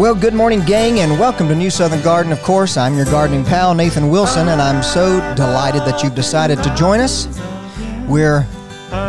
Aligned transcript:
Well, 0.00 0.14
good 0.14 0.32
morning, 0.32 0.60
gang, 0.60 1.00
and 1.00 1.20
welcome 1.20 1.46
to 1.48 1.54
New 1.54 1.68
Southern 1.68 2.00
Garden. 2.00 2.32
Of 2.32 2.42
course, 2.42 2.78
I'm 2.78 2.96
your 2.96 3.04
gardening 3.04 3.44
pal, 3.44 3.74
Nathan 3.74 4.08
Wilson, 4.08 4.48
and 4.48 4.58
I'm 4.58 4.82
so 4.82 5.18
delighted 5.34 5.82
that 5.82 6.02
you've 6.02 6.14
decided 6.14 6.62
to 6.62 6.74
join 6.74 7.00
us. 7.00 7.28
We're 8.08 8.46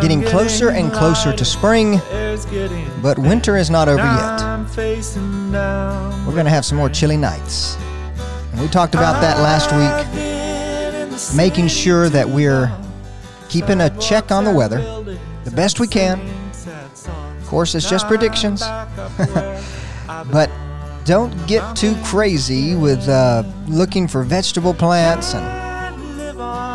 getting 0.01 0.21
closer 0.21 0.71
and 0.71 0.91
closer 0.91 1.31
to 1.31 1.45
spring, 1.45 2.01
but 3.01 3.17
winter 3.17 3.55
is 3.55 3.69
not 3.69 3.87
over 3.87 4.03
yet. 4.03 4.41
We're 6.27 6.33
going 6.33 6.43
to 6.43 6.51
have 6.51 6.65
some 6.65 6.77
more 6.77 6.89
chilly 6.89 7.15
nights. 7.15 7.77
And 8.51 8.59
we 8.59 8.67
talked 8.67 8.93
about 8.93 9.21
that 9.21 9.37
last 9.37 9.71
week, 9.71 11.37
making 11.37 11.69
sure 11.69 12.09
that 12.09 12.27
we're 12.27 12.69
keeping 13.47 13.79
a 13.79 13.97
check 14.01 14.29
on 14.29 14.43
the 14.43 14.51
weather 14.51 14.81
the 15.45 15.51
best 15.51 15.79
we 15.79 15.87
can. 15.87 16.19
Of 17.39 17.47
course, 17.47 17.75
it's 17.75 17.89
just 17.89 18.07
predictions. 18.07 18.59
but 20.33 20.51
don't 21.05 21.35
get 21.47 21.75
too 21.75 21.95
crazy 22.03 22.75
with 22.75 23.07
uh, 23.07 23.43
looking 23.67 24.07
for 24.07 24.23
vegetable 24.23 24.73
plants 24.73 25.33
and 25.33 25.45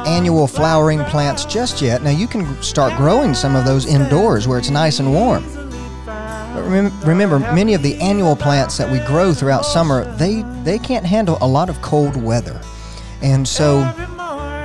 annual 0.06 0.46
flowering 0.46 1.04
plants 1.04 1.44
just 1.44 1.82
yet. 1.82 2.02
Now, 2.02 2.10
you 2.10 2.26
can 2.26 2.60
start 2.62 2.96
growing 2.96 3.34
some 3.34 3.56
of 3.56 3.64
those 3.64 3.86
indoors 3.86 4.46
where 4.46 4.58
it's 4.58 4.70
nice 4.70 5.00
and 5.00 5.12
warm. 5.12 5.44
But 6.04 6.64
remember, 7.04 7.38
many 7.38 7.74
of 7.74 7.82
the 7.82 7.96
annual 7.96 8.36
plants 8.36 8.78
that 8.78 8.90
we 8.90 8.98
grow 9.00 9.34
throughout 9.34 9.64
summer, 9.64 10.04
they, 10.16 10.42
they 10.62 10.78
can't 10.78 11.04
handle 11.04 11.38
a 11.40 11.46
lot 11.46 11.68
of 11.68 11.80
cold 11.82 12.16
weather. 12.16 12.60
And 13.22 13.46
so, 13.46 13.80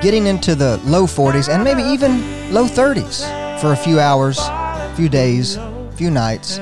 getting 0.01 0.27
into 0.27 0.55
the 0.55 0.77
low 0.85 1.05
40s 1.05 1.53
and 1.53 1.63
maybe 1.63 1.81
even 1.83 2.53
low 2.53 2.65
30s 2.65 3.59
for 3.59 3.73
a 3.73 3.77
few 3.77 3.99
hours, 3.99 4.39
a 4.39 4.93
few 4.95 5.09
days, 5.09 5.57
a 5.57 5.91
few 5.95 6.09
nights 6.09 6.59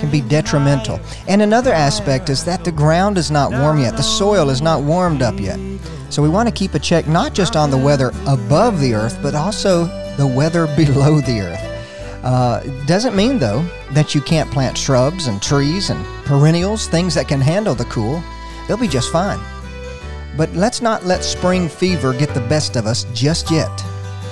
can 0.00 0.10
be 0.10 0.20
detrimental. 0.20 1.00
And 1.28 1.42
another 1.42 1.72
aspect 1.72 2.28
is 2.28 2.44
that 2.44 2.64
the 2.64 2.72
ground 2.72 3.18
is 3.18 3.30
not 3.30 3.50
warm 3.50 3.78
yet, 3.78 3.96
the 3.96 4.02
soil 4.02 4.50
is 4.50 4.62
not 4.62 4.82
warmed 4.82 5.22
up 5.22 5.38
yet. 5.38 5.58
So 6.10 6.22
we 6.22 6.28
want 6.28 6.48
to 6.48 6.54
keep 6.54 6.74
a 6.74 6.78
check 6.78 7.08
not 7.08 7.34
just 7.34 7.56
on 7.56 7.70
the 7.70 7.78
weather 7.78 8.12
above 8.26 8.80
the 8.80 8.94
earth, 8.94 9.18
but 9.22 9.34
also 9.34 9.86
the 10.16 10.26
weather 10.26 10.66
below 10.76 11.20
the 11.20 11.40
earth. 11.40 11.74
Uh, 12.24 12.60
doesn't 12.86 13.14
mean, 13.14 13.38
though, 13.38 13.62
that 13.90 14.14
you 14.14 14.20
can't 14.20 14.50
plant 14.50 14.78
shrubs 14.78 15.26
and 15.26 15.42
trees 15.42 15.90
and 15.90 16.02
perennials, 16.24 16.86
things 16.86 17.14
that 17.14 17.28
can 17.28 17.40
handle 17.40 17.74
the 17.74 17.84
cool. 17.86 18.22
They'll 18.66 18.78
be 18.78 18.88
just 18.88 19.12
fine. 19.12 19.40
But 20.36 20.52
let's 20.54 20.80
not 20.80 21.04
let 21.04 21.22
spring 21.22 21.68
fever 21.68 22.12
get 22.14 22.32
the 22.32 22.40
best 22.48 22.76
of 22.76 22.86
us 22.86 23.04
just 23.12 23.50
yet. 23.50 23.84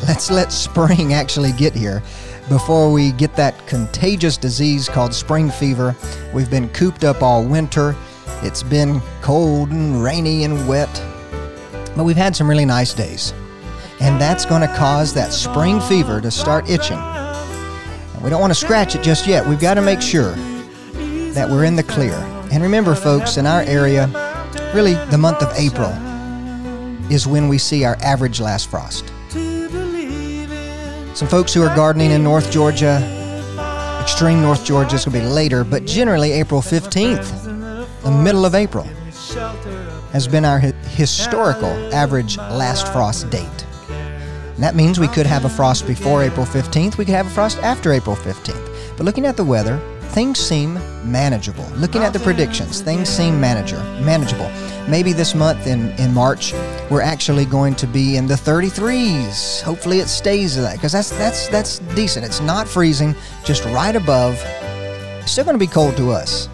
Let's 0.09 0.31
let 0.31 0.53
spring 0.53 1.13
actually 1.15 1.53
get 1.53 1.75
here 1.75 2.03
before 2.49 2.93
we 2.93 3.13
get 3.13 3.35
that 3.37 3.67
contagious 3.67 4.37
disease 4.37 4.89
called 4.89 5.15
spring 5.15 5.51
fever. 5.51 5.97
We've 6.33 6.51
been 6.51 6.69
cooped 6.71 7.05
up 7.05 7.23
all 7.23 7.45
winter. 7.45 7.97
It's 8.43 8.63
been 8.63 9.01
cold 9.21 9.71
and 9.71 10.03
rainy 10.03 10.45
and 10.45 10.67
wet, 10.67 10.91
but 11.97 12.05
we've 12.05 12.17
had 12.17 12.35
some 12.35 12.49
really 12.49 12.65
nice 12.65 12.93
days. 12.93 13.33
And 14.01 14.21
that's 14.21 14.45
going 14.45 14.63
to 14.63 14.77
cause 14.77 15.15
that 15.15 15.33
spring 15.33 15.81
fever 15.81 16.21
to 16.21 16.31
start 16.31 16.69
itching. 16.69 16.99
And 16.99 18.23
we 18.23 18.31
don't 18.31 18.41
want 18.41 18.51
to 18.51 18.59
scratch 18.59 18.97
it 18.97 19.03
just 19.03 19.27
yet. 19.29 19.47
We've 19.47 19.61
got 19.61 19.75
to 19.75 19.83
make 19.83 20.03
sure 20.03 20.35
that 21.35 21.49
we're 21.49 21.65
in 21.65 21.77
the 21.77 21.85
clear. 21.85 22.15
And 22.51 22.63
remember, 22.63 22.97
folks, 22.97 23.37
in 23.37 23.47
our 23.47 23.63
area, 23.63 24.07
really 24.75 24.95
the 25.11 25.19
month 25.19 25.43
of 25.43 25.57
April 25.57 25.91
is 27.13 27.27
when 27.27 27.49
we 27.49 27.59
see 27.59 27.85
our 27.85 27.97
average 28.03 28.41
last 28.41 28.69
frost. 28.71 29.12
Some 31.15 31.29
folks 31.29 31.53
who 31.53 31.63
are 31.63 31.75
gardening 31.77 32.11
in 32.11 32.25
North 32.25 32.51
Georgia, 32.51 32.99
extreme 34.01 34.41
North 34.41 34.65
Georgia, 34.65 34.97
is 34.97 35.05
going 35.05 35.21
to 35.21 35.21
be 35.21 35.27
later, 35.27 35.63
but 35.63 35.85
generally 35.85 36.33
April 36.33 36.63
15th, 36.63 38.03
the 38.03 38.11
middle 38.11 38.47
of 38.47 38.55
April, 38.55 38.85
has 40.13 40.27
been 40.27 40.47
our 40.47 40.59
historical 40.59 41.69
average 41.95 42.39
last 42.39 42.91
frost 42.95 43.29
date. 43.29 43.67
And 43.91 44.63
that 44.63 44.75
means 44.75 44.99
we 44.99 45.07
could 45.07 45.27
have 45.27 45.45
a 45.45 45.51
frost 45.51 45.87
before 45.87 46.23
April 46.23 46.47
15th, 46.47 46.97
we 46.97 47.05
could 47.05 47.15
have 47.15 47.27
a 47.27 47.31
frost 47.31 47.59
after 47.59 47.93
April 47.93 48.17
15th. 48.17 48.97
But 48.97 49.05
looking 49.05 49.27
at 49.27 49.37
the 49.37 49.45
weather, 49.45 49.81
things 50.13 50.39
seem 50.39 50.75
manageable. 51.11 51.65
Looking 51.77 52.03
at 52.03 52.13
the 52.13 52.19
predictions, 52.21 52.83
things 52.83 53.09
seem 53.09 53.41
manager, 53.41 53.79
manageable. 54.03 54.51
Maybe 54.89 55.13
this 55.15 55.35
month 55.35 55.67
in, 55.67 55.91
in 55.93 56.13
March, 56.13 56.53
we're 56.91 57.01
actually 57.01 57.47
going 57.47 57.75
to 57.77 57.87
be 57.87 58.17
in 58.17 58.27
the 58.27 58.35
33s. 58.35 59.63
Hopefully 59.63 60.01
it 60.01 60.09
stays 60.09 60.57
that 60.57 60.75
because 60.75 60.93
that's 60.93 61.11
that's 61.11 61.49
that's 61.49 61.79
decent. 61.95 62.27
It's 62.27 62.41
not 62.41 62.69
freezing, 62.69 63.15
just 63.45 63.65
right 63.67 63.97
above. 63.97 64.37
still 65.27 65.45
going 65.45 65.59
to 65.59 65.67
be 65.67 65.73
cold 65.73 65.97
to 65.97 66.11
us. 66.11 66.49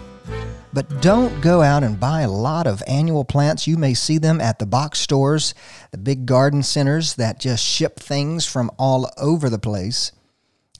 But 0.71 1.01
don't 1.01 1.41
go 1.41 1.61
out 1.61 1.83
and 1.83 1.99
buy 1.99 2.21
a 2.21 2.29
lot 2.29 2.67
of 2.67 2.83
annual 2.87 3.25
plants. 3.25 3.67
You 3.67 3.75
may 3.75 3.95
see 3.95 4.19
them 4.19 4.39
at 4.39 4.59
the 4.59 4.67
box 4.67 4.99
stores, 4.99 5.53
the 5.91 5.97
big 5.97 6.25
garden 6.25 6.61
centers 6.61 7.15
that 7.15 7.39
just 7.39 7.65
ship 7.65 7.99
things 7.99 8.45
from 8.45 8.69
all 8.77 9.09
over 9.17 9.49
the 9.49 9.59
place. 9.59 10.11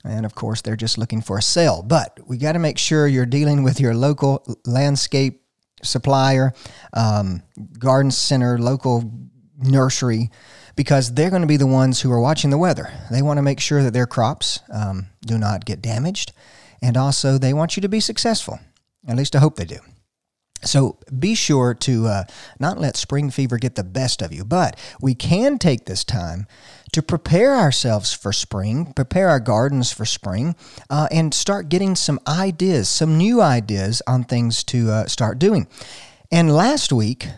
And 0.04 0.24
of 0.24 0.34
course, 0.34 0.62
they're 0.62 0.76
just 0.76 0.98
looking 0.98 1.20
for 1.20 1.38
a 1.38 1.42
sale. 1.42 1.82
But 1.82 2.18
we 2.26 2.38
got 2.38 2.52
to 2.52 2.58
make 2.58 2.78
sure 2.78 3.06
you're 3.06 3.26
dealing 3.26 3.62
with 3.62 3.80
your 3.80 3.94
local 3.94 4.44
landscape 4.64 5.42
supplier, 5.82 6.52
um, 6.92 7.42
garden 7.78 8.10
center, 8.10 8.58
local 8.58 9.12
nursery, 9.58 10.30
because 10.76 11.12
they're 11.12 11.30
going 11.30 11.42
to 11.42 11.48
be 11.48 11.56
the 11.56 11.66
ones 11.66 12.00
who 12.00 12.10
are 12.10 12.20
watching 12.20 12.50
the 12.50 12.58
weather. 12.58 12.90
They 13.10 13.22
want 13.22 13.38
to 13.38 13.42
make 13.42 13.60
sure 13.60 13.82
that 13.82 13.92
their 13.92 14.06
crops 14.06 14.60
um, 14.72 15.06
do 15.22 15.38
not 15.38 15.64
get 15.64 15.82
damaged. 15.82 16.32
And 16.82 16.96
also, 16.96 17.36
they 17.36 17.52
want 17.52 17.76
you 17.76 17.82
to 17.82 17.88
be 17.88 18.00
successful. 18.00 18.58
At 19.06 19.16
least 19.16 19.36
I 19.36 19.40
hope 19.40 19.56
they 19.56 19.64
do. 19.64 19.80
So 20.62 20.98
be 21.16 21.34
sure 21.34 21.74
to 21.74 22.06
uh, 22.06 22.24
not 22.58 22.78
let 22.78 22.96
spring 22.96 23.30
fever 23.30 23.58
get 23.58 23.74
the 23.74 23.84
best 23.84 24.22
of 24.22 24.32
you. 24.32 24.44
But 24.44 24.78
we 25.00 25.14
can 25.14 25.58
take 25.58 25.86
this 25.86 26.04
time 26.04 26.46
to 26.92 27.02
prepare 27.02 27.56
ourselves 27.56 28.12
for 28.12 28.32
spring, 28.32 28.92
prepare 28.94 29.28
our 29.28 29.40
gardens 29.40 29.92
for 29.92 30.04
spring, 30.04 30.56
uh, 30.88 31.08
and 31.10 31.32
start 31.32 31.68
getting 31.68 31.94
some 31.94 32.18
ideas, 32.26 32.88
some 32.88 33.16
new 33.16 33.40
ideas 33.40 34.02
on 34.06 34.24
things 34.24 34.64
to 34.64 34.90
uh, 34.90 35.06
start 35.06 35.38
doing. 35.38 35.66
And 36.32 36.54
last 36.54 36.92
week, 36.92 37.28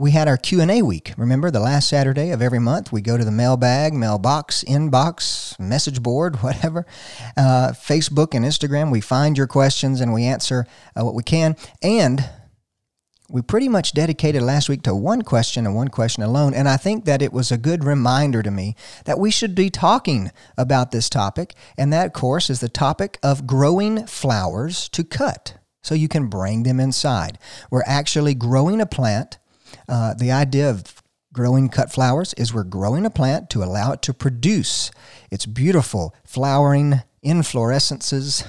we 0.00 0.12
had 0.12 0.28
our 0.28 0.36
q&a 0.36 0.80
week 0.80 1.12
remember 1.16 1.50
the 1.50 1.58
last 1.58 1.88
saturday 1.88 2.30
of 2.30 2.40
every 2.40 2.60
month 2.60 2.92
we 2.92 3.00
go 3.00 3.18
to 3.18 3.24
the 3.24 3.32
mailbag 3.32 3.92
mailbox 3.92 4.62
inbox 4.62 5.58
message 5.58 6.00
board 6.00 6.36
whatever 6.42 6.86
uh, 7.36 7.72
facebook 7.72 8.32
and 8.32 8.44
instagram 8.44 8.92
we 8.92 9.00
find 9.00 9.36
your 9.36 9.48
questions 9.48 10.00
and 10.00 10.14
we 10.14 10.22
answer 10.22 10.68
uh, 10.96 11.04
what 11.04 11.14
we 11.14 11.22
can 11.24 11.56
and 11.82 12.30
we 13.30 13.42
pretty 13.42 13.68
much 13.68 13.92
dedicated 13.92 14.40
last 14.40 14.68
week 14.68 14.82
to 14.82 14.94
one 14.94 15.22
question 15.22 15.66
and 15.66 15.74
one 15.74 15.88
question 15.88 16.22
alone. 16.22 16.54
And 16.54 16.68
I 16.68 16.78
think 16.78 17.04
that 17.04 17.20
it 17.20 17.32
was 17.32 17.52
a 17.52 17.58
good 17.58 17.84
reminder 17.84 18.42
to 18.42 18.50
me 18.50 18.74
that 19.04 19.18
we 19.18 19.30
should 19.30 19.54
be 19.54 19.68
talking 19.68 20.30
about 20.56 20.90
this 20.92 21.10
topic. 21.10 21.54
And 21.76 21.92
that, 21.92 22.06
of 22.06 22.12
course, 22.14 22.48
is 22.48 22.60
the 22.60 22.70
topic 22.70 23.18
of 23.22 23.46
growing 23.46 24.06
flowers 24.06 24.88
to 24.90 25.04
cut 25.04 25.58
so 25.82 25.94
you 25.94 26.08
can 26.08 26.28
bring 26.28 26.62
them 26.62 26.80
inside. 26.80 27.38
We're 27.70 27.82
actually 27.86 28.34
growing 28.34 28.80
a 28.80 28.86
plant. 28.86 29.38
Uh, 29.86 30.14
the 30.14 30.32
idea 30.32 30.70
of 30.70 31.02
growing 31.32 31.68
cut 31.68 31.92
flowers 31.92 32.32
is 32.34 32.54
we're 32.54 32.64
growing 32.64 33.04
a 33.04 33.10
plant 33.10 33.50
to 33.50 33.62
allow 33.62 33.92
it 33.92 34.00
to 34.02 34.14
produce 34.14 34.90
its 35.30 35.44
beautiful 35.44 36.14
flowering 36.24 37.02
inflorescences. 37.22 38.46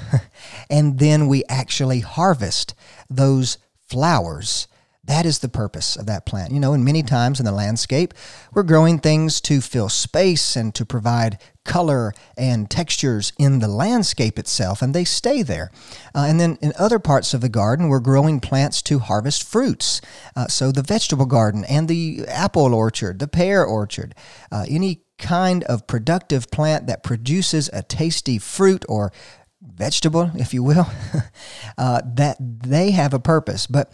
and 0.69 0.99
then 0.99 1.27
we 1.27 1.43
actually 1.49 1.99
harvest 1.99 2.73
those 3.09 3.57
flowers 3.89 4.67
That 5.09 5.25
is 5.25 5.39
the 5.39 5.49
purpose 5.49 5.95
of 5.95 6.05
that 6.05 6.27
plant. 6.27 6.53
You 6.53 6.59
know, 6.59 6.73
and 6.73 6.85
many 6.85 7.01
times 7.01 7.39
in 7.39 7.45
the 7.45 7.51
landscape, 7.51 8.13
we're 8.53 8.61
growing 8.61 8.99
things 8.99 9.41
to 9.41 9.59
fill 9.59 9.89
space 9.89 10.55
and 10.55 10.75
to 10.75 10.85
provide 10.85 11.39
color 11.63 12.13
and 12.37 12.69
textures 12.69 13.33
in 13.39 13.57
the 13.57 13.67
landscape 13.67 14.37
itself, 14.37 14.83
and 14.83 14.93
they 14.93 15.03
stay 15.05 15.41
there. 15.41 15.71
Uh, 16.13 16.25
and 16.29 16.39
then 16.39 16.59
in 16.61 16.73
other 16.77 16.99
parts 16.99 17.33
of 17.33 17.41
the 17.41 17.49
garden, 17.49 17.87
we're 17.89 17.99
growing 17.99 18.39
plants 18.39 18.83
to 18.83 18.99
harvest 18.99 19.43
fruits. 19.43 19.99
Uh, 20.35 20.47
so 20.47 20.71
the 20.71 20.83
vegetable 20.83 21.25
garden 21.25 21.65
and 21.65 21.87
the 21.87 22.23
apple 22.27 22.75
orchard, 22.75 23.17
the 23.17 23.27
pear 23.27 23.65
orchard, 23.65 24.13
uh, 24.51 24.65
any 24.69 25.01
kind 25.17 25.63
of 25.65 25.85
productive 25.85 26.49
plant 26.49 26.87
that 26.87 27.03
produces 27.03 27.69
a 27.73 27.83
tasty 27.83 28.37
fruit 28.37 28.85
or 28.87 29.11
vegetable, 29.61 30.31
if 30.35 30.53
you 30.53 30.63
will, 30.63 30.87
uh, 31.77 32.01
that 32.05 32.37
they 32.39 32.91
have 32.91 33.13
a 33.13 33.19
purpose. 33.19 33.67
But 33.67 33.91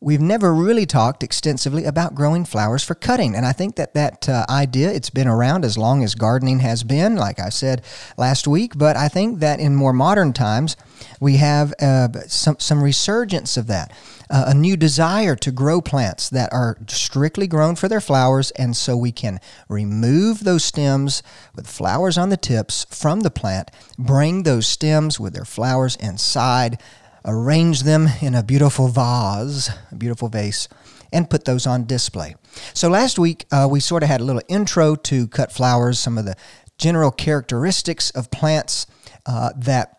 we've 0.00 0.20
never 0.20 0.54
really 0.54 0.86
talked 0.86 1.22
extensively 1.22 1.84
about 1.84 2.14
growing 2.14 2.44
flowers 2.44 2.84
for 2.84 2.94
cutting. 2.94 3.34
And 3.34 3.46
I 3.46 3.52
think 3.52 3.76
that 3.76 3.94
that 3.94 4.28
uh, 4.28 4.44
idea, 4.48 4.90
it's 4.90 5.10
been 5.10 5.28
around 5.28 5.64
as 5.64 5.78
long 5.78 6.04
as 6.04 6.14
gardening 6.14 6.60
has 6.60 6.84
been, 6.84 7.16
like 7.16 7.40
I 7.40 7.48
said 7.48 7.82
last 8.16 8.46
week. 8.46 8.76
But 8.76 8.96
I 8.96 9.08
think 9.08 9.40
that 9.40 9.58
in 9.58 9.74
more 9.74 9.92
modern 9.92 10.32
times, 10.32 10.76
we 11.20 11.36
have 11.36 11.72
uh, 11.80 12.08
some, 12.26 12.58
some 12.58 12.82
resurgence 12.82 13.56
of 13.56 13.66
that. 13.68 13.92
Uh, 14.28 14.46
a 14.48 14.54
new 14.54 14.76
desire 14.76 15.36
to 15.36 15.52
grow 15.52 15.80
plants 15.80 16.28
that 16.30 16.52
are 16.52 16.76
strictly 16.88 17.46
grown 17.46 17.76
for 17.76 17.88
their 17.88 18.00
flowers, 18.00 18.50
and 18.52 18.76
so 18.76 18.96
we 18.96 19.12
can 19.12 19.38
remove 19.68 20.42
those 20.42 20.64
stems 20.64 21.22
with 21.54 21.66
flowers 21.66 22.18
on 22.18 22.28
the 22.28 22.36
tips 22.36 22.86
from 22.90 23.20
the 23.20 23.30
plant, 23.30 23.70
bring 23.98 24.42
those 24.42 24.66
stems 24.66 25.20
with 25.20 25.32
their 25.32 25.44
flowers 25.44 25.96
inside, 25.96 26.80
arrange 27.24 27.82
them 27.82 28.08
in 28.20 28.34
a 28.34 28.42
beautiful 28.42 28.88
vase, 28.88 29.70
a 29.90 29.94
beautiful 29.96 30.28
vase, 30.28 30.68
and 31.12 31.30
put 31.30 31.44
those 31.44 31.66
on 31.66 31.86
display. 31.86 32.34
So 32.74 32.88
last 32.88 33.18
week, 33.18 33.46
uh, 33.52 33.68
we 33.70 33.80
sort 33.80 34.02
of 34.02 34.08
had 34.08 34.20
a 34.20 34.24
little 34.24 34.42
intro 34.48 34.96
to 34.96 35.28
cut 35.28 35.52
flowers, 35.52 35.98
some 35.98 36.18
of 36.18 36.24
the 36.24 36.36
general 36.78 37.10
characteristics 37.10 38.10
of 38.10 38.30
plants 38.30 38.86
uh, 39.24 39.50
that 39.56 39.95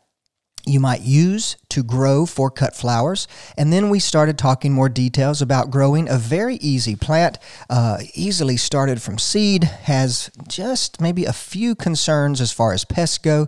you 0.67 0.79
might 0.79 1.01
use 1.01 1.57
to 1.69 1.83
grow 1.83 2.25
for 2.25 2.51
cut 2.51 2.75
flowers. 2.75 3.27
And 3.57 3.71
then 3.71 3.89
we 3.89 3.99
started 3.99 4.37
talking 4.37 4.73
more 4.73 4.89
details 4.89 5.41
about 5.41 5.71
growing 5.71 6.09
a 6.09 6.17
very 6.17 6.55
easy 6.55 6.95
plant, 6.95 7.37
uh, 7.69 7.99
easily 8.13 8.57
started 8.57 9.01
from 9.01 9.17
seed, 9.17 9.63
has 9.63 10.29
just 10.47 11.01
maybe 11.01 11.25
a 11.25 11.33
few 11.33 11.75
concerns 11.75 12.41
as 12.41 12.51
far 12.51 12.73
as 12.73 12.85
pests 12.85 13.17
go, 13.17 13.47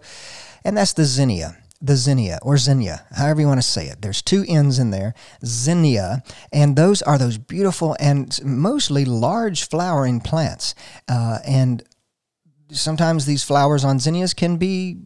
and 0.63 0.77
that's 0.77 0.94
the 0.94 1.06
zinnia 1.06 1.57
the 1.81 1.95
zinnia 1.95 2.39
or 2.42 2.57
zinnia, 2.57 3.06
however 3.16 3.42
you 3.42 3.48
want 3.48 3.62
to 3.62 3.68
say 3.68 3.88
it. 3.88 4.01
There's 4.01 4.21
two 4.21 4.44
N's 4.48 4.80
in 4.80 4.92
there, 4.92 5.13
zinnia, 5.45 6.24
and 6.51 6.75
those 6.75 7.01
are 7.01 7.18
those 7.18 7.38
beautiful 7.38 7.95
and 8.00 8.38
mostly 8.44 9.06
large 9.06 9.68
flowering 9.68 10.19
plants. 10.19 10.75
Uh, 11.07 11.39
and 11.48 11.83
sometimes 12.71 13.25
these 13.25 13.44
flowers 13.44 13.86
on 13.86 14.00
zinnias 14.00 14.33
can 14.33 14.57
be 14.57 14.98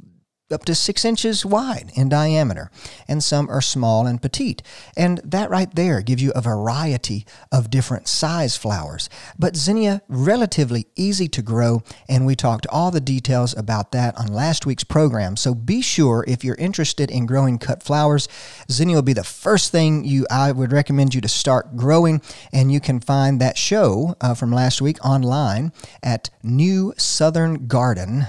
up 0.51 0.65
to 0.65 0.75
six 0.75 1.05
inches 1.05 1.45
wide 1.45 1.91
in 1.95 2.09
diameter, 2.09 2.69
and 3.07 3.23
some 3.23 3.49
are 3.49 3.61
small 3.61 4.05
and 4.05 4.21
petite. 4.21 4.61
And 4.95 5.19
that 5.23 5.49
right 5.49 5.73
there 5.73 6.01
gives 6.01 6.21
you 6.21 6.31
a 6.35 6.41
variety 6.41 7.25
of 7.51 7.69
different 7.69 8.07
size 8.07 8.57
flowers. 8.57 9.09
But 9.37 9.55
zinnia, 9.55 10.01
relatively 10.07 10.87
easy 10.95 11.27
to 11.29 11.41
grow, 11.41 11.81
and 12.07 12.25
we 12.25 12.35
talked 12.35 12.67
all 12.67 12.91
the 12.91 13.01
details 13.01 13.55
about 13.57 13.91
that 13.93 14.17
on 14.17 14.27
last 14.27 14.65
week's 14.65 14.83
program. 14.83 15.35
So 15.37 15.55
be 15.55 15.81
sure 15.81 16.23
if 16.27 16.43
you're 16.43 16.55
interested 16.55 17.09
in 17.09 17.25
growing 17.25 17.57
cut 17.57 17.81
flowers, 17.81 18.27
zinnia 18.71 18.95
will 18.95 19.01
be 19.01 19.13
the 19.13 19.23
first 19.23 19.71
thing 19.71 20.03
you 20.03 20.27
I 20.29 20.51
would 20.51 20.71
recommend 20.71 21.15
you 21.15 21.21
to 21.21 21.29
start 21.29 21.75
growing, 21.75 22.21
and 22.51 22.71
you 22.71 22.79
can 22.79 22.99
find 22.99 23.39
that 23.41 23.57
show 23.57 24.15
uh, 24.21 24.33
from 24.33 24.51
last 24.51 24.81
week 24.81 25.03
online 25.05 25.71
at 26.01 26.29
New 26.43 26.93
Southern 26.97 27.67
Garden 27.67 28.27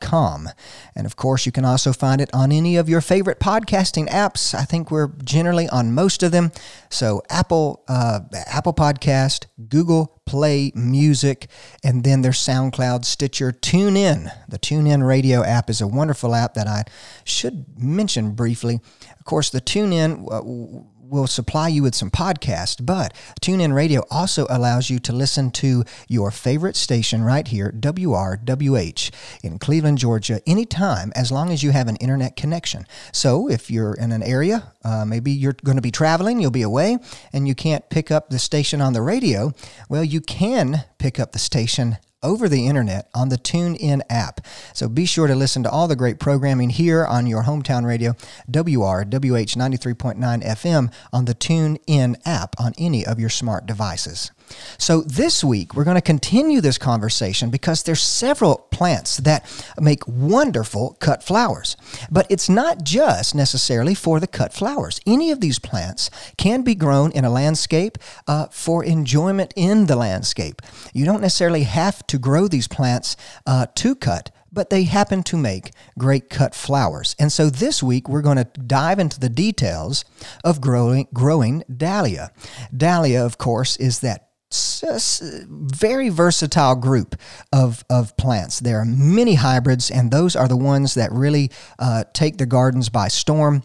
com. 0.00 0.48
And 0.94 1.06
of 1.06 1.16
course, 1.16 1.46
you 1.46 1.52
can 1.52 1.64
also 1.64 1.92
find 1.92 2.20
it 2.20 2.30
on 2.32 2.52
any 2.52 2.76
of 2.76 2.88
your 2.88 3.00
favorite 3.00 3.40
podcasting 3.40 4.08
apps. 4.08 4.54
I 4.54 4.64
think 4.64 4.90
we're 4.90 5.12
generally 5.24 5.68
on 5.68 5.94
most 5.94 6.22
of 6.22 6.32
them. 6.32 6.52
So 6.90 7.22
Apple, 7.30 7.84
uh, 7.88 8.20
Apple 8.46 8.74
Podcast, 8.74 9.46
Google 9.68 10.20
Play 10.26 10.72
Music, 10.74 11.48
and 11.82 12.04
then 12.04 12.22
there's 12.22 12.38
SoundCloud, 12.38 13.04
Stitcher, 13.04 13.52
TuneIn. 13.52 14.30
The 14.48 14.58
TuneIn 14.58 15.06
radio 15.06 15.42
app 15.42 15.70
is 15.70 15.80
a 15.80 15.86
wonderful 15.86 16.34
app 16.34 16.54
that 16.54 16.66
I 16.66 16.84
should 17.24 17.66
mention 17.78 18.32
briefly. 18.32 18.80
Of 19.18 19.24
course, 19.24 19.50
the 19.50 19.60
TuneIn. 19.60 20.26
Uh, 20.30 20.84
will 21.10 21.26
supply 21.26 21.68
you 21.68 21.82
with 21.82 21.94
some 21.94 22.10
podcasts, 22.10 22.84
but 22.84 23.12
TuneIn 23.40 23.74
Radio 23.74 24.04
also 24.10 24.46
allows 24.48 24.90
you 24.90 24.98
to 25.00 25.12
listen 25.12 25.50
to 25.52 25.84
your 26.08 26.30
favorite 26.30 26.76
station 26.76 27.22
right 27.22 27.46
here, 27.46 27.72
WRWH, 27.72 29.10
in 29.42 29.58
Cleveland, 29.58 29.98
Georgia, 29.98 30.40
anytime 30.46 31.12
as 31.14 31.32
long 31.32 31.50
as 31.50 31.62
you 31.62 31.70
have 31.72 31.88
an 31.88 31.96
internet 31.96 32.36
connection. 32.36 32.86
So 33.12 33.48
if 33.48 33.70
you're 33.70 33.94
in 33.94 34.12
an 34.12 34.22
area, 34.22 34.72
uh, 34.84 35.04
maybe 35.04 35.32
you're 35.32 35.56
going 35.64 35.76
to 35.76 35.82
be 35.82 35.90
traveling, 35.90 36.40
you'll 36.40 36.50
be 36.50 36.62
away, 36.62 36.98
and 37.32 37.46
you 37.46 37.54
can't 37.54 37.88
pick 37.90 38.10
up 38.10 38.30
the 38.30 38.38
station 38.38 38.80
on 38.80 38.92
the 38.92 39.02
radio, 39.02 39.52
well, 39.88 40.04
you 40.04 40.20
can 40.20 40.84
pick 40.98 41.18
up 41.18 41.32
the 41.32 41.38
station 41.38 41.98
over 42.22 42.48
the 42.48 42.66
internet 42.66 43.08
on 43.14 43.28
the 43.28 43.38
TuneIn 43.38 44.02
app. 44.10 44.40
So 44.72 44.88
be 44.88 45.06
sure 45.06 45.26
to 45.26 45.34
listen 45.34 45.62
to 45.62 45.70
all 45.70 45.88
the 45.88 45.96
great 45.96 46.18
programming 46.18 46.70
here 46.70 47.04
on 47.04 47.26
your 47.26 47.44
hometown 47.44 47.86
radio, 47.86 48.12
WRWH 48.50 49.56
93.9 49.56 50.44
FM, 50.44 50.92
on 51.12 51.24
the 51.24 51.34
TuneIn 51.34 52.16
app 52.24 52.54
on 52.58 52.72
any 52.78 53.06
of 53.06 53.18
your 53.18 53.30
smart 53.30 53.66
devices. 53.66 54.30
So 54.78 55.02
this 55.02 55.44
week 55.44 55.74
we're 55.74 55.84
going 55.84 55.96
to 55.96 56.00
continue 56.00 56.60
this 56.60 56.78
conversation 56.78 57.50
because 57.50 57.82
there's 57.82 58.02
several 58.02 58.56
plants 58.70 59.18
that 59.18 59.44
make 59.78 60.06
wonderful 60.06 60.96
cut 61.00 61.22
flowers. 61.22 61.76
But 62.10 62.26
it's 62.30 62.48
not 62.48 62.82
just 62.82 63.34
necessarily 63.34 63.94
for 63.94 64.20
the 64.20 64.26
cut 64.26 64.52
flowers. 64.52 65.00
Any 65.06 65.30
of 65.30 65.40
these 65.40 65.58
plants 65.58 66.10
can 66.36 66.62
be 66.62 66.74
grown 66.74 67.12
in 67.12 67.24
a 67.24 67.30
landscape 67.30 67.98
uh, 68.26 68.46
for 68.46 68.84
enjoyment 68.84 69.52
in 69.56 69.86
the 69.86 69.96
landscape. 69.96 70.62
You 70.92 71.04
don't 71.04 71.20
necessarily 71.20 71.64
have 71.64 72.06
to 72.08 72.18
grow 72.18 72.48
these 72.48 72.68
plants 72.68 73.16
uh, 73.46 73.66
to 73.76 73.94
cut 73.94 74.30
but 74.52 74.70
they 74.70 74.84
happen 74.84 75.22
to 75.22 75.36
make 75.36 75.70
great 75.98 76.28
cut 76.28 76.54
flowers. 76.54 77.14
And 77.18 77.32
so 77.32 77.50
this 77.50 77.82
week 77.82 78.08
we're 78.08 78.22
going 78.22 78.36
to 78.36 78.44
dive 78.44 78.98
into 78.98 79.20
the 79.20 79.28
details 79.28 80.04
of 80.44 80.60
growing 80.60 81.06
growing 81.12 81.62
dahlia. 81.74 82.32
Dahlia, 82.76 83.24
of 83.24 83.38
course, 83.38 83.76
is 83.76 84.00
that 84.00 84.29
very 84.52 86.08
versatile 86.08 86.74
group 86.74 87.16
of, 87.52 87.84
of 87.88 88.16
plants. 88.16 88.60
There 88.60 88.80
are 88.80 88.84
many 88.84 89.34
hybrids, 89.34 89.90
and 89.90 90.10
those 90.10 90.34
are 90.34 90.48
the 90.48 90.56
ones 90.56 90.94
that 90.94 91.12
really 91.12 91.50
uh, 91.78 92.04
take 92.12 92.38
the 92.38 92.46
gardens 92.46 92.88
by 92.88 93.08
storm. 93.08 93.62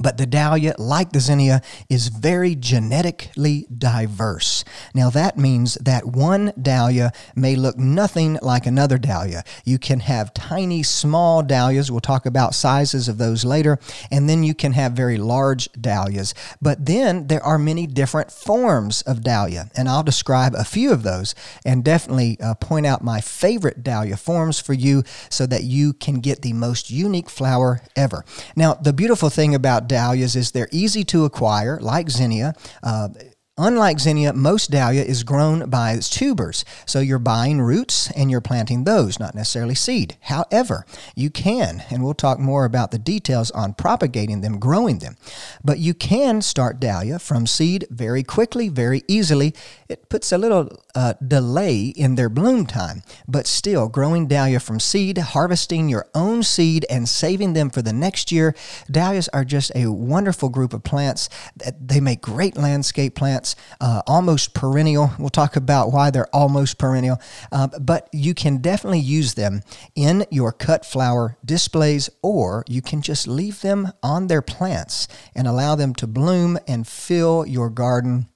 But 0.00 0.16
the 0.16 0.26
dahlia, 0.26 0.74
like 0.78 1.12
the 1.12 1.20
zinnia, 1.20 1.60
is 1.88 2.08
very 2.08 2.54
genetically 2.54 3.66
diverse. 3.76 4.64
Now, 4.94 5.10
that 5.10 5.36
means 5.36 5.74
that 5.74 6.06
one 6.06 6.52
dahlia 6.60 7.12
may 7.34 7.56
look 7.56 7.76
nothing 7.76 8.38
like 8.42 8.66
another 8.66 8.98
dahlia. 8.98 9.42
You 9.64 9.78
can 9.78 10.00
have 10.00 10.34
tiny, 10.34 10.82
small 10.82 11.42
dahlias. 11.42 11.90
We'll 11.90 12.00
talk 12.00 12.26
about 12.26 12.54
sizes 12.54 13.08
of 13.08 13.18
those 13.18 13.44
later. 13.44 13.78
And 14.10 14.28
then 14.28 14.44
you 14.44 14.54
can 14.54 14.72
have 14.72 14.92
very 14.92 15.16
large 15.16 15.70
dahlias. 15.72 16.34
But 16.62 16.86
then 16.86 17.26
there 17.26 17.42
are 17.42 17.58
many 17.58 17.86
different 17.86 18.30
forms 18.30 19.02
of 19.02 19.22
dahlia. 19.22 19.70
And 19.76 19.88
I'll 19.88 20.02
describe 20.02 20.54
a 20.54 20.64
few 20.64 20.92
of 20.92 21.02
those 21.02 21.34
and 21.64 21.84
definitely 21.84 22.38
uh, 22.40 22.54
point 22.54 22.86
out 22.86 23.02
my 23.02 23.20
favorite 23.20 23.82
dahlia 23.82 24.16
forms 24.16 24.60
for 24.60 24.74
you 24.74 25.02
so 25.28 25.46
that 25.46 25.64
you 25.64 25.92
can 25.92 26.20
get 26.20 26.42
the 26.42 26.52
most 26.52 26.90
unique 26.90 27.30
flower 27.30 27.82
ever. 27.96 28.24
Now, 28.54 28.74
the 28.74 28.92
beautiful 28.92 29.30
thing 29.30 29.54
about 29.54 29.87
dahlias 29.88 30.36
is 30.36 30.52
they're 30.52 30.68
easy 30.70 31.04
to 31.04 31.24
acquire, 31.24 31.78
like 31.80 32.10
zinnia. 32.10 32.54
Uh, 32.82 33.08
Unlike 33.60 33.98
zinnia, 33.98 34.32
most 34.34 34.70
dahlia 34.70 35.02
is 35.02 35.24
grown 35.24 35.68
by 35.68 35.90
its 35.90 36.08
tubers, 36.08 36.64
so 36.86 37.00
you're 37.00 37.18
buying 37.18 37.60
roots 37.60 38.08
and 38.12 38.30
you're 38.30 38.40
planting 38.40 38.84
those, 38.84 39.18
not 39.18 39.34
necessarily 39.34 39.74
seed. 39.74 40.16
However, 40.20 40.86
you 41.16 41.28
can, 41.28 41.82
and 41.90 42.04
we'll 42.04 42.14
talk 42.14 42.38
more 42.38 42.64
about 42.64 42.92
the 42.92 43.00
details 43.00 43.50
on 43.50 43.74
propagating 43.74 44.42
them, 44.42 44.60
growing 44.60 45.00
them, 45.00 45.16
but 45.64 45.80
you 45.80 45.92
can 45.92 46.40
start 46.40 46.78
dahlia 46.78 47.18
from 47.18 47.48
seed 47.48 47.84
very 47.90 48.22
quickly, 48.22 48.68
very 48.68 49.02
easily. 49.08 49.52
It 49.88 50.08
puts 50.08 50.30
a 50.30 50.38
little 50.38 50.80
uh, 50.94 51.14
delay 51.26 51.86
in 51.96 52.14
their 52.14 52.28
bloom 52.28 52.64
time, 52.64 53.02
but 53.26 53.48
still, 53.48 53.88
growing 53.88 54.28
dahlia 54.28 54.60
from 54.60 54.78
seed, 54.78 55.18
harvesting 55.18 55.88
your 55.88 56.06
own 56.14 56.44
seed, 56.44 56.86
and 56.88 57.08
saving 57.08 57.54
them 57.54 57.70
for 57.70 57.82
the 57.82 57.92
next 57.92 58.30
year, 58.30 58.54
dahlias 58.88 59.28
are 59.30 59.44
just 59.44 59.72
a 59.74 59.90
wonderful 59.90 60.48
group 60.48 60.72
of 60.72 60.84
plants. 60.84 61.28
They 61.80 61.98
make 61.98 62.20
great 62.20 62.56
landscape 62.56 63.16
plants 63.16 63.47
plants, 63.54 63.76
uh, 63.80 64.02
almost 64.06 64.54
perennial. 64.54 65.12
We'll 65.18 65.30
talk 65.30 65.56
about 65.56 65.92
why 65.92 66.10
they're 66.10 66.34
almost 66.34 66.78
perennial, 66.78 67.20
uh, 67.52 67.68
but 67.80 68.08
you 68.12 68.34
can 68.34 68.58
definitely 68.58 69.00
use 69.00 69.34
them 69.34 69.62
in 69.94 70.26
your 70.30 70.52
cut 70.52 70.84
flower 70.84 71.36
displays, 71.44 72.10
or 72.22 72.64
you 72.68 72.82
can 72.82 73.02
just 73.02 73.26
leave 73.26 73.60
them 73.60 73.92
on 74.02 74.26
their 74.26 74.42
plants 74.42 75.08
and 75.34 75.46
allow 75.46 75.74
them 75.74 75.94
to 75.94 76.06
bloom 76.06 76.58
and 76.66 76.86
fill 76.86 77.46
your 77.46 77.70
garden 77.70 78.28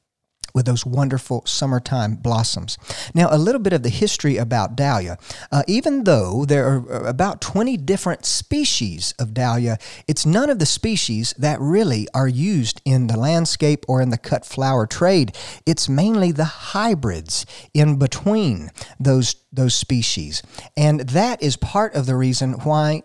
with 0.54 0.66
those 0.66 0.84
wonderful 0.86 1.44
summertime 1.46 2.16
blossoms. 2.16 2.78
Now, 3.14 3.28
a 3.30 3.38
little 3.38 3.60
bit 3.60 3.72
of 3.72 3.82
the 3.82 3.88
history 3.88 4.36
about 4.36 4.76
dahlia. 4.76 5.18
Uh, 5.50 5.62
even 5.66 6.04
though 6.04 6.44
there 6.44 6.66
are 6.66 7.06
about 7.06 7.40
20 7.40 7.76
different 7.78 8.24
species 8.24 9.14
of 9.18 9.34
dahlia, 9.34 9.78
it's 10.06 10.26
none 10.26 10.50
of 10.50 10.58
the 10.58 10.66
species 10.66 11.34
that 11.38 11.60
really 11.60 12.06
are 12.14 12.28
used 12.28 12.80
in 12.84 13.06
the 13.06 13.16
landscape 13.16 13.84
or 13.88 14.02
in 14.02 14.10
the 14.10 14.18
cut 14.18 14.44
flower 14.44 14.86
trade. 14.86 15.36
It's 15.66 15.88
mainly 15.88 16.32
the 16.32 16.44
hybrids 16.44 17.46
in 17.74 17.98
between 17.98 18.70
those, 18.98 19.36
those 19.52 19.74
species. 19.74 20.42
And 20.76 21.00
that 21.00 21.42
is 21.42 21.56
part 21.56 21.94
of 21.94 22.06
the 22.06 22.16
reason 22.16 22.52
why 22.52 23.02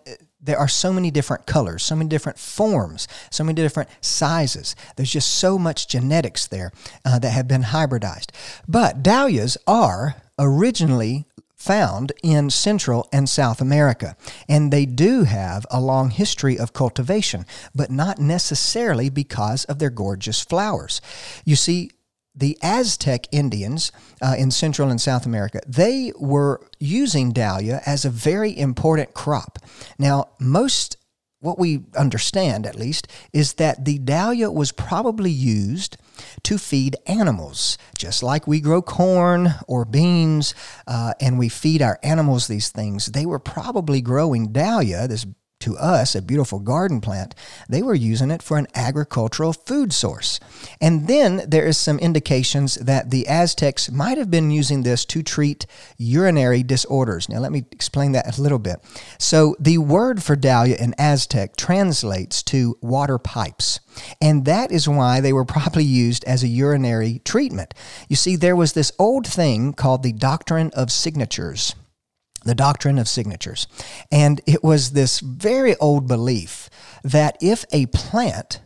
there 0.48 0.58
are 0.58 0.68
so 0.68 0.92
many 0.92 1.12
different 1.12 1.46
colors, 1.46 1.84
so 1.84 1.96
many 1.96 2.10
different 2.10 2.40
forms, 2.40 3.08
so 3.30 3.44
many 3.44 3.62
different 3.62 3.90
sizes. 4.02 4.76
There's 4.96 5.12
just 5.12 5.30
so 5.36 5.60
much 5.60 5.88
genetics 5.88 6.48
there 6.48 6.72
uh, 7.06 7.20
that 7.20 7.30
have 7.30 7.48
been 7.48 7.64
hybridized. 7.64 8.32
But 8.68 9.04
dahlias 9.04 9.58
are 9.68 10.16
originally 10.40 11.26
found 11.58 12.14
in 12.24 12.50
Central 12.50 13.08
and 13.12 13.28
South 13.28 13.60
America. 13.60 14.16
And 14.48 14.72
they 14.72 14.86
do 14.86 15.24
have 15.24 15.66
a 15.70 15.82
long 15.82 16.12
history 16.12 16.58
of 16.58 16.72
cultivation, 16.72 17.46
but 17.76 17.92
not 17.92 18.20
necessarily 18.20 19.10
because 19.10 19.66
of 19.66 19.80
their 19.80 19.90
gorgeous 19.90 20.42
flowers. 20.42 21.02
You 21.44 21.56
see, 21.56 21.92
the 22.38 22.58
Aztec 22.62 23.28
Indians 23.32 23.92
uh, 24.22 24.36
in 24.38 24.52
Central 24.52 24.90
and 24.90 25.02
South 25.02 25.26
America, 25.26 25.60
they 25.68 26.14
were 26.20 26.62
using 26.80 27.32
dahlia 27.32 27.82
as 27.86 28.06
a 28.06 28.10
very 28.10 28.58
important 28.58 29.14
crop. 29.14 29.60
Now, 29.98 30.30
most, 30.40 30.98
what 31.40 31.58
we 31.58 31.86
understand 31.98 32.66
at 32.68 32.76
least, 32.76 33.08
is 33.34 33.54
that 33.54 33.86
the 33.86 33.98
dahlia 33.98 34.52
was 34.52 34.72
probably 34.72 35.32
used 35.32 35.98
to 36.44 36.58
feed 36.58 36.96
animals, 37.08 37.78
just 37.98 38.22
like 38.22 38.48
we 38.48 38.60
grow 38.60 38.82
corn 38.82 39.56
or 39.68 39.86
beans 39.86 40.54
uh, 40.86 41.14
and 41.20 41.40
we 41.40 41.50
feed 41.50 41.82
our 41.82 42.00
animals 42.04 42.48
these 42.48 42.70
things. 42.70 43.08
They 43.08 43.26
were 43.26 43.40
probably 43.40 44.02
growing 44.02 44.52
dahlia, 44.52 45.08
this 45.08 45.26
to 45.60 45.78
us 45.78 46.16
a 46.16 46.22
beautiful 46.22 46.60
garden 46.60 47.02
plant, 47.02 47.34
they 47.68 47.82
were 47.82 47.96
using 47.96 48.32
it 48.32 48.42
for 48.42 48.58
an 48.58 48.68
agricultural 48.76 49.54
food 49.54 49.92
source. 49.92 50.40
And 50.80 51.08
then 51.08 51.44
there 51.48 51.66
is 51.66 51.78
some 51.78 52.00
indications 52.00 52.76
that 52.76 53.10
the 53.10 53.28
Aztecs 53.28 53.92
might 53.92 54.18
have 54.18 54.30
been 54.30 54.52
using 54.52 54.84
this 54.84 55.06
to 55.06 55.24
treat 55.24 55.66
urinary 55.98 56.64
disorders. 56.64 57.28
Now 57.30 57.40
let 57.40 57.52
me 57.52 57.66
explain 57.72 58.12
that 58.12 58.38
a 58.38 58.42
little 58.42 58.60
bit. 58.60 58.78
So 59.18 59.56
the 59.60 59.78
word 59.80 60.24
for 60.24 60.36
dahlia 60.36 60.76
in 60.76 60.94
Aztec 60.98 61.56
translates 61.56 62.44
to 62.44 62.78
water 62.82 63.18
pipes. 63.18 63.80
And 64.22 64.46
that 64.46 64.72
is 64.72 64.88
why 64.88 65.22
they 65.22 65.34
were 65.34 65.46
probably 65.58 65.84
used 65.84 66.24
as 66.26 66.44
a 66.44 66.48
urinary 66.48 67.22
treatment. 67.26 67.74
You 68.08 68.16
see, 68.16 68.36
there 68.36 68.56
was 68.56 68.74
this 68.74 68.92
old 69.00 69.26
thing 69.26 69.74
called 69.74 70.04
the 70.04 70.14
doctrine 70.14 70.72
of 70.74 70.92
signatures 70.92 71.74
the 72.48 72.56
doctrine 72.56 72.98
of 72.98 73.08
signatures. 73.08 73.68
And 74.12 74.42
it 74.46 74.64
was 74.64 74.92
this 74.92 75.20
very 75.20 75.76
old 75.78 76.08
belief 76.08 76.70
that 77.04 77.38
if 77.42 77.66
a 77.72 77.86
plant, 77.88 78.62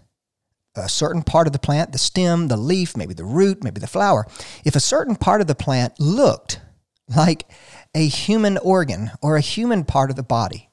a 0.76 0.88
certain 0.88 1.24
part 1.24 1.48
of 1.48 1.54
the 1.54 1.60
plant, 1.60 1.92
the 1.92 1.98
stem, 1.98 2.48
the 2.48 2.58
leaf, 2.58 2.96
maybe 2.96 3.14
the 3.14 3.26
root, 3.26 3.64
maybe 3.64 3.80
the 3.80 3.88
flower, 3.88 4.26
if 4.64 4.76
a 4.76 4.80
certain 4.80 5.16
part 5.16 5.42
of 5.42 5.48
the 5.48 5.56
plant 5.56 6.00
looked 6.00 6.62
like 7.08 7.46
a 7.94 8.08
human 8.08 8.58
organ 8.60 9.12
or 9.22 9.36
a 9.36 9.42
human 9.42 9.84
part 9.84 10.10
of 10.10 10.16
the 10.16 10.24
body, 10.24 10.70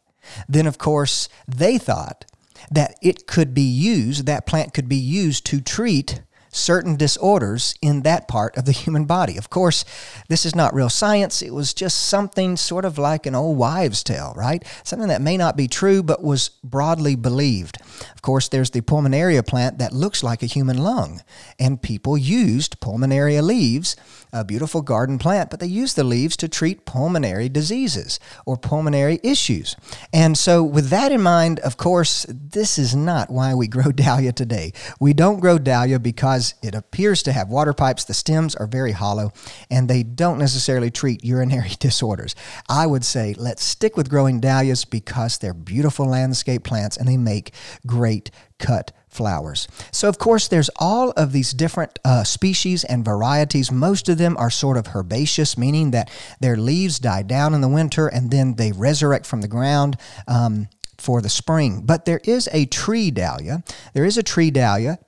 then 0.48 0.66
of 0.66 0.78
course 0.78 1.28
they 1.48 1.78
thought 1.78 2.24
that 2.70 2.94
it 3.02 3.26
could 3.26 3.54
be 3.54 3.62
used, 3.62 4.26
that 4.26 4.46
plant 4.46 4.74
could 4.74 4.88
be 4.88 4.96
used 4.96 5.46
to 5.46 5.60
treat 5.60 6.22
certain 6.50 6.97
disorders 6.97 7.75
in 7.83 8.02
that 8.02 8.28
part 8.28 8.57
of 8.57 8.64
the 8.64 8.73
human 8.73 9.05
body. 9.05 9.37
Of 9.37 9.50
course, 9.50 9.85
this 10.28 10.47
is 10.47 10.55
not 10.55 10.75
real 10.75 10.88
science. 10.88 11.43
It 11.43 11.52
was 11.52 11.75
just 11.75 12.09
something 12.09 12.57
sort 12.57 12.85
of 12.85 12.99
like 12.99 13.26
an 13.26 13.35
old 13.35 13.59
wives' 13.59 14.02
tale, 14.02 14.33
right? 14.37 14.64
Something 14.85 15.09
that 15.09 15.23
may 15.23 15.37
not 15.37 15.57
be 15.57 15.69
true, 15.69 16.02
but 16.02 16.23
was 16.23 16.50
broadly 16.62 17.17
believed. 17.17 17.78
Of 18.14 18.23
course, 18.23 18.49
there's 18.49 18.71
the 18.71 18.81
pulmonaria 18.81 19.47
plant 19.47 19.78
that 19.78 19.93
looks 19.93 20.23
like 20.23 20.43
a 20.43 20.47
human 20.47 20.78
lung, 20.78 21.23
and 21.59 21.83
people 21.83 22.17
used 22.17 22.81
pulmonaria 22.81 23.43
leaves, 23.43 23.97
a 24.32 24.44
beautiful 24.44 24.82
garden 24.82 25.18
plant, 25.18 25.50
but 25.50 25.61
they 25.61 25.66
use 25.66 25.94
the 25.94 26.04
leaves 26.04 26.37
to 26.38 26.49
treat 26.49 26.85
pulmonary 26.85 27.49
diseases 27.49 28.20
or 28.47 28.56
pulmonary 28.56 29.20
issues. 29.23 29.76
And 30.12 30.37
so, 30.37 30.62
with 30.62 30.88
that 30.88 31.12
in 31.12 31.23
mind, 31.23 31.61
of 31.61 31.76
course, 31.76 32.26
this 32.28 32.78
is 32.78 32.94
not 32.94 33.30
why 33.30 33.54
we 33.54 33.68
grow 33.68 33.92
dahlia 33.92 34.32
today. 34.32 34.73
We 35.00 35.12
don't 35.12 35.40
grow 35.40 35.58
dahlia 35.58 35.99
because 35.99 36.54
it 36.62 36.75
appears 36.75 37.23
to 37.25 37.32
have 37.32 37.49
water 37.49 37.73
pipes. 37.73 38.04
The 38.04 38.14
stems 38.14 38.54
are 38.54 38.66
very 38.66 38.92
hollow 38.92 39.32
and 39.70 39.88
they 39.88 40.02
don't 40.02 40.38
necessarily 40.38 40.90
treat 40.90 41.25
urinary 41.25 41.73
disorders. 41.78 42.35
I 42.68 42.87
would 42.87 43.04
say 43.04 43.35
let's 43.38 43.64
stick 43.64 43.97
with 43.97 44.11
growing 44.11 44.40
dahlias 44.40 44.85
because 44.85 45.38
they're 45.38 45.54
beautiful 45.54 46.06
landscape 46.06 46.64
plants 46.64 46.97
and 46.97 47.08
they 47.08 47.16
make 47.16 47.52
great 47.87 48.30
cut 48.58 48.92
flowers. 49.08 49.68
So, 49.90 50.08
of 50.08 50.18
course, 50.18 50.48
there's 50.48 50.70
all 50.76 51.10
of 51.12 51.32
these 51.32 51.52
different 51.52 51.98
uh, 52.04 52.24
species 52.24 52.84
and 52.84 53.04
varieties. 53.04 53.72
Most 53.72 54.08
of 54.08 54.18
them 54.18 54.36
are 54.36 54.50
sort 54.50 54.76
of 54.76 54.88
herbaceous, 54.94 55.58
meaning 55.58 55.90
that 55.92 56.10
their 56.40 56.56
leaves 56.56 56.98
die 56.98 57.22
down 57.22 57.54
in 57.54 57.60
the 57.60 57.68
winter 57.68 58.06
and 58.08 58.30
then 58.30 58.54
they 58.54 58.72
resurrect 58.72 59.26
from 59.26 59.40
the 59.40 59.48
ground. 59.48 59.96
Um, 60.26 60.68
for 60.98 61.22
the 61.22 61.28
spring. 61.28 61.82
But 61.84 62.04
there 62.04 62.20
is 62.24 62.48
a 62.52 62.66
tree 62.66 63.12
dahlia. 63.12 63.62
There 63.94 64.04
is 64.04 64.18
a 64.18 64.22
tree 64.22 64.50
dahlia 64.50 64.98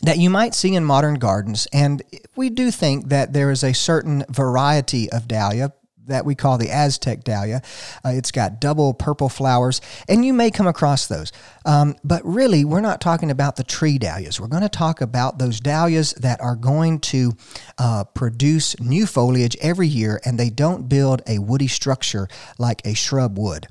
that 0.00 0.18
you 0.18 0.30
might 0.30 0.54
see 0.54 0.74
in 0.74 0.84
modern 0.84 1.14
gardens. 1.14 1.68
And 1.72 2.02
we 2.34 2.50
do 2.50 2.70
think 2.70 3.08
that 3.10 3.32
there 3.32 3.50
is 3.50 3.62
a 3.62 3.74
certain 3.74 4.24
variety 4.28 5.10
of 5.10 5.28
dahlia 5.28 5.72
that 6.08 6.24
we 6.24 6.34
call 6.34 6.58
the 6.58 6.70
Aztec 6.70 7.24
dahlia. 7.24 7.62
Uh, 8.04 8.10
it's 8.10 8.30
got 8.30 8.60
double 8.60 8.94
purple 8.94 9.28
flowers, 9.28 9.80
and 10.08 10.24
you 10.24 10.32
may 10.32 10.50
come 10.50 10.66
across 10.66 11.06
those. 11.06 11.32
Um, 11.64 11.96
but 12.02 12.24
really, 12.24 12.64
we're 12.64 12.80
not 12.80 13.00
talking 13.00 13.30
about 13.30 13.56
the 13.56 13.64
tree 13.64 13.98
dahlias. 13.98 14.40
We're 14.40 14.48
going 14.48 14.62
to 14.62 14.68
talk 14.68 15.00
about 15.00 15.38
those 15.38 15.60
dahlias 15.60 16.12
that 16.14 16.40
are 16.40 16.56
going 16.56 17.00
to 17.00 17.32
uh, 17.78 18.04
produce 18.04 18.78
new 18.80 19.06
foliage 19.06 19.56
every 19.60 19.88
year, 19.88 20.20
and 20.24 20.38
they 20.38 20.50
don't 20.50 20.88
build 20.88 21.22
a 21.26 21.38
woody 21.38 21.68
structure 21.68 22.28
like 22.58 22.82
a 22.84 22.94
shrub 22.94 23.38
would. 23.38 23.68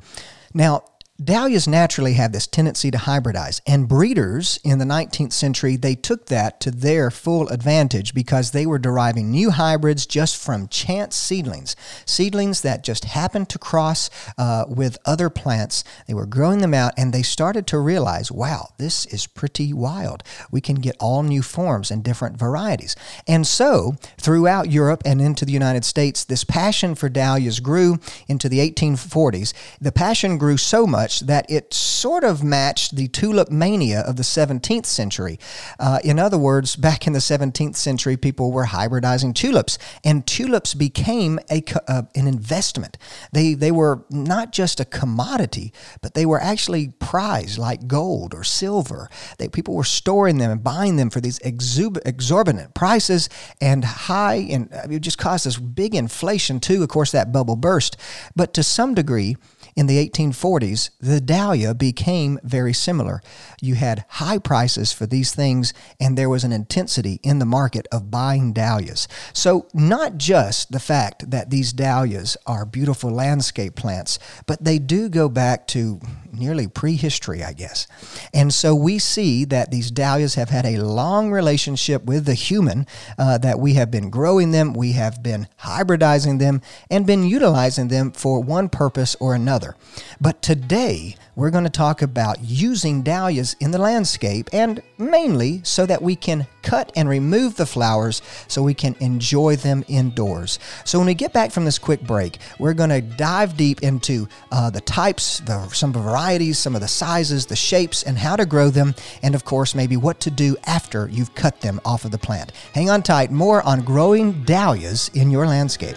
Now, 0.53 0.83
Dahlias 1.23 1.67
naturally 1.67 2.13
have 2.13 2.31
this 2.31 2.45
tendency 2.45 2.91
to 2.91 2.97
hybridize, 2.99 3.59
and 3.65 3.87
breeders 3.87 4.59
in 4.63 4.77
the 4.77 4.85
19th 4.85 5.33
century 5.33 5.75
they 5.75 5.95
took 5.95 6.27
that 6.27 6.59
to 6.59 6.69
their 6.69 7.09
full 7.09 7.47
advantage 7.49 8.13
because 8.13 8.51
they 8.51 8.67
were 8.67 8.77
deriving 8.77 9.31
new 9.31 9.49
hybrids 9.49 10.05
just 10.05 10.37
from 10.37 10.67
chance 10.67 11.15
seedlings, 11.15 11.75
seedlings 12.05 12.61
that 12.61 12.83
just 12.83 13.05
happened 13.05 13.49
to 13.49 13.57
cross 13.57 14.11
uh, 14.37 14.65
with 14.67 14.99
other 15.05 15.31
plants. 15.31 15.83
They 16.05 16.13
were 16.13 16.27
growing 16.27 16.59
them 16.59 16.75
out, 16.75 16.93
and 16.97 17.11
they 17.11 17.23
started 17.23 17.65
to 17.67 17.79
realize, 17.79 18.31
wow, 18.31 18.69
this 18.77 19.07
is 19.07 19.25
pretty 19.25 19.73
wild. 19.73 20.21
We 20.51 20.61
can 20.61 20.75
get 20.75 20.97
all 20.99 21.23
new 21.23 21.41
forms 21.41 21.89
and 21.89 22.03
different 22.03 22.37
varieties, 22.37 22.95
and 23.27 23.47
so 23.47 23.95
throughout 24.17 24.69
Europe 24.69 25.01
and 25.03 25.19
into 25.19 25.45
the 25.45 25.51
United 25.51 25.83
States, 25.83 26.23
this 26.23 26.43
passion 26.43 26.93
for 26.93 27.09
dahlias 27.09 27.59
grew 27.59 27.97
into 28.27 28.47
the 28.47 28.59
1840s. 28.59 29.53
The 29.81 29.91
passion 29.91 30.37
grew 30.37 30.57
so 30.57 30.85
much 30.85 31.06
much 31.07 31.21
that 31.21 31.49
it 31.49 31.73
sort 31.73 32.25
of 32.25 32.43
matched 32.43 32.97
the 32.97 33.07
tulip 33.07 33.49
mania 33.49 34.01
of 34.01 34.17
the 34.17 34.23
17th 34.23 34.85
century. 34.85 35.39
Uh, 35.79 35.99
in 36.03 36.19
other 36.19 36.37
words, 36.37 36.75
back 36.75 37.07
in 37.07 37.13
the 37.13 37.19
17th 37.19 37.77
century, 37.77 38.17
people 38.17 38.51
were 38.51 38.65
hybridizing 38.65 39.33
tulips, 39.33 39.77
and 40.03 40.27
tulips 40.27 40.73
became 40.73 41.39
a, 41.49 41.63
uh, 41.87 42.01
an 42.13 42.27
investment. 42.27 42.97
They, 43.31 43.53
they 43.53 43.71
were 43.71 44.03
not 44.09 44.51
just 44.51 44.81
a 44.81 44.85
commodity, 44.85 45.71
but 46.01 46.13
they 46.13 46.25
were 46.25 46.41
actually 46.41 46.89
prized 46.99 47.57
like 47.57 47.87
gold 47.87 48.33
or 48.33 48.43
silver. 48.43 49.09
They, 49.37 49.47
people 49.47 49.75
were 49.75 49.85
storing 49.85 50.39
them 50.39 50.51
and 50.51 50.61
buying 50.61 50.97
them 50.97 51.09
for 51.09 51.21
these 51.21 51.39
exub- 51.39 52.05
exorbitant 52.05 52.73
prices 52.73 53.29
and 53.61 53.85
high, 53.85 54.45
and 54.49 54.67
it 54.91 54.99
just 54.99 55.17
caused 55.17 55.45
this 55.45 55.57
big 55.57 55.95
inflation 55.95 56.59
too. 56.59 56.83
Of 56.83 56.89
course, 56.89 57.13
that 57.13 57.31
bubble 57.31 57.55
burst. 57.55 57.95
But 58.35 58.53
to 58.55 58.61
some 58.61 58.93
degree, 58.93 59.37
in 59.77 59.85
the 59.85 60.09
1840s, 60.09 60.89
the 60.99 61.21
dahlia 61.21 61.75
became 61.75 62.39
very 62.43 62.73
similar. 62.73 63.21
You 63.61 63.75
had 63.75 64.05
high 64.09 64.39
prices 64.39 64.91
for 64.91 65.05
these 65.05 65.35
things, 65.35 65.71
and 65.99 66.17
there 66.17 66.29
was 66.29 66.43
an 66.43 66.51
intensity 66.51 67.19
in 67.21 67.37
the 67.37 67.45
market 67.45 67.87
of 67.91 68.09
buying 68.09 68.53
dahlias. 68.53 69.07
So, 69.33 69.67
not 69.75 70.17
just 70.17 70.71
the 70.71 70.79
fact 70.79 71.29
that 71.29 71.51
these 71.51 71.71
dahlias 71.73 72.35
are 72.47 72.65
beautiful 72.65 73.11
landscape 73.11 73.75
plants, 73.75 74.17
but 74.47 74.63
they 74.63 74.79
do 74.79 75.09
go 75.09 75.29
back 75.29 75.67
to 75.67 76.01
nearly 76.31 76.67
prehistory, 76.67 77.43
I 77.43 77.53
guess. 77.53 77.87
And 78.33 78.53
so 78.53 78.73
we 78.75 78.99
see 78.99 79.45
that 79.45 79.71
these 79.71 79.91
dahlias 79.91 80.35
have 80.35 80.49
had 80.49 80.65
a 80.65 80.81
long 80.81 81.31
relationship 81.31 82.03
with 82.05 82.25
the 82.25 82.33
human, 82.33 82.85
uh, 83.17 83.37
that 83.39 83.59
we 83.59 83.73
have 83.73 83.91
been 83.91 84.09
growing 84.09 84.51
them, 84.51 84.73
we 84.73 84.93
have 84.93 85.21
been 85.23 85.47
hybridizing 85.61 86.39
them, 86.39 86.61
and 86.89 87.05
been 87.05 87.23
utilizing 87.23 87.87
them 87.87 88.11
for 88.11 88.41
one 88.41 88.69
purpose 88.69 89.15
or 89.19 89.33
another. 89.33 89.66
Another. 89.67 89.77
But 90.19 90.41
today, 90.41 91.15
we're 91.35 91.51
going 91.51 91.63
to 91.63 91.69
talk 91.69 92.01
about 92.01 92.41
using 92.41 93.03
dahlias 93.03 93.55
in 93.59 93.71
the 93.71 93.77
landscape 93.77 94.49
and 94.51 94.81
mainly 94.97 95.61
so 95.63 95.85
that 95.85 96.01
we 96.01 96.15
can 96.15 96.47
cut 96.63 96.91
and 96.95 97.07
remove 97.07 97.55
the 97.55 97.65
flowers 97.65 98.21
so 98.47 98.61
we 98.61 98.73
can 98.73 98.95
enjoy 98.99 99.55
them 99.55 99.85
indoors. 99.87 100.59
So, 100.83 100.97
when 100.97 101.07
we 101.07 101.13
get 101.13 101.33
back 101.33 101.51
from 101.51 101.65
this 101.65 101.79
quick 101.79 102.01
break, 102.01 102.39
we're 102.59 102.73
going 102.73 102.89
to 102.89 103.01
dive 103.01 103.55
deep 103.55 103.83
into 103.83 104.27
uh, 104.51 104.69
the 104.69 104.81
types, 104.81 105.39
the, 105.41 105.67
some 105.69 105.93
varieties, 105.93 106.57
some 106.57 106.75
of 106.75 106.81
the 106.81 106.87
sizes, 106.87 107.45
the 107.45 107.55
shapes, 107.55 108.03
and 108.03 108.17
how 108.17 108.35
to 108.35 108.45
grow 108.45 108.69
them, 108.69 108.95
and 109.21 109.35
of 109.35 109.45
course, 109.45 109.75
maybe 109.75 109.97
what 109.97 110.19
to 110.21 110.31
do 110.31 110.57
after 110.65 111.07
you've 111.09 111.35
cut 111.35 111.61
them 111.61 111.79
off 111.85 112.05
of 112.05 112.11
the 112.11 112.17
plant. 112.17 112.51
Hang 112.73 112.89
on 112.89 113.03
tight, 113.03 113.31
more 113.31 113.61
on 113.63 113.81
growing 113.81 114.43
dahlias 114.43 115.09
in 115.13 115.29
your 115.29 115.45
landscape. 115.45 115.95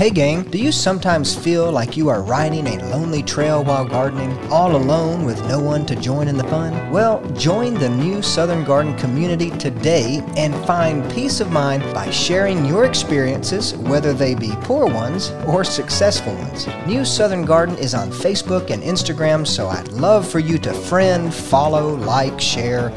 Hey 0.00 0.08
gang, 0.08 0.44
do 0.44 0.56
you 0.56 0.72
sometimes 0.72 1.36
feel 1.36 1.70
like 1.70 1.94
you 1.94 2.08
are 2.08 2.22
riding 2.22 2.66
a 2.66 2.82
lonely 2.86 3.22
trail 3.22 3.62
while 3.62 3.84
gardening, 3.84 4.34
all 4.50 4.74
alone 4.74 5.26
with 5.26 5.46
no 5.46 5.60
one 5.60 5.84
to 5.84 5.94
join 5.94 6.26
in 6.26 6.38
the 6.38 6.44
fun? 6.44 6.90
Well, 6.90 7.22
join 7.32 7.74
the 7.74 7.90
new 7.90 8.22
Southern 8.22 8.64
Garden 8.64 8.96
community 8.96 9.50
today 9.50 10.24
and 10.38 10.54
find 10.64 11.12
peace 11.12 11.40
of 11.40 11.52
mind 11.52 11.82
by 11.92 12.08
sharing 12.08 12.64
your 12.64 12.86
experiences, 12.86 13.76
whether 13.76 14.14
they 14.14 14.34
be 14.34 14.52
poor 14.62 14.86
ones 14.86 15.32
or 15.46 15.64
successful 15.64 16.32
ones. 16.32 16.66
New 16.86 17.04
Southern 17.04 17.44
Garden 17.44 17.76
is 17.76 17.92
on 17.92 18.10
Facebook 18.10 18.70
and 18.70 18.82
Instagram, 18.82 19.46
so 19.46 19.68
I'd 19.68 19.88
love 19.88 20.26
for 20.26 20.38
you 20.38 20.56
to 20.60 20.72
friend, 20.72 21.30
follow, 21.34 21.96
like, 21.96 22.40
share 22.40 22.90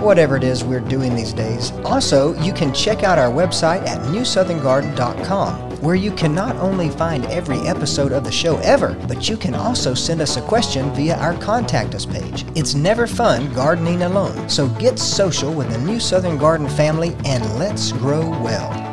whatever 0.00 0.36
it 0.36 0.44
is 0.44 0.64
we're 0.64 0.80
doing 0.80 1.14
these 1.14 1.32
days. 1.32 1.72
Also, 1.84 2.34
you 2.42 2.52
can 2.52 2.72
check 2.72 3.02
out 3.02 3.18
our 3.18 3.30
website 3.30 3.86
at 3.86 4.00
newsoutherngarden.com 4.06 5.70
where 5.80 5.94
you 5.94 6.12
can 6.12 6.34
not 6.34 6.54
only 6.56 6.90
find 6.90 7.24
every 7.26 7.58
episode 7.66 8.12
of 8.12 8.24
the 8.24 8.30
show 8.30 8.58
ever, 8.58 8.94
but 9.08 9.28
you 9.28 9.36
can 9.36 9.54
also 9.54 9.94
send 9.94 10.20
us 10.20 10.36
a 10.36 10.42
question 10.42 10.92
via 10.94 11.16
our 11.16 11.34
Contact 11.34 11.94
Us 11.94 12.04
page. 12.04 12.44
It's 12.54 12.74
never 12.74 13.06
fun 13.06 13.52
gardening 13.54 14.02
alone, 14.02 14.48
so 14.48 14.68
get 14.68 14.98
social 14.98 15.52
with 15.52 15.70
the 15.70 15.78
New 15.78 15.98
Southern 15.98 16.36
Garden 16.36 16.68
family 16.68 17.16
and 17.24 17.58
let's 17.58 17.92
grow 17.92 18.28
well. 18.42 18.89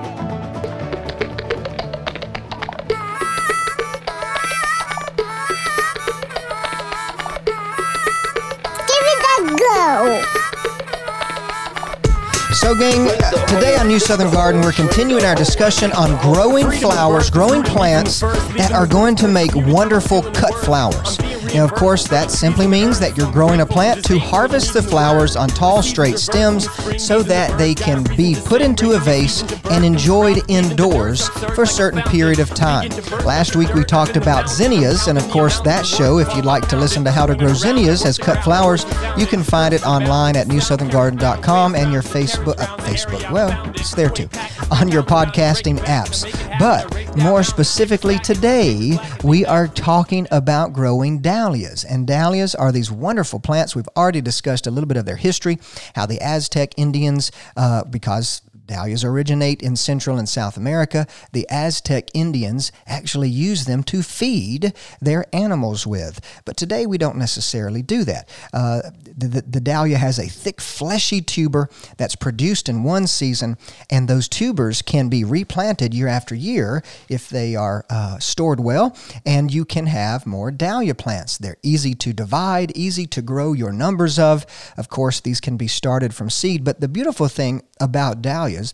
Gang, 12.75 13.07
today 13.47 13.77
on 13.77 13.87
New 13.87 13.97
Southern 13.97 14.29
Garden, 14.29 14.59
we're 14.59 14.73
continuing 14.73 15.23
our 15.23 15.35
discussion 15.35 15.89
on 15.93 16.21
growing 16.21 16.69
flowers, 16.69 17.29
growing 17.29 17.63
plants 17.63 18.19
that 18.19 18.71
are 18.73 18.85
going 18.85 19.15
to 19.15 19.27
make 19.29 19.55
wonderful 19.55 20.21
cut 20.33 20.53
flowers. 20.55 21.17
Now, 21.53 21.63
of 21.63 21.73
course, 21.73 22.07
that 22.07 22.31
simply 22.31 22.67
means 22.67 22.99
that 22.99 23.17
you're 23.17 23.31
growing 23.31 23.61
a 23.61 23.65
plant 23.65 24.03
to 24.05 24.19
harvest 24.19 24.73
the 24.73 24.81
flowers 24.81 25.35
on 25.35 25.49
tall, 25.49 25.81
straight 25.81 26.19
stems 26.19 26.67
so 27.01 27.21
that 27.23 27.57
they 27.57 27.73
can 27.73 28.03
be 28.15 28.35
put 28.45 28.61
into 28.61 28.91
a 28.91 28.99
vase 28.99 29.41
and 29.71 29.83
enjoyed 29.83 30.43
indoors 30.49 31.29
for 31.29 31.63
a 31.63 31.67
certain 31.67 32.01
period 32.03 32.39
of 32.39 32.49
time. 32.49 32.89
Last 33.25 33.55
week 33.55 33.73
we 33.73 33.83
talked 33.83 34.17
about 34.17 34.49
zinnias, 34.49 35.07
and 35.07 35.17
of 35.17 35.27
course, 35.29 35.59
that 35.61 35.85
show, 35.85 36.19
if 36.19 36.33
you'd 36.35 36.45
like 36.45 36.67
to 36.69 36.77
listen 36.77 37.03
to 37.05 37.11
how 37.11 37.25
to 37.25 37.35
grow 37.35 37.53
zinnias 37.53 38.05
as 38.05 38.17
cut 38.17 38.43
flowers, 38.43 38.85
you 39.17 39.25
can 39.25 39.43
find 39.43 39.73
it 39.73 39.85
online 39.85 40.35
at 40.35 40.47
newsoutherngarden.com 40.47 41.75
and 41.75 41.91
your 41.91 42.01
Facebook 42.01 42.59
uh, 42.59 42.77
Facebook. 42.77 43.31
Well, 43.31 43.69
it's 43.75 43.93
there 43.93 44.09
too. 44.09 44.29
On 44.71 44.89
your 44.89 45.03
podcasting 45.03 45.79
apps. 45.79 46.25
But 46.59 47.15
more 47.17 47.43
specifically 47.43 48.19
today, 48.19 48.97
we 49.23 49.45
are 49.45 49.67
talking 49.67 50.27
about 50.31 50.73
growing 50.73 51.19
dahlias. 51.47 51.85
And 51.85 52.05
dahlias 52.05 52.55
are 52.55 52.71
these 52.71 52.91
wonderful 52.91 53.39
plants. 53.39 53.75
We've 53.75 53.87
already 53.95 54.21
discussed 54.21 54.67
a 54.67 54.71
little 54.71 54.87
bit 54.87 54.97
of 54.97 55.05
their 55.05 55.15
history, 55.15 55.59
how 55.95 56.05
the 56.05 56.19
Aztec 56.21 56.73
Indians, 56.77 57.31
uh, 57.55 57.83
because 57.85 58.41
Dahlias 58.65 59.05
originate 59.05 59.61
in 59.63 59.77
Central 59.77 60.17
and 60.17 60.27
South 60.27 60.57
America. 60.57 61.07
The 61.31 61.47
Aztec 61.49 62.09
Indians 62.13 62.73
actually 62.85 63.29
used 63.29 63.65
them 63.65 63.81
to 63.83 64.03
feed 64.03 64.73
their 64.99 65.25
animals 65.33 65.87
with. 65.87 66.19
But 66.43 66.57
today 66.57 66.85
we 66.85 66.97
don't 66.97 67.15
necessarily 67.15 67.81
do 67.81 68.03
that. 68.03 68.27
Uh, 68.53 68.81
the, 69.17 69.27
the, 69.27 69.41
the 69.41 69.59
dahlia 69.59 69.97
has 69.97 70.19
a 70.19 70.27
thick, 70.27 70.61
fleshy 70.61 71.21
tuber 71.21 71.69
that's 71.97 72.15
produced 72.15 72.69
in 72.69 72.83
one 72.83 73.07
season, 73.07 73.57
and 73.89 74.07
those 74.07 74.27
tubers 74.27 74.81
can 74.81 75.09
be 75.09 75.23
replanted 75.23 75.93
year 75.93 76.07
after 76.07 76.35
year 76.35 76.83
if 77.09 77.29
they 77.29 77.55
are 77.55 77.85
uh, 77.89 78.19
stored 78.19 78.59
well, 78.59 78.95
and 79.25 79.53
you 79.53 79.65
can 79.65 79.87
have 79.87 80.25
more 80.25 80.51
dahlia 80.51 80.95
plants. 80.95 81.37
They're 81.37 81.57
easy 81.63 81.93
to 81.95 82.13
divide, 82.13 82.75
easy 82.77 83.07
to 83.07 83.21
grow 83.21 83.53
your 83.53 83.71
numbers 83.71 84.19
of. 84.19 84.45
Of 84.77 84.89
course, 84.89 85.19
these 85.19 85.41
can 85.41 85.57
be 85.57 85.67
started 85.67 86.13
from 86.13 86.29
seed, 86.29 86.63
but 86.63 86.79
the 86.79 86.87
beautiful 86.87 87.27
thing 87.27 87.63
about 87.79 88.21
dahlias 88.21 88.73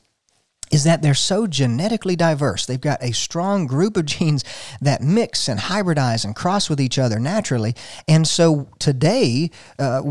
is 0.73 0.83
that 0.85 1.03
they're 1.03 1.13
so 1.13 1.45
genetically 1.45 2.15
diverse. 2.15 2.65
They've 2.65 2.81
got 2.81 3.01
a 3.03 3.13
strong 3.13 3.67
group 3.67 3.95
of 3.95 4.05
genes 4.07 4.43
that 4.81 5.01
mix 5.01 5.47
and 5.47 5.59
hybridize 5.59 6.25
and 6.25 6.35
cross 6.35 6.67
with 6.67 6.81
each 6.81 6.97
other 6.97 7.19
naturally. 7.19 7.75
And 8.07 8.27
so 8.27 8.67
today, 8.79 9.51
uh, 9.77 10.01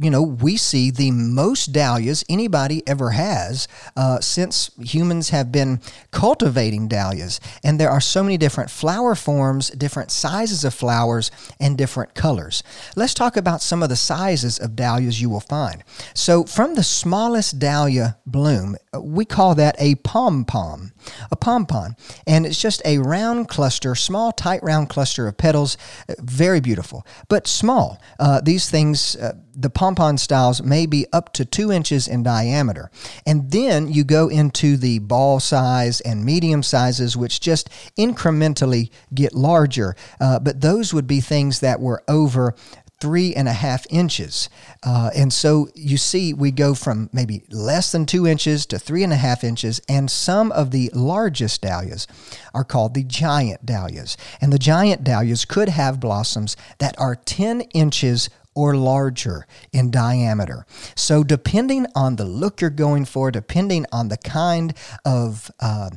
you 0.00 0.10
know, 0.10 0.22
we 0.22 0.56
see 0.56 0.90
the 0.90 1.10
most 1.10 1.72
dahlias 1.72 2.24
anybody 2.28 2.82
ever 2.86 3.10
has 3.10 3.68
uh, 3.96 4.20
since 4.20 4.70
humans 4.78 5.30
have 5.30 5.50
been 5.50 5.80
cultivating 6.10 6.88
dahlias. 6.88 7.40
And 7.64 7.80
there 7.80 7.90
are 7.90 8.00
so 8.00 8.22
many 8.22 8.36
different 8.36 8.70
flower 8.70 9.14
forms, 9.14 9.70
different 9.70 10.10
sizes 10.10 10.64
of 10.64 10.74
flowers, 10.74 11.30
and 11.60 11.78
different 11.78 12.14
colors. 12.14 12.62
Let's 12.94 13.14
talk 13.14 13.36
about 13.36 13.62
some 13.62 13.82
of 13.82 13.88
the 13.88 13.96
sizes 13.96 14.58
of 14.58 14.76
dahlias 14.76 15.20
you 15.20 15.30
will 15.30 15.40
find. 15.40 15.82
So, 16.14 16.44
from 16.44 16.74
the 16.74 16.82
smallest 16.82 17.58
dahlia 17.58 18.18
bloom, 18.26 18.76
we 19.00 19.24
call 19.24 19.54
that 19.56 19.76
a 19.78 19.96
pom 19.96 20.44
pom, 20.44 20.92
A 21.30 21.36
pom 21.36 21.66
pom. 21.66 21.96
And 22.26 22.46
it's 22.46 22.60
just 22.60 22.82
a 22.84 22.98
round 22.98 23.48
cluster, 23.48 23.94
small, 23.94 24.32
tight, 24.32 24.62
round 24.62 24.88
cluster 24.88 25.26
of 25.26 25.36
petals. 25.36 25.76
Very 26.18 26.60
beautiful, 26.60 27.06
but 27.28 27.46
small. 27.46 28.00
Uh, 28.18 28.40
these 28.40 28.70
things, 28.70 29.16
uh, 29.16 29.34
the 29.56 29.70
pompon 29.70 30.18
styles 30.18 30.62
may 30.62 30.86
be 30.86 31.06
up 31.12 31.32
to 31.32 31.44
two 31.44 31.72
inches 31.72 32.06
in 32.06 32.22
diameter. 32.22 32.90
And 33.26 33.50
then 33.50 33.88
you 33.88 34.04
go 34.04 34.28
into 34.28 34.76
the 34.76 34.98
ball 34.98 35.40
size 35.40 36.00
and 36.02 36.24
medium 36.24 36.62
sizes, 36.62 37.16
which 37.16 37.40
just 37.40 37.70
incrementally 37.98 38.90
get 39.14 39.34
larger. 39.34 39.96
Uh, 40.20 40.38
but 40.38 40.60
those 40.60 40.92
would 40.92 41.06
be 41.06 41.20
things 41.20 41.60
that 41.60 41.80
were 41.80 42.02
over 42.06 42.54
three 42.98 43.34
and 43.34 43.46
a 43.46 43.52
half 43.52 43.86
inches. 43.90 44.48
Uh, 44.82 45.10
and 45.14 45.32
so 45.32 45.68
you 45.74 45.98
see, 45.98 46.32
we 46.32 46.50
go 46.50 46.74
from 46.74 47.10
maybe 47.12 47.42
less 47.50 47.92
than 47.92 48.06
two 48.06 48.26
inches 48.26 48.64
to 48.66 48.78
three 48.78 49.02
and 49.02 49.12
a 49.12 49.16
half 49.16 49.44
inches. 49.44 49.80
And 49.88 50.10
some 50.10 50.50
of 50.52 50.70
the 50.70 50.90
largest 50.94 51.62
dahlias 51.62 52.06
are 52.54 52.64
called 52.64 52.94
the 52.94 53.04
giant 53.04 53.66
dahlias. 53.66 54.16
And 54.40 54.52
the 54.52 54.58
giant 54.58 55.04
dahlias 55.04 55.44
could 55.44 55.68
have 55.68 56.00
blossoms 56.00 56.56
that 56.78 56.98
are 56.98 57.16
10 57.16 57.62
inches 57.72 58.30
or 58.56 58.74
larger 58.74 59.46
in 59.72 59.92
diameter. 59.92 60.66
So, 60.96 61.22
depending 61.22 61.86
on 61.94 62.16
the 62.16 62.24
look 62.24 62.60
you're 62.60 62.70
going 62.70 63.04
for, 63.04 63.30
depending 63.30 63.86
on 63.92 64.08
the 64.08 64.16
kind 64.16 64.74
of 65.04 65.50
uh, 65.60 65.90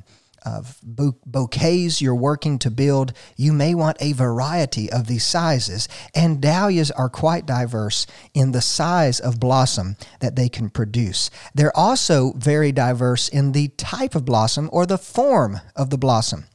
of 0.46 0.80
bouquets 0.84 2.02
you're 2.02 2.16
working 2.16 2.60
to 2.60 2.72
build, 2.72 3.14
you 3.36 3.54
may 3.54 3.76
want 3.76 3.98
a 4.00 4.14
variety 4.14 4.92
of 4.92 5.08
these 5.08 5.24
sizes. 5.24 5.88
And 6.16 6.42
dahlias 6.42 6.92
are 6.92 7.10
quite 7.10 7.46
diverse 7.46 8.08
in 8.34 8.52
the 8.52 8.62
size 8.62 9.20
of 9.20 9.40
blossom 9.40 9.98
that 10.20 10.36
they 10.36 10.50
can 10.50 10.70
produce. 10.70 11.30
They're 11.54 11.76
also 11.76 12.34
very 12.34 12.72
diverse 12.72 13.30
in 13.30 13.52
the 13.52 13.70
type 13.70 14.16
of 14.16 14.26
blossom 14.26 14.70
or 14.72 14.86
the 14.86 14.98
form 14.98 15.60
of 15.76 15.90
the 15.90 15.98
blossom. 15.98 16.46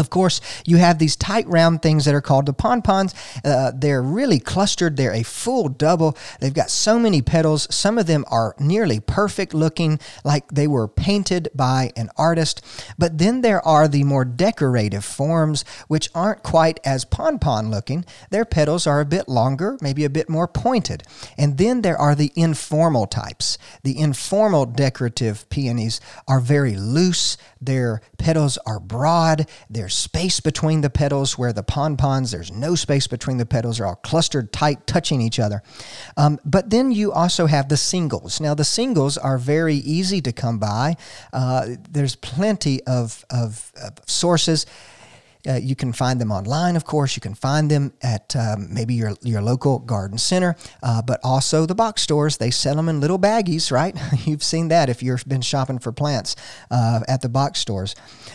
Of 0.00 0.08
course, 0.08 0.40
you 0.64 0.78
have 0.78 0.98
these 0.98 1.14
tight 1.14 1.46
round 1.46 1.82
things 1.82 2.06
that 2.06 2.14
are 2.14 2.22
called 2.22 2.46
the 2.46 2.54
pompons. 2.54 3.14
Uh, 3.44 3.70
they're 3.74 4.02
really 4.02 4.40
clustered. 4.40 4.96
They're 4.96 5.12
a 5.12 5.22
full 5.22 5.68
double. 5.68 6.16
They've 6.40 6.54
got 6.54 6.70
so 6.70 6.98
many 6.98 7.20
petals. 7.20 7.68
Some 7.70 7.98
of 7.98 8.06
them 8.06 8.24
are 8.28 8.56
nearly 8.58 8.98
perfect 8.98 9.52
looking, 9.52 10.00
like 10.24 10.48
they 10.48 10.66
were 10.66 10.88
painted 10.88 11.50
by 11.54 11.92
an 11.96 12.08
artist. 12.16 12.62
But 12.96 13.18
then 13.18 13.42
there 13.42 13.60
are 13.66 13.88
the 13.88 14.04
more 14.04 14.24
decorative 14.24 15.04
forms, 15.04 15.66
which 15.86 16.08
aren't 16.14 16.42
quite 16.42 16.80
as 16.82 17.04
pompon 17.04 17.70
looking. 17.70 18.06
Their 18.30 18.46
petals 18.46 18.86
are 18.86 19.00
a 19.00 19.04
bit 19.04 19.28
longer, 19.28 19.76
maybe 19.82 20.06
a 20.06 20.10
bit 20.10 20.30
more 20.30 20.48
pointed. 20.48 21.02
And 21.36 21.58
then 21.58 21.82
there 21.82 21.98
are 21.98 22.14
the 22.14 22.32
informal 22.34 23.06
types. 23.06 23.58
The 23.82 23.98
informal 23.98 24.64
decorative 24.64 25.46
peonies 25.50 26.00
are 26.26 26.40
very 26.40 26.74
loose. 26.74 27.36
Their 27.60 28.00
petals 28.20 28.58
are 28.66 28.78
broad. 28.78 29.48
There's 29.68 29.94
space 29.94 30.40
between 30.40 30.82
the 30.82 30.90
petals 30.90 31.38
where 31.38 31.52
the 31.52 31.62
pompons, 31.62 32.30
there's 32.30 32.52
no 32.52 32.74
space 32.74 33.06
between 33.06 33.38
the 33.38 33.46
petals. 33.46 33.78
They're 33.78 33.86
all 33.86 33.96
clustered 33.96 34.52
tight, 34.52 34.86
touching 34.86 35.20
each 35.20 35.40
other. 35.40 35.62
Um, 36.16 36.38
but 36.44 36.70
then 36.70 36.92
you 36.92 37.12
also 37.12 37.46
have 37.46 37.68
the 37.68 37.76
singles. 37.76 38.40
Now, 38.40 38.54
the 38.54 38.64
singles 38.64 39.16
are 39.16 39.38
very 39.38 39.76
easy 39.76 40.20
to 40.20 40.32
come 40.32 40.58
by. 40.58 40.96
Uh, 41.32 41.76
there's 41.90 42.14
plenty 42.16 42.82
of, 42.84 43.24
of, 43.30 43.72
of 43.82 43.94
sources. 44.06 44.66
Uh, 45.46 45.54
you 45.54 45.74
can 45.74 45.92
find 45.92 46.20
them 46.20 46.30
online, 46.30 46.76
of 46.76 46.84
course. 46.84 47.16
You 47.16 47.20
can 47.20 47.34
find 47.34 47.70
them 47.70 47.92
at 48.02 48.34
um, 48.36 48.72
maybe 48.72 48.94
your, 48.94 49.14
your 49.22 49.40
local 49.40 49.78
garden 49.78 50.18
center, 50.18 50.56
uh, 50.82 51.02
but 51.02 51.20
also 51.22 51.66
the 51.66 51.74
box 51.74 52.02
stores. 52.02 52.36
They 52.36 52.50
sell 52.50 52.74
them 52.74 52.88
in 52.88 53.00
little 53.00 53.18
baggies, 53.18 53.72
right? 53.72 53.96
you've 54.26 54.42
seen 54.42 54.68
that 54.68 54.88
if 54.88 55.02
you've 55.02 55.26
been 55.26 55.40
shopping 55.40 55.78
for 55.78 55.92
plants 55.92 56.36
uh, 56.70 57.00
at 57.08 57.22
the 57.22 57.28
box 57.28 57.60
stores. 57.60 57.94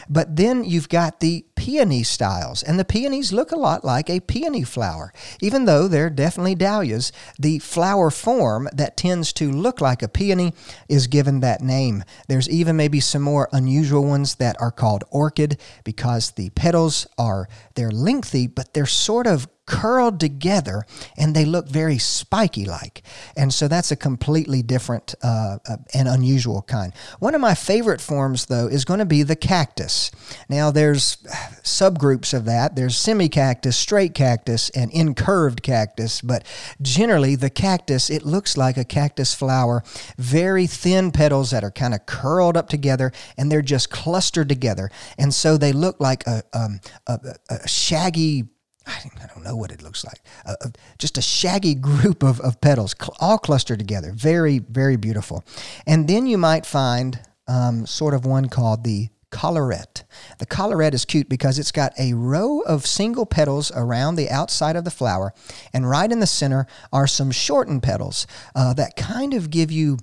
But 0.09 0.35
then 0.35 0.63
you've 0.63 0.89
got 0.89 1.19
the 1.19 1.44
peony 1.55 2.03
styles, 2.03 2.61
and 2.61 2.79
the 2.79 2.85
peonies 2.85 3.33
look 3.33 3.51
a 3.51 3.57
lot 3.57 3.83
like 3.83 4.09
a 4.09 4.19
peony 4.19 4.63
flower. 4.63 5.13
Even 5.41 5.65
though 5.65 5.87
they're 5.87 6.09
definitely 6.09 6.55
dahlias, 6.55 7.11
the 7.39 7.59
flower 7.59 8.11
form 8.11 8.69
that 8.73 8.97
tends 8.97 9.33
to 9.33 9.51
look 9.51 9.81
like 9.81 10.03
a 10.03 10.07
peony 10.07 10.53
is 10.87 11.07
given 11.07 11.39
that 11.39 11.61
name. 11.61 12.03
There's 12.27 12.49
even 12.49 12.75
maybe 12.75 12.99
some 12.99 13.21
more 13.21 13.49
unusual 13.51 14.05
ones 14.05 14.35
that 14.35 14.55
are 14.61 14.71
called 14.71 15.03
orchid 15.09 15.59
because 15.83 16.31
the 16.31 16.49
petals 16.51 17.07
are 17.17 17.47
they're 17.75 17.91
lengthy, 17.91 18.47
but 18.47 18.73
they're 18.73 18.85
sort 18.85 19.27
of 19.27 19.47
curled 19.65 20.19
together 20.19 20.85
and 21.17 21.35
they 21.35 21.45
look 21.45 21.67
very 21.67 21.97
spiky 21.97 22.65
like. 22.65 23.01
And 23.35 23.53
so 23.53 23.67
that's 23.67 23.91
a 23.91 23.95
completely 23.95 24.61
different 24.61 25.15
uh, 25.23 25.57
uh, 25.67 25.77
and 25.93 26.07
unusual 26.07 26.61
kind. 26.61 26.93
One 27.19 27.33
of 27.33 27.41
my 27.41 27.55
favorite 27.55 28.01
forms, 28.01 28.45
though, 28.45 28.67
is 28.67 28.85
going 28.85 28.99
to 28.99 29.05
be 29.05 29.23
the 29.23 29.35
cactus. 29.35 30.11
Now, 30.49 30.71
there's 30.71 31.17
subgroups 31.63 32.33
of 32.33 32.45
that 32.45 32.75
there's 32.75 32.97
semi 32.97 33.29
cactus, 33.29 33.75
straight 33.75 34.13
cactus, 34.13 34.69
and 34.71 34.91
incurved 34.91 35.63
cactus. 35.63 36.21
But 36.21 36.45
generally, 36.81 37.35
the 37.35 37.49
cactus, 37.49 38.09
it 38.09 38.23
looks 38.23 38.57
like 38.57 38.77
a 38.77 38.85
cactus 38.85 39.33
flower, 39.33 39.83
very 40.17 40.67
thin 40.67 41.11
petals 41.11 41.51
that 41.51 41.63
are 41.63 41.71
kind 41.71 41.93
of 41.93 42.05
curled 42.05 42.57
up 42.57 42.69
together 42.69 43.11
and 43.37 43.51
they're 43.51 43.61
just 43.61 43.89
clustered 43.89 44.49
together. 44.49 44.91
And 45.17 45.33
so 45.33 45.57
they 45.57 45.71
look 45.71 45.99
like 45.99 46.25
a, 46.27 46.43
um, 46.53 46.79
a, 47.07 47.35
a 47.49 47.64
shaggy 47.67 48.45
I 48.87 49.27
don't 49.33 49.43
know 49.43 49.55
what 49.55 49.71
it 49.71 49.81
looks 49.81 50.05
like. 50.05 50.21
Uh, 50.45 50.55
just 50.99 51.17
a 51.17 51.21
shaggy 51.21 51.73
group 51.73 52.21
of, 52.23 52.39
of 52.41 52.61
petals, 52.61 52.93
cl- 52.99 53.15
all 53.19 53.37
clustered 53.37 53.79
together. 53.79 54.11
Very, 54.13 54.59
very 54.59 54.95
beautiful. 54.95 55.43
And 55.87 56.07
then 56.07 56.27
you 56.27 56.37
might 56.37 56.65
find 56.65 57.19
um, 57.47 57.85
sort 57.85 58.13
of 58.13 58.25
one 58.25 58.47
called 58.47 58.83
the 58.83 59.09
collarette. 59.31 60.03
The 60.39 60.45
collarette 60.45 60.93
is 60.93 61.03
cute 61.03 61.27
because 61.27 61.59
it's 61.59 61.71
got 61.71 61.93
a 61.99 62.13
row 62.13 62.59
of 62.61 62.85
single 62.85 63.25
petals 63.25 63.71
around 63.75 64.15
the 64.15 64.29
outside 64.29 64.75
of 64.75 64.85
the 64.85 64.91
flower, 64.91 65.33
and 65.73 65.89
right 65.89 66.11
in 66.11 66.19
the 66.19 66.27
center 66.27 66.67
are 66.93 67.07
some 67.07 67.31
shortened 67.31 67.83
petals 67.83 68.27
uh, 68.55 68.73
that 68.75 68.95
kind 68.95 69.33
of 69.33 69.49
give 69.49 69.71
you 69.71 69.97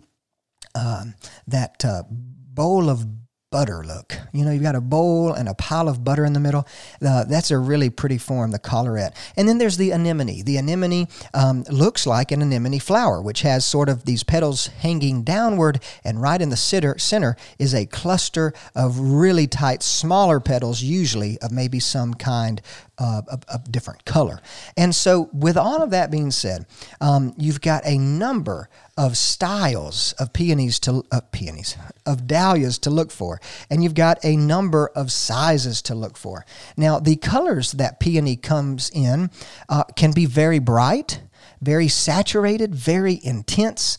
um, 0.75 1.14
that 1.46 1.85
uh, 1.85 2.03
bowl 2.11 2.90
of 2.90 3.07
butter 3.53 3.85
look. 3.85 4.17
You 4.33 4.45
know, 4.45 4.51
you've 4.51 4.62
got 4.62 4.75
a 4.75 4.81
bowl 4.81 5.35
and 5.35 5.47
a 5.47 5.55
pile 5.55 5.88
of 5.88 6.03
butter 6.03 6.25
in 6.25 6.33
the 6.33 6.41
middle. 6.41 6.67
Uh, 7.07 7.25
that's 7.25 7.51
a 7.51 7.59
really 7.59 7.91
pretty 7.91 8.19
form, 8.19 8.51
the 8.51 8.59
collarette. 8.59 9.15
And 9.37 9.47
then 9.47 9.59
there's 9.59 9.77
the 9.77 9.91
anemone. 9.91 10.43
The 10.43 10.57
anemone 10.57 11.07
um, 11.35 11.62
looks 11.71 12.07
like 12.07 12.33
an 12.33 12.41
anemone 12.41 12.79
flower, 12.81 13.21
which 13.21 13.43
has 13.43 13.65
sort 13.65 13.91
of 13.91 14.07
these 14.07 14.25
petals 14.25 14.69
hanging 14.69 15.23
downward, 15.23 15.83
and 16.03 16.21
right 16.21 16.41
in 16.41 16.49
the 16.49 16.57
center, 16.57 16.99
center 16.99 17.37
is 17.59 17.75
a 17.75 17.85
cluster 17.87 18.55
of 18.75 18.99
really 18.99 19.47
tight, 19.47 19.83
smaller 19.83 20.41
petals, 20.41 20.83
usually 20.83 21.38
of 21.41 21.53
maybe 21.53 21.79
some 21.79 22.15
kind 22.15 22.62
uh, 22.99 23.23
of, 23.29 23.45
of, 23.49 23.71
different 23.71 24.05
color. 24.05 24.41
And 24.77 24.95
so, 24.95 25.29
with 25.33 25.57
all 25.57 25.83
of 25.83 25.91
that 25.91 26.11
being 26.11 26.31
said, 26.31 26.67
um, 27.01 27.35
you've 27.37 27.61
got 27.61 27.85
a 27.85 27.99
number 27.99 28.69
of 28.97 29.17
styles 29.17 30.12
of 30.19 30.33
peonies 30.33 30.79
to 30.81 31.03
uh, 31.11 31.21
peonies 31.33 31.77
of 32.07 32.27
dahlias 32.27 32.79
to 32.81 32.91
look 32.91 33.11
for, 33.11 33.41
and 33.71 33.83
you've 33.83 33.95
got 33.95 34.25
a 34.25 34.37
number 34.37 34.91
of 34.95 35.12
sizes 35.12 35.83
to 35.83 35.95
look 35.95 36.17
for. 36.17 36.45
Now, 36.77 36.99
the 36.99 37.17
colors 37.17 37.73
that 37.73 38.01
peony 38.01 38.37
comes 38.37 38.91
in 38.91 39.31
uh, 39.69 39.85
can 39.97 40.12
be 40.12 40.27
very 40.27 40.59
bright, 40.59 41.23
very 41.61 41.88
saturated, 41.88 42.75
very 42.75 43.21
intense. 43.23 43.99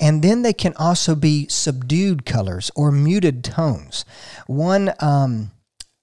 And 0.00 0.22
then 0.22 0.42
they 0.42 0.52
can 0.52 0.74
also 0.76 1.14
be 1.14 1.46
subdued 1.48 2.26
colors 2.26 2.72
or 2.74 2.90
muted 2.90 3.44
tones. 3.44 4.04
One 4.48 4.92
um, 4.98 5.52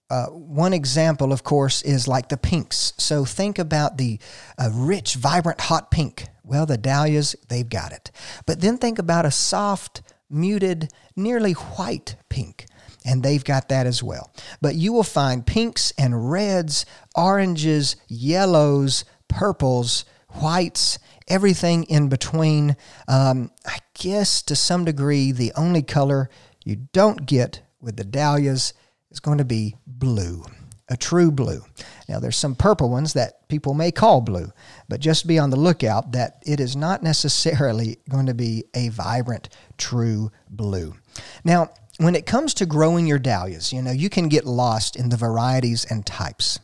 uh, 0.10 0.26
one 0.28 0.74
example, 0.74 1.32
of 1.32 1.44
course, 1.44 1.84
is 1.84 2.08
like 2.08 2.30
the 2.30 2.38
pinks. 2.38 2.94
So 2.98 3.26
think 3.26 3.60
about 3.60 3.98
the 3.98 4.20
uh, 4.58 4.70
rich, 4.74 5.14
vibrant, 5.16 5.62
hot 5.62 5.92
pink. 5.92 6.26
Well, 6.44 6.66
the 6.66 6.78
dahlias, 6.78 7.36
they've 7.48 7.70
got 7.70 7.92
it. 7.92 8.10
But 8.48 8.60
then 8.60 8.78
think 8.78 8.98
about 8.98 9.28
a 9.28 9.32
soft, 9.32 10.02
muted, 10.30 10.92
nearly 11.16 11.54
white 11.54 12.16
pink. 12.30 12.66
And 13.06 13.24
they've 13.24 13.44
got 13.44 13.70
that 13.70 13.88
as 13.88 14.04
well. 14.04 14.32
But 14.62 14.76
you 14.76 14.92
will 14.92 15.04
find 15.04 15.46
pinks 15.46 15.94
and 15.98 16.30
reds, 16.30 16.86
oranges, 17.16 17.96
yellows, 18.08 19.06
purples, 19.28 20.06
whites, 20.30 21.00
everything 21.28 21.84
in 21.86 22.10
between. 22.10 22.76
Um, 23.08 23.52
I 23.66 23.80
guess 23.94 24.42
to 24.44 24.56
some 24.56 24.86
degree, 24.86 25.32
the 25.32 25.54
only 25.56 25.82
color 25.82 26.30
you 26.66 26.88
don't 26.92 27.26
get 27.26 27.62
with 27.80 27.96
the 27.96 28.04
dahlias 28.04 28.74
is 29.12 29.20
going 29.20 29.38
to 29.38 29.46
be 29.46 29.76
blue, 29.88 30.44
a 30.90 30.98
true 30.98 31.32
blue. 31.32 31.62
Now, 32.08 32.20
there's 32.20 32.36
some 32.36 32.56
purple 32.56 32.90
ones 32.90 33.14
that 33.14 33.48
people 33.48 33.74
may 33.74 33.92
call 33.92 34.22
blue, 34.22 34.52
but 34.88 35.00
just 35.00 35.28
be 35.28 35.38
on 35.38 35.50
the 35.50 35.60
lookout 35.60 36.12
that 36.14 36.42
it 36.46 36.60
is 36.60 36.76
not 36.76 37.04
necessarily 37.04 38.00
going 38.10 38.26
to 38.26 38.34
be 38.34 38.66
a 38.74 38.90
vibrant, 38.90 39.50
true 39.78 40.32
blue. 40.50 40.96
Now, 41.44 41.70
when 41.98 42.16
it 42.16 42.26
comes 42.26 42.54
to 42.56 42.66
growing 42.66 43.06
your 43.06 43.20
dahlias, 43.20 43.72
you 43.72 43.82
know, 43.82 43.92
you 43.92 44.10
can 44.10 44.30
get 44.30 44.46
lost 44.46 44.96
in 44.96 45.10
the 45.10 45.18
varieties 45.18 45.86
and 45.90 46.06
types 46.06 46.60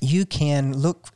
you 0.00 0.26
can 0.26 0.76
look 0.76 1.08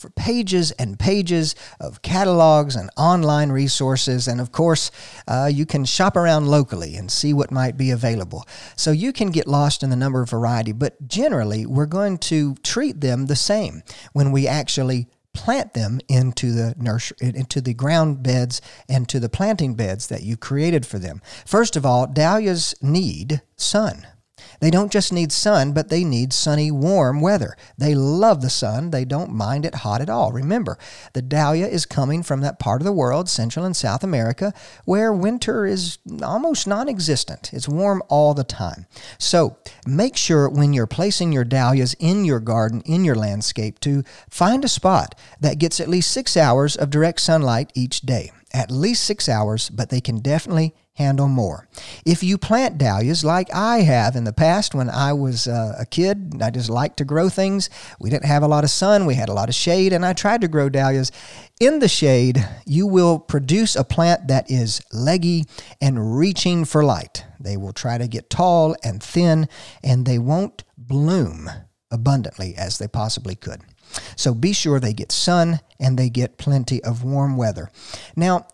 for 0.00 0.10
pages 0.10 0.70
and 0.72 0.98
pages 0.98 1.54
of 1.78 2.00
catalogs 2.00 2.74
and 2.74 2.88
online 2.96 3.52
resources. 3.52 4.26
And 4.26 4.40
of 4.40 4.50
course, 4.50 4.90
uh, 5.28 5.50
you 5.52 5.66
can 5.66 5.84
shop 5.84 6.16
around 6.16 6.48
locally 6.48 6.96
and 6.96 7.10
see 7.10 7.34
what 7.34 7.50
might 7.50 7.76
be 7.76 7.90
available. 7.90 8.46
So 8.76 8.92
you 8.92 9.12
can 9.12 9.30
get 9.30 9.46
lost 9.46 9.82
in 9.82 9.90
the 9.90 9.96
number 9.96 10.22
of 10.22 10.30
variety, 10.30 10.72
but 10.72 11.06
generally, 11.06 11.66
we're 11.66 11.86
going 11.86 12.16
to 12.18 12.54
treat 12.62 13.00
them 13.00 13.26
the 13.26 13.36
same 13.36 13.82
when 14.12 14.32
we 14.32 14.48
actually 14.48 15.08
plant 15.32 15.74
them 15.74 16.00
into 16.08 16.50
the 16.52 16.74
nursery 16.76 17.16
into 17.20 17.60
the 17.60 17.74
ground 17.74 18.22
beds 18.22 18.60
and 18.88 19.08
to 19.08 19.20
the 19.20 19.28
planting 19.28 19.74
beds 19.74 20.08
that 20.08 20.22
you 20.22 20.36
created 20.36 20.84
for 20.84 20.98
them. 20.98 21.20
First 21.46 21.76
of 21.76 21.86
all, 21.86 22.06
dahlias 22.06 22.74
need 22.82 23.42
sun. 23.56 24.06
They 24.60 24.70
don't 24.70 24.92
just 24.92 25.12
need 25.12 25.32
sun, 25.32 25.72
but 25.72 25.88
they 25.88 26.04
need 26.04 26.32
sunny, 26.32 26.70
warm 26.70 27.20
weather. 27.20 27.56
They 27.78 27.94
love 27.94 28.42
the 28.42 28.50
sun. 28.50 28.90
They 28.90 29.04
don't 29.04 29.32
mind 29.32 29.64
it 29.64 29.76
hot 29.76 30.00
at 30.00 30.10
all. 30.10 30.32
Remember, 30.32 30.78
the 31.14 31.22
dahlia 31.22 31.66
is 31.66 31.86
coming 31.86 32.22
from 32.22 32.42
that 32.42 32.58
part 32.58 32.80
of 32.80 32.84
the 32.84 32.92
world, 32.92 33.28
Central 33.28 33.64
and 33.64 33.76
South 33.76 34.04
America, 34.04 34.52
where 34.84 35.12
winter 35.12 35.66
is 35.66 35.98
almost 36.22 36.66
non 36.66 36.88
existent. 36.88 37.50
It's 37.52 37.68
warm 37.68 38.02
all 38.08 38.34
the 38.34 38.44
time. 38.44 38.86
So 39.18 39.56
make 39.86 40.16
sure 40.16 40.48
when 40.48 40.72
you're 40.72 40.86
placing 40.86 41.32
your 41.32 41.44
dahlias 41.44 41.94
in 41.94 42.24
your 42.24 42.40
garden, 42.40 42.82
in 42.84 43.04
your 43.04 43.16
landscape, 43.16 43.80
to 43.80 44.04
find 44.28 44.64
a 44.64 44.68
spot 44.68 45.14
that 45.40 45.58
gets 45.58 45.80
at 45.80 45.88
least 45.88 46.10
six 46.10 46.36
hours 46.36 46.76
of 46.76 46.90
direct 46.90 47.20
sunlight 47.20 47.70
each 47.74 48.02
day 48.02 48.30
at 48.52 48.70
least 48.70 49.04
six 49.04 49.28
hours, 49.28 49.70
but 49.70 49.90
they 49.90 50.00
can 50.00 50.18
definitely 50.18 50.74
handle 50.94 51.28
more. 51.28 51.66
If 52.04 52.22
you 52.22 52.36
plant 52.36 52.76
dahlias 52.76 53.24
like 53.24 53.48
I 53.54 53.78
have 53.78 54.16
in 54.16 54.24
the 54.24 54.32
past 54.32 54.74
when 54.74 54.90
I 54.90 55.12
was 55.12 55.48
uh, 55.48 55.76
a 55.78 55.86
kid, 55.86 56.42
I 56.42 56.50
just 56.50 56.68
liked 56.68 56.98
to 56.98 57.04
grow 57.04 57.28
things. 57.28 57.70
We 57.98 58.10
didn't 58.10 58.26
have 58.26 58.42
a 58.42 58.48
lot 58.48 58.64
of 58.64 58.70
sun, 58.70 59.06
we 59.06 59.14
had 59.14 59.28
a 59.28 59.32
lot 59.32 59.48
of 59.48 59.54
shade, 59.54 59.92
and 59.92 60.04
I 60.04 60.12
tried 60.12 60.42
to 60.42 60.48
grow 60.48 60.68
dahlias. 60.68 61.10
In 61.58 61.78
the 61.78 61.88
shade, 61.88 62.46
you 62.66 62.86
will 62.86 63.18
produce 63.18 63.76
a 63.76 63.84
plant 63.84 64.28
that 64.28 64.50
is 64.50 64.82
leggy 64.92 65.44
and 65.80 66.18
reaching 66.18 66.64
for 66.64 66.84
light. 66.84 67.24
They 67.38 67.56
will 67.56 67.72
try 67.72 67.96
to 67.96 68.08
get 68.08 68.28
tall 68.28 68.74
and 68.82 69.02
thin, 69.02 69.48
and 69.82 70.04
they 70.04 70.18
won't 70.18 70.64
bloom 70.76 71.48
abundantly 71.90 72.54
as 72.56 72.78
they 72.78 72.88
possibly 72.88 73.34
could. 73.34 73.62
So 74.20 74.34
be 74.34 74.52
sure 74.52 74.78
they 74.78 74.92
get 74.92 75.12
sun 75.12 75.60
and 75.78 75.98
they 75.98 76.10
get 76.10 76.38
plenty 76.38 76.82
of 76.84 77.02
warm 77.02 77.36
weather. 77.36 77.70
Now, 78.14 78.46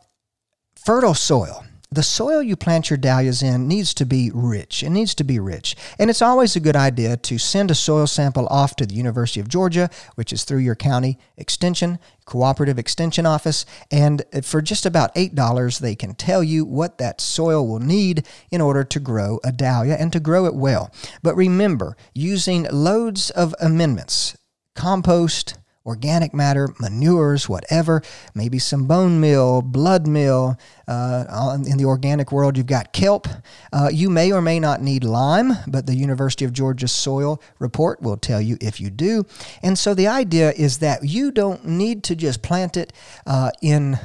fertile 0.77 1.15
soil 1.15 1.65
the 1.91 2.03
soil 2.03 2.43
you 2.43 2.57
plant 2.57 2.91
your 2.91 2.97
dahlias 2.97 3.43
in 3.43 3.69
needs 3.69 3.95
to 3.95 4.05
be 4.05 4.31
rich. 4.35 4.83
It 4.83 4.91
needs 4.91 5.15
to 5.15 5.25
be 5.25 5.39
rich. 5.39 5.77
And 5.99 6.11
it's 6.11 6.21
always 6.21 6.57
a 6.57 6.61
good 6.61 6.75
idea 6.75 7.17
to 7.17 7.39
send 7.39 7.71
a 7.71 7.75
soil 7.75 8.07
sample 8.07 8.47
off 8.49 8.75
to 8.77 8.87
the 8.87 8.95
University 8.95 9.41
of 9.41 9.49
Georgia, 9.49 9.89
which 10.17 10.33
is 10.33 10.45
through 10.45 10.59
your 10.59 10.75
county 10.75 11.19
extension, 11.37 11.99
cooperative 12.25 12.79
extension 12.79 13.25
office. 13.25 13.65
And 13.91 14.25
for 14.43 14.61
just 14.61 14.85
about 14.85 15.15
$8, 15.15 15.79
they 15.79 15.95
can 15.95 16.15
tell 16.15 16.43
you 16.43 16.65
what 16.65 16.99
that 16.99 17.21
soil 17.21 17.67
will 17.67 17.81
need 17.81 18.27
in 18.51 18.61
order 18.61 18.83
to 18.83 19.01
grow 19.01 19.39
a 19.45 19.53
dahlia 19.53 19.95
and 19.95 20.13
to 20.13 20.21
grow 20.21 20.45
it 20.47 20.55
well. 20.55 20.93
But 21.23 21.37
remember, 21.37 21.97
using 22.15 22.67
loads 22.71 23.31
of 23.31 23.55
amendments, 23.61 24.37
compost, 24.77 25.59
organic 25.87 26.35
matter, 26.35 26.69
manures, 26.81 27.49
whatever, 27.49 28.03
maybe 28.35 28.59
some 28.59 28.87
bone 28.87 29.21
meal, 29.21 29.63
blood 29.63 30.07
meal. 30.07 30.59
Uh, 30.89 31.57
in 31.67 31.79
the 31.79 31.85
organic 31.85 32.33
world, 32.33 32.57
you've 32.57 32.67
got 32.67 32.93
kelp. 32.93 33.29
Uh, 33.73 33.89
you 33.93 34.11
may 34.11 34.33
or 34.33 34.43
may 34.43 34.61
not 34.61 34.83
need 34.83 35.05
lime, 35.05 35.53
but 35.67 35.87
the 35.87 35.95
University 35.95 36.45
of 36.45 36.53
Georgia 36.53 36.89
soil 36.89 37.41
report 37.59 38.03
will 38.03 38.17
tell 38.17 38.41
you 38.41 38.59
if 38.61 38.81
you 38.81 38.91
do. 38.91 39.25
And 39.63 39.79
so 39.79 39.95
the 39.95 40.09
idea 40.09 40.53
is 40.53 40.79
that 40.79 41.05
you 41.05 41.31
don't 41.31 41.65
need 41.65 42.03
to 42.05 42.17
just 42.17 42.43
plant 42.43 42.77
it 42.77 42.93
uh, 43.27 43.51
in 43.63 43.99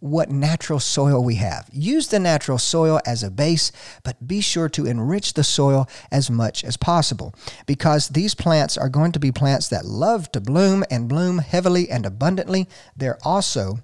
what 0.00 0.30
natural 0.30 0.80
soil 0.80 1.22
we 1.22 1.36
have. 1.36 1.68
Use 1.72 2.08
the 2.08 2.18
natural 2.18 2.58
soil 2.58 3.00
as 3.06 3.22
a 3.22 3.30
base, 3.30 3.70
but 4.02 4.26
be 4.26 4.40
sure 4.40 4.68
to 4.70 4.86
enrich 4.86 5.34
the 5.34 5.44
soil 5.44 5.88
as 6.10 6.30
much 6.30 6.64
as 6.64 6.76
possible 6.76 7.34
because 7.66 8.08
these 8.08 8.34
plants 8.34 8.76
are 8.76 8.88
going 8.88 9.12
to 9.12 9.20
be 9.20 9.30
plants 9.30 9.68
that 9.68 9.84
love 9.84 10.32
to 10.32 10.40
bloom 10.40 10.84
and 10.90 11.08
bloom 11.08 11.38
heavily 11.38 11.90
and 11.90 12.04
abundantly. 12.04 12.68
They're 12.96 13.18
also 13.22 13.80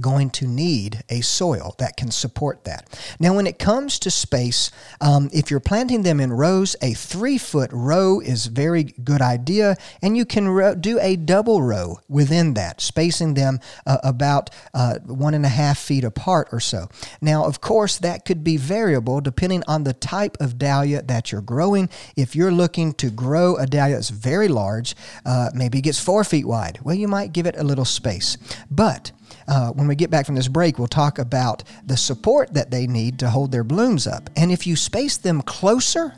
going 0.00 0.30
to 0.30 0.46
need 0.46 1.02
a 1.08 1.20
soil 1.20 1.74
that 1.78 1.96
can 1.96 2.10
support 2.10 2.64
that. 2.64 2.88
Now, 3.20 3.34
when 3.34 3.46
it 3.46 3.58
comes 3.58 3.98
to 4.00 4.10
space, 4.10 4.70
um, 5.00 5.28
if 5.32 5.50
you're 5.50 5.60
planting 5.60 6.02
them 6.02 6.20
in 6.20 6.32
rows, 6.32 6.76
a 6.80 6.94
three 6.94 7.38
foot 7.38 7.70
row 7.72 8.20
is 8.20 8.46
very 8.46 8.84
good 8.84 9.20
idea, 9.20 9.76
and 10.00 10.16
you 10.16 10.24
can 10.24 10.48
ro- 10.48 10.74
do 10.74 10.98
a 11.00 11.16
double 11.16 11.62
row 11.62 12.00
within 12.08 12.54
that, 12.54 12.80
spacing 12.80 13.34
them 13.34 13.60
uh, 13.86 13.98
about 14.02 14.50
uh, 14.74 14.98
one 15.06 15.34
and 15.34 15.44
a 15.44 15.50
half 15.50 15.78
feet 15.78 16.04
apart 16.04 16.48
or 16.52 16.60
so. 16.60 16.88
Now, 17.20 17.44
of 17.44 17.60
course, 17.60 17.98
that 17.98 18.24
could 18.24 18.42
be 18.42 18.56
variable 18.56 19.20
depending 19.20 19.62
on 19.68 19.84
the 19.84 19.92
type 19.92 20.36
of 20.40 20.58
dahlia 20.58 21.02
that 21.02 21.32
you're 21.32 21.42
growing. 21.42 21.88
If 22.16 22.34
you're 22.34 22.52
looking 22.52 22.92
to 22.94 23.10
grow 23.10 23.56
a 23.56 23.66
dahlia 23.66 23.96
that's 23.96 24.10
very 24.10 24.48
large, 24.48 24.94
uh, 25.24 25.50
maybe 25.54 25.78
it 25.78 25.82
gets 25.82 26.00
four 26.00 26.24
feet 26.24 26.46
wide, 26.46 26.78
well, 26.82 26.94
you 26.94 27.08
might 27.08 27.32
give 27.32 27.46
it 27.46 27.56
a 27.56 27.64
little 27.64 27.84
space. 27.84 28.36
But 28.70 29.12
uh, 29.48 29.70
when 29.70 29.86
we 29.86 29.94
get 29.94 30.10
back 30.10 30.26
from 30.26 30.34
this 30.34 30.48
break, 30.48 30.78
we'll 30.78 30.88
talk 30.88 31.18
about 31.18 31.62
the 31.84 31.96
support 31.96 32.52
that 32.54 32.70
they 32.70 32.86
need 32.86 33.18
to 33.20 33.30
hold 33.30 33.52
their 33.52 33.64
blooms 33.64 34.06
up. 34.06 34.30
And 34.36 34.50
if 34.50 34.66
you 34.66 34.76
space 34.76 35.16
them 35.16 35.42
closer, 35.42 36.14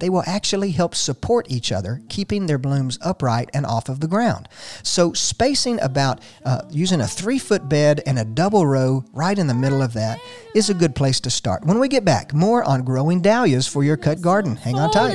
they 0.00 0.10
will 0.10 0.24
actually 0.26 0.72
help 0.72 0.94
support 0.94 1.50
each 1.50 1.72
other, 1.72 2.02
keeping 2.08 2.46
their 2.46 2.58
blooms 2.58 2.98
upright 3.02 3.50
and 3.54 3.64
off 3.66 3.88
of 3.88 4.00
the 4.00 4.08
ground. 4.08 4.48
So, 4.82 5.12
spacing 5.12 5.80
about 5.80 6.20
uh, 6.44 6.62
using 6.70 7.00
a 7.00 7.06
three 7.06 7.38
foot 7.38 7.68
bed 7.68 8.02
and 8.06 8.18
a 8.18 8.24
double 8.24 8.66
row 8.66 9.04
right 9.12 9.38
in 9.38 9.46
the 9.46 9.54
middle 9.54 9.82
of 9.82 9.92
that 9.94 10.18
is 10.54 10.70
a 10.70 10.74
good 10.74 10.94
place 10.94 11.20
to 11.20 11.30
start. 11.30 11.64
When 11.64 11.78
we 11.78 11.88
get 11.88 12.04
back, 12.04 12.34
more 12.34 12.64
on 12.64 12.82
growing 12.82 13.20
dahlias 13.20 13.66
for 13.66 13.84
your 13.84 13.96
cut 13.96 14.20
garden. 14.20 14.56
Hang 14.56 14.78
on 14.78 14.90
tight. 14.90 15.14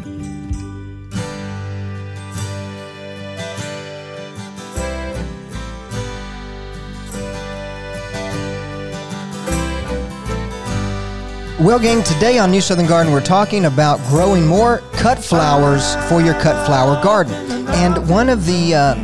Well, 11.61 11.77
gang, 11.77 12.01
today 12.01 12.39
on 12.39 12.49
New 12.49 12.59
Southern 12.59 12.87
Garden, 12.87 13.13
we're 13.13 13.21
talking 13.21 13.65
about 13.65 13.99
growing 14.07 14.47
more 14.47 14.79
cut 14.93 15.23
flowers 15.23 15.93
for 16.09 16.19
your 16.19 16.33
cut 16.33 16.65
flower 16.65 16.99
garden. 17.03 17.35
And 17.69 18.09
one 18.09 18.29
of 18.29 18.47
the 18.47 18.73
uh, 18.73 18.95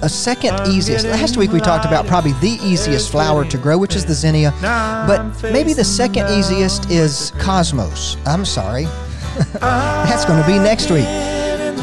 a 0.00 0.08
second 0.08 0.58
easiest. 0.66 1.04
Last 1.04 1.36
week 1.36 1.52
we 1.52 1.60
talked 1.60 1.84
about 1.84 2.06
probably 2.06 2.32
the 2.40 2.58
easiest 2.64 3.10
flower 3.10 3.44
to 3.44 3.58
grow, 3.58 3.76
which 3.76 3.94
is 3.94 4.06
the 4.06 4.14
zinnia. 4.14 4.54
But 4.62 5.52
maybe 5.52 5.74
the 5.74 5.84
second 5.84 6.30
easiest 6.30 6.90
is 6.90 7.34
cosmos. 7.38 8.16
I'm 8.24 8.46
sorry. 8.46 8.84
That's 9.60 10.24
going 10.24 10.40
to 10.40 10.46
be 10.46 10.58
next 10.58 10.90
week. 10.90 11.04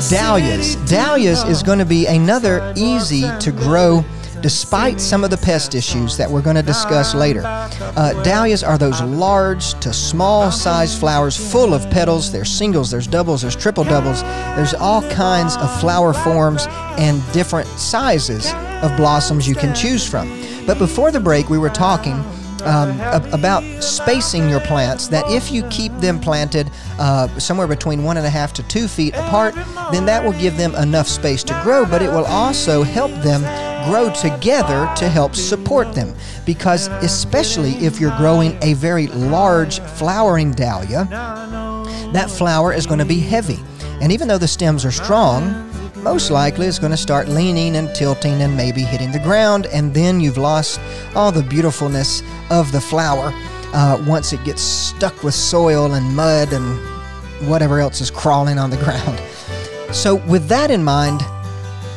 Dahlias. 0.10 0.76
Dahlias 0.90 1.44
is 1.44 1.62
going 1.62 1.80
to 1.80 1.86
be 1.86 2.08
another 2.08 2.74
easy 2.76 3.30
to 3.42 3.52
grow 3.52 4.04
despite 4.46 5.02
some 5.02 5.24
of 5.24 5.32
the 5.32 5.38
pest 5.38 5.74
issues 5.74 6.18
that 6.18 6.30
we're 6.30 6.40
going 6.40 6.56
to 6.56 6.62
discuss 6.62 7.16
later. 7.16 7.42
Uh, 7.44 8.14
dahlias 8.22 8.64
are 8.64 8.78
those 8.78 9.02
large 9.02 9.74
to 9.80 9.92
small 9.92 10.52
size 10.52 10.96
flowers 10.96 11.36
full 11.52 11.74
of 11.74 11.82
petals. 11.90 12.32
There's 12.32 12.52
singles, 12.52 12.92
there's 12.92 13.08
doubles, 13.08 13.42
there's 13.42 13.56
triple 13.56 13.84
doubles. 13.84 14.22
There's 14.56 14.76
all 14.76 15.02
kinds 15.10 15.58
of 15.58 15.80
flower 15.80 16.14
forms 16.14 16.68
and 17.00 17.24
different 17.34 17.68
sizes 17.70 18.54
of 18.84 18.96
blossoms 18.98 19.48
you 19.48 19.56
can 19.56 19.74
choose 19.74 20.08
from. 20.08 20.30
But 20.68 20.78
before 20.78 21.10
the 21.10 21.20
break, 21.20 21.50
we 21.50 21.58
were 21.58 21.72
talking 21.72 22.14
um, 22.66 23.02
about 23.34 23.64
spacing 23.84 24.48
your 24.48 24.60
plants. 24.60 25.08
That 25.08 25.28
if 25.28 25.52
you 25.52 25.64
keep 25.70 25.92
them 25.98 26.20
planted 26.20 26.70
uh, 27.00 27.28
somewhere 27.40 27.68
between 27.68 28.04
one 28.04 28.18
and 28.18 28.28
a 28.28 28.30
half 28.30 28.54
to 28.54 28.64
two 28.68 28.88
feet 28.88 29.16
apart, 29.16 29.56
then 29.92 30.06
that 30.06 30.24
will 30.24 30.40
give 30.40 30.56
them 30.56 30.76
enough 30.76 31.08
space 31.08 31.44
to 31.46 31.60
grow, 31.64 31.84
but 31.84 32.04
it 32.04 32.10
will 32.10 32.26
also 32.26 32.84
help 32.84 33.12
them 33.24 33.42
grow 33.86 34.14
together 34.14 34.92
to 34.98 35.10
help 35.10 35.36
support 35.36 35.94
them. 35.94 36.14
Because, 36.46 36.88
especially 37.02 37.72
if 37.86 38.00
you're 38.00 38.16
growing 38.18 38.58
a 38.62 38.74
very 38.74 39.08
large 39.08 39.80
flowering 39.80 40.52
dahlia, 40.52 41.08
that 42.14 42.30
flower 42.30 42.74
is 42.74 42.86
going 42.86 43.00
to 43.00 43.06
be 43.06 43.20
heavy. 43.20 43.60
And 44.02 44.12
even 44.12 44.28
though 44.28 44.38
the 44.38 44.48
stems 44.48 44.86
are 44.86 44.92
strong, 44.92 45.72
most 46.06 46.30
likely 46.30 46.68
it's 46.68 46.78
going 46.78 46.92
to 46.92 46.98
start 46.98 47.28
leaning 47.28 47.78
and 47.78 47.94
tilting 47.96 48.42
and 48.42 48.56
maybe 48.56 48.82
hitting 48.82 49.12
the 49.12 49.20
ground, 49.20 49.66
and 49.68 49.94
then 49.94 50.20
you've 50.20 50.38
lost 50.38 50.80
all 51.16 51.32
the 51.32 51.42
beautifulness 51.42 52.22
of 52.52 52.72
the 52.72 52.80
flower 52.80 53.32
uh, 53.74 54.04
once 54.08 54.32
it 54.32 54.44
gets 54.44 54.62
stuck 54.62 55.24
with 55.24 55.34
soil 55.34 55.96
and 55.96 56.16
mud 56.16 56.54
and 56.54 56.80
whatever 57.50 57.80
else 57.80 58.02
is 58.02 58.12
crawling 58.12 58.60
on 58.60 58.70
the 58.70 58.78
ground. 58.78 59.20
So, 59.96 60.16
with 60.28 60.48
that 60.50 60.72
in 60.72 60.84
mind, 60.84 61.22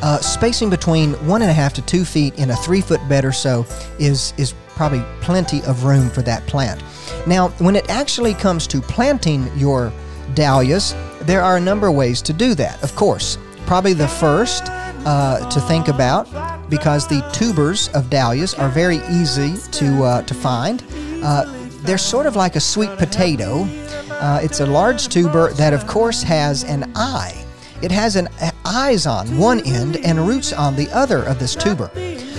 uh, 0.01 0.19
spacing 0.19 0.69
between 0.69 1.13
one 1.25 1.41
and 1.41 1.51
a 1.51 1.53
half 1.53 1.73
to 1.73 1.81
two 1.81 2.05
feet 2.05 2.37
in 2.39 2.51
a 2.51 2.55
three 2.57 2.81
foot 2.81 3.01
bed 3.09 3.25
or 3.25 3.31
so 3.31 3.65
is, 3.99 4.33
is 4.37 4.53
probably 4.75 5.03
plenty 5.21 5.61
of 5.63 5.83
room 5.83 6.09
for 6.09 6.21
that 6.21 6.45
plant. 6.47 6.81
Now, 7.27 7.49
when 7.59 7.75
it 7.75 7.89
actually 7.89 8.33
comes 8.33 8.65
to 8.67 8.81
planting 8.81 9.49
your 9.57 9.91
dahlias, 10.35 10.95
there 11.21 11.41
are 11.41 11.57
a 11.57 11.59
number 11.59 11.87
of 11.87 11.95
ways 11.95 12.21
to 12.23 12.33
do 12.33 12.55
that. 12.55 12.81
Of 12.83 12.95
course, 12.95 13.37
probably 13.65 13.93
the 13.93 14.07
first 14.07 14.63
uh, 15.05 15.49
to 15.49 15.59
think 15.61 15.87
about 15.87 16.27
because 16.69 17.07
the 17.07 17.27
tubers 17.33 17.89
of 17.89 18.09
dahlias 18.09 18.53
are 18.53 18.69
very 18.69 18.97
easy 19.09 19.57
to, 19.71 20.03
uh, 20.03 20.21
to 20.23 20.33
find. 20.33 20.83
Uh, 21.23 21.45
they're 21.81 21.97
sort 21.97 22.25
of 22.25 22.35
like 22.35 22.55
a 22.55 22.59
sweet 22.59 22.89
potato. 22.97 23.63
Uh, 24.11 24.39
it's 24.41 24.59
a 24.59 24.65
large 24.65 25.07
tuber 25.07 25.51
that, 25.53 25.73
of 25.73 25.87
course, 25.87 26.21
has 26.23 26.63
an 26.63 26.91
eye 26.95 27.45
it 27.81 27.91
has 27.91 28.15
an 28.15 28.27
eyes 28.65 29.05
on 29.05 29.37
one 29.37 29.59
end 29.65 29.97
and 29.97 30.27
roots 30.27 30.53
on 30.53 30.75
the 30.75 30.89
other 30.91 31.23
of 31.23 31.39
this 31.39 31.55
tuber. 31.55 31.89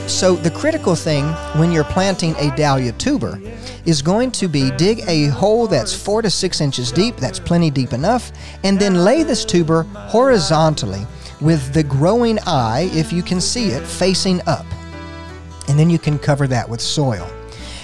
So 0.06 0.34
the 0.34 0.50
critical 0.50 0.94
thing 0.94 1.24
when 1.58 1.70
you're 1.70 1.84
planting 1.84 2.34
a 2.36 2.54
dahlia 2.56 2.92
tuber 2.92 3.40
is 3.86 4.02
going 4.02 4.32
to 4.32 4.48
be 4.48 4.70
dig 4.72 5.02
a 5.06 5.28
hole 5.28 5.66
that's 5.66 5.94
four 5.94 6.20
to 6.20 6.30
six 6.30 6.60
inches 6.60 6.90
deep, 6.90 7.16
that's 7.16 7.38
plenty 7.38 7.70
deep 7.70 7.92
enough, 7.92 8.32
and 8.64 8.78
then 8.78 9.04
lay 9.04 9.22
this 9.22 9.44
tuber 9.44 9.84
horizontally 9.84 11.06
with 11.40 11.72
the 11.72 11.82
growing 11.82 12.38
eye, 12.46 12.90
if 12.92 13.12
you 13.12 13.22
can 13.22 13.40
see 13.40 13.68
it, 13.68 13.86
facing 13.86 14.40
up. 14.46 14.66
And 15.68 15.78
then 15.78 15.88
you 15.88 15.98
can 15.98 16.18
cover 16.18 16.46
that 16.48 16.68
with 16.68 16.80
soil. 16.80 17.30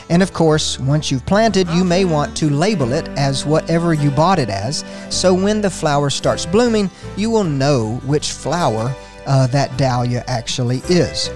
And 0.08 0.22
of 0.22 0.32
course, 0.32 0.78
once 0.78 1.10
you've 1.10 1.26
planted, 1.26 1.68
you 1.70 1.84
may 1.84 2.04
want 2.04 2.36
to 2.36 2.48
label 2.48 2.92
it 2.92 3.08
as 3.16 3.44
whatever 3.44 3.92
you 3.92 4.10
bought 4.10 4.38
it 4.38 4.48
as, 4.48 4.84
so 5.10 5.34
when 5.34 5.60
the 5.60 5.70
flower 5.70 6.10
starts 6.10 6.46
blooming, 6.46 6.90
you 7.16 7.28
will 7.30 7.44
know 7.44 7.96
which 8.06 8.32
flower 8.32 8.94
uh, 9.26 9.46
that 9.48 9.76
dahlia 9.76 10.22
actually 10.28 10.78
is. 10.88 11.30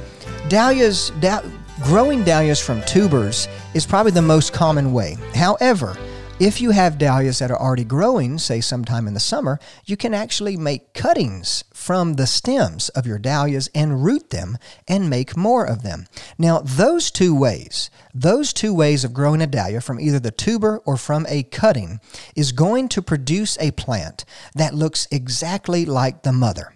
Dahlias, 0.49 1.11
da- 1.21 1.43
Growing 1.85 2.23
dahlias 2.25 2.61
from 2.61 2.83
tubers 2.83 3.49
is 3.73 3.87
probably 3.87 4.13
the 4.13 4.21
most 4.21 4.53
common 4.53 4.93
way. 4.93 5.17
However, 5.35 5.97
if 6.41 6.59
you 6.59 6.71
have 6.71 6.97
dahlias 6.97 7.39
that 7.39 7.51
are 7.51 7.61
already 7.61 7.85
growing, 7.85 8.39
say 8.39 8.63
sometime 8.63 9.07
in 9.07 9.13
the 9.13 9.21
summer, 9.21 9.61
you 9.85 9.95
can 9.95 10.15
actually 10.15 10.57
make 10.57 10.95
cuttings 10.95 11.65
from 11.75 12.15
the 12.15 12.27
stems 12.27 12.89
of 12.89 13.07
your 13.07 13.19
dahlias 13.19 13.69
and 13.75 14.03
root 14.03 14.31
them 14.31 14.57
and 14.89 15.11
make 15.11 15.37
more 15.37 15.67
of 15.67 15.83
them. 15.83 16.07
Now, 16.39 16.61
those 16.61 17.11
two 17.11 17.35
ways, 17.35 17.91
those 18.15 18.55
two 18.55 18.73
ways 18.73 19.05
of 19.05 19.13
growing 19.13 19.43
a 19.43 19.47
dahlia 19.47 19.83
from 19.83 20.01
either 20.01 20.19
the 20.19 20.31
tuber 20.31 20.79
or 20.87 20.97
from 20.97 21.27
a 21.29 21.43
cutting 21.43 22.01
is 22.35 22.53
going 22.53 22.89
to 22.89 23.03
produce 23.03 23.59
a 23.61 23.73
plant 23.73 24.25
that 24.55 24.75
looks 24.75 25.07
exactly 25.11 25.85
like 25.85 26.23
the 26.23 26.33
mother. 26.33 26.73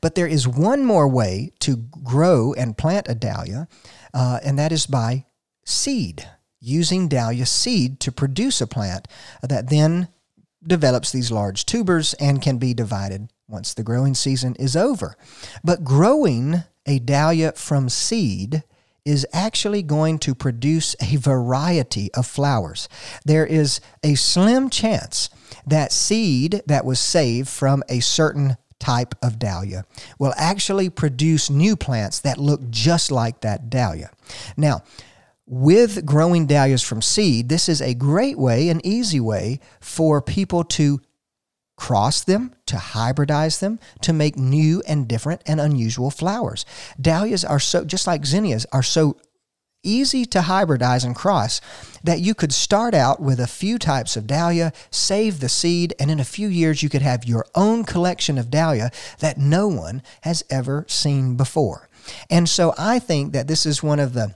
But 0.00 0.16
there 0.16 0.26
is 0.26 0.48
one 0.48 0.84
more 0.84 1.06
way 1.06 1.52
to 1.60 1.76
grow 2.02 2.52
and 2.54 2.76
plant 2.76 3.06
a 3.08 3.14
dahlia, 3.14 3.68
uh, 4.12 4.40
and 4.44 4.58
that 4.58 4.72
is 4.72 4.86
by 4.86 5.26
seed 5.64 6.28
using 6.64 7.08
dahlia 7.08 7.46
seed 7.46 8.00
to 8.00 8.12
produce 8.12 8.60
a 8.60 8.66
plant 8.66 9.06
that 9.42 9.70
then 9.70 10.08
develops 10.66 11.12
these 11.12 11.30
large 11.30 11.66
tubers 11.66 12.14
and 12.14 12.40
can 12.40 12.58
be 12.58 12.72
divided 12.74 13.28
once 13.48 13.74
the 13.74 13.82
growing 13.82 14.14
season 14.14 14.54
is 14.56 14.74
over. 14.74 15.16
But 15.62 15.84
growing 15.84 16.64
a 16.86 16.98
dahlia 16.98 17.52
from 17.52 17.88
seed 17.88 18.62
is 19.04 19.26
actually 19.34 19.82
going 19.82 20.18
to 20.18 20.34
produce 20.34 20.96
a 21.00 21.16
variety 21.16 22.12
of 22.14 22.26
flowers. 22.26 22.88
There 23.24 23.44
is 23.44 23.80
a 24.02 24.14
slim 24.14 24.70
chance 24.70 25.28
that 25.66 25.92
seed 25.92 26.62
that 26.66 26.86
was 26.86 26.98
saved 26.98 27.48
from 27.48 27.82
a 27.88 28.00
certain 28.00 28.56
type 28.78 29.14
of 29.22 29.38
dahlia 29.38 29.84
will 30.18 30.34
actually 30.36 30.90
produce 30.90 31.48
new 31.48 31.76
plants 31.76 32.20
that 32.20 32.38
look 32.38 32.68
just 32.70 33.10
like 33.10 33.40
that 33.40 33.70
dahlia. 33.70 34.10
Now, 34.56 34.82
with 35.46 36.06
growing 36.06 36.46
dahlias 36.46 36.82
from 36.82 37.02
seed, 37.02 37.48
this 37.48 37.68
is 37.68 37.82
a 37.82 37.94
great 37.94 38.38
way, 38.38 38.68
an 38.68 38.80
easy 38.84 39.20
way 39.20 39.60
for 39.80 40.22
people 40.22 40.64
to 40.64 41.00
cross 41.76 42.22
them, 42.22 42.54
to 42.66 42.76
hybridize 42.76 43.60
them, 43.60 43.78
to 44.00 44.12
make 44.12 44.36
new 44.36 44.82
and 44.86 45.08
different 45.08 45.42
and 45.46 45.60
unusual 45.60 46.10
flowers. 46.10 46.64
Dahlias 47.00 47.44
are 47.44 47.60
so, 47.60 47.84
just 47.84 48.06
like 48.06 48.24
zinnias, 48.24 48.64
are 48.72 48.82
so 48.82 49.16
easy 49.82 50.24
to 50.24 50.40
hybridize 50.40 51.04
and 51.04 51.14
cross 51.14 51.60
that 52.02 52.20
you 52.20 52.34
could 52.34 52.52
start 52.52 52.94
out 52.94 53.20
with 53.20 53.38
a 53.38 53.46
few 53.46 53.78
types 53.78 54.16
of 54.16 54.26
dahlia, 54.26 54.72
save 54.90 55.40
the 55.40 55.48
seed, 55.48 55.94
and 56.00 56.10
in 56.10 56.18
a 56.18 56.24
few 56.24 56.48
years 56.48 56.82
you 56.82 56.88
could 56.88 57.02
have 57.02 57.24
your 57.24 57.44
own 57.54 57.84
collection 57.84 58.38
of 58.38 58.50
dahlia 58.50 58.90
that 59.18 59.36
no 59.36 59.68
one 59.68 60.02
has 60.22 60.42
ever 60.48 60.86
seen 60.88 61.36
before. 61.36 61.88
And 62.30 62.48
so 62.48 62.72
I 62.78 62.98
think 62.98 63.32
that 63.34 63.46
this 63.46 63.66
is 63.66 63.82
one 63.82 64.00
of 64.00 64.14
the 64.14 64.34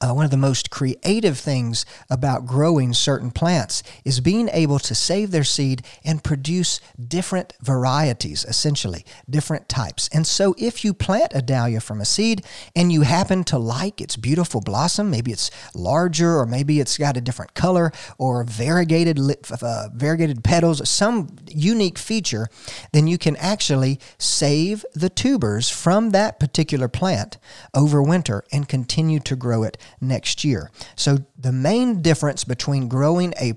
uh, 0.00 0.12
one 0.12 0.24
of 0.24 0.30
the 0.30 0.36
most 0.36 0.70
creative 0.70 1.38
things 1.38 1.84
about 2.08 2.46
growing 2.46 2.92
certain 2.92 3.30
plants 3.30 3.82
is 4.04 4.20
being 4.20 4.48
able 4.52 4.78
to 4.78 4.94
save 4.94 5.32
their 5.32 5.44
seed 5.44 5.82
and 6.04 6.22
produce 6.22 6.80
different 7.08 7.52
varieties, 7.60 8.44
essentially, 8.44 9.04
different 9.28 9.68
types. 9.68 10.08
And 10.12 10.26
so, 10.26 10.54
if 10.56 10.84
you 10.84 10.94
plant 10.94 11.32
a 11.34 11.42
dahlia 11.42 11.80
from 11.80 12.00
a 12.00 12.04
seed 12.04 12.44
and 12.76 12.92
you 12.92 13.02
happen 13.02 13.42
to 13.44 13.58
like 13.58 14.00
its 14.00 14.16
beautiful 14.16 14.60
blossom, 14.60 15.10
maybe 15.10 15.32
it's 15.32 15.50
larger 15.74 16.38
or 16.38 16.46
maybe 16.46 16.78
it's 16.78 16.96
got 16.96 17.16
a 17.16 17.20
different 17.20 17.54
color 17.54 17.90
or 18.18 18.44
variegated, 18.44 19.18
uh, 19.18 19.88
variegated 19.94 20.44
petals, 20.44 20.88
some 20.88 21.36
unique 21.48 21.98
feature, 21.98 22.48
then 22.92 23.08
you 23.08 23.18
can 23.18 23.36
actually 23.36 23.98
save 24.16 24.86
the 24.94 25.08
tubers 25.08 25.68
from 25.68 26.10
that 26.10 26.38
particular 26.38 26.86
plant 26.86 27.36
over 27.74 28.00
winter 28.00 28.44
and 28.52 28.68
continue 28.68 29.18
to 29.18 29.34
grow 29.34 29.64
it 29.64 29.76
next 30.00 30.44
year. 30.44 30.70
So 30.96 31.18
the 31.38 31.52
main 31.52 32.02
difference 32.02 32.44
between 32.44 32.88
growing 32.88 33.34
a 33.40 33.54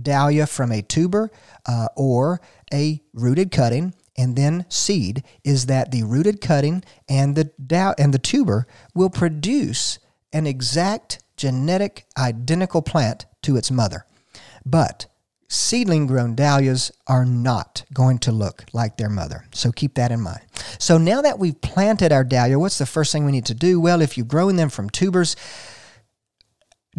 dahlia 0.00 0.46
from 0.46 0.72
a 0.72 0.82
tuber 0.82 1.30
uh, 1.66 1.88
or 1.96 2.40
a 2.72 3.02
rooted 3.12 3.50
cutting 3.50 3.94
and 4.16 4.36
then 4.36 4.66
seed 4.68 5.22
is 5.44 5.66
that 5.66 5.90
the 5.90 6.02
rooted 6.02 6.40
cutting 6.40 6.84
and 7.08 7.36
the 7.36 7.50
da- 7.64 7.94
and 7.98 8.12
the 8.12 8.18
tuber 8.18 8.66
will 8.94 9.10
produce 9.10 9.98
an 10.32 10.46
exact 10.46 11.20
genetic 11.36 12.04
identical 12.18 12.82
plant 12.82 13.26
to 13.42 13.56
its 13.56 13.70
mother. 13.70 14.04
But 14.64 15.06
seedling 15.50 16.06
grown 16.06 16.36
dahlias 16.36 16.92
are 17.08 17.24
not 17.24 17.82
going 17.92 18.18
to 18.20 18.30
look 18.30 18.64
like 18.72 18.96
their 18.96 19.08
mother. 19.08 19.44
So 19.52 19.72
keep 19.72 19.94
that 19.94 20.12
in 20.12 20.20
mind. 20.20 20.42
So 20.78 20.96
now 20.96 21.22
that 21.22 21.40
we've 21.40 21.60
planted 21.60 22.12
our 22.12 22.22
dahlia, 22.22 22.56
what's 22.56 22.78
the 22.78 22.86
first 22.86 23.10
thing 23.10 23.24
we 23.24 23.32
need 23.32 23.46
to 23.46 23.54
do? 23.54 23.80
Well, 23.80 24.00
if 24.00 24.16
you're 24.16 24.24
growing 24.24 24.54
them 24.54 24.70
from 24.70 24.88
tubers, 24.88 25.34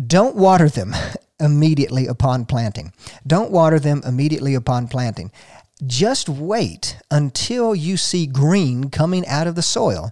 don't 0.05 0.35
water 0.35 0.67
them 0.67 0.93
immediately 1.39 2.07
upon 2.07 2.45
planting. 2.45 2.91
Don't 3.25 3.51
water 3.51 3.79
them 3.79 4.01
immediately 4.05 4.53
upon 4.53 4.89
planting. 4.89 5.31
Just 5.87 6.27
wait 6.27 6.97
until 7.09 7.73
you 7.73 7.95
see 7.95 8.27
green 8.27 8.89
coming 8.89 9.25
out 9.27 9.47
of 9.47 9.55
the 9.55 9.61
soil 9.61 10.11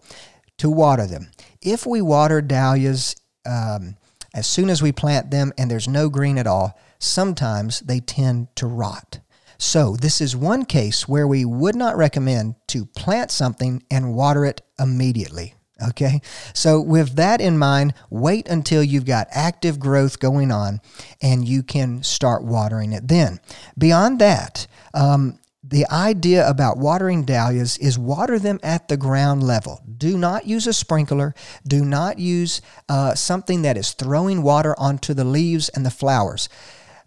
to 0.60 0.69
water 0.69 1.06
them. 1.06 1.30
If 1.62 1.86
we 1.86 2.02
water 2.02 2.41
dahlias 2.41 3.17
um, 3.45 3.97
as 4.34 4.47
soon 4.47 4.69
as 4.69 4.82
we 4.82 4.93
plant 4.93 5.30
them 5.30 5.52
and 5.58 5.69
there's 5.69 5.89
no 5.89 6.08
green 6.08 6.38
at 6.38 6.47
all, 6.47 6.80
sometimes 6.99 7.79
they 7.81 7.99
tend 7.99 8.55
to 8.57 8.67
rot. 8.67 9.19
So, 9.57 9.97
this 9.97 10.21
is 10.21 10.35
one 10.35 10.63
case 10.63 11.07
where 11.07 11.27
we 11.27 11.43
would 11.43 11.75
not 11.75 11.97
recommend 11.97 12.55
to 12.67 12.85
plant 12.85 13.29
something 13.29 13.83
and 13.91 14.13
water 14.15 14.45
it 14.45 14.62
immediately. 14.79 15.55
Okay, 15.81 16.21
so 16.53 16.81
with 16.81 17.15
that 17.15 17.39
in 17.39 17.57
mind, 17.57 17.93
wait 18.09 18.49
until 18.49 18.83
you've 18.83 19.05
got 19.05 19.27
active 19.31 19.79
growth 19.79 20.19
going 20.19 20.51
on 20.51 20.81
and 21.21 21.47
you 21.47 21.63
can 21.63 22.03
start 22.03 22.43
watering 22.43 22.91
it 22.91 23.07
then. 23.07 23.39
Beyond 23.77 24.19
that, 24.19 24.67
um, 24.93 25.39
the 25.63 25.85
idea 25.89 26.47
about 26.49 26.77
watering 26.77 27.23
dahlias 27.23 27.77
is 27.77 27.97
water 27.97 28.39
them 28.39 28.59
at 28.63 28.88
the 28.88 28.97
ground 28.97 29.43
level. 29.43 29.81
Do 29.97 30.17
not 30.17 30.47
use 30.47 30.67
a 30.67 30.73
sprinkler. 30.73 31.33
Do 31.65 31.85
not 31.85 32.17
use 32.17 32.62
uh, 32.89 33.13
something 33.15 33.62
that 33.62 33.77
is 33.77 33.93
throwing 33.93 34.41
water 34.41 34.73
onto 34.77 35.13
the 35.13 35.25
leaves 35.25 35.69
and 35.69 35.85
the 35.85 35.91
flowers. 35.91 36.49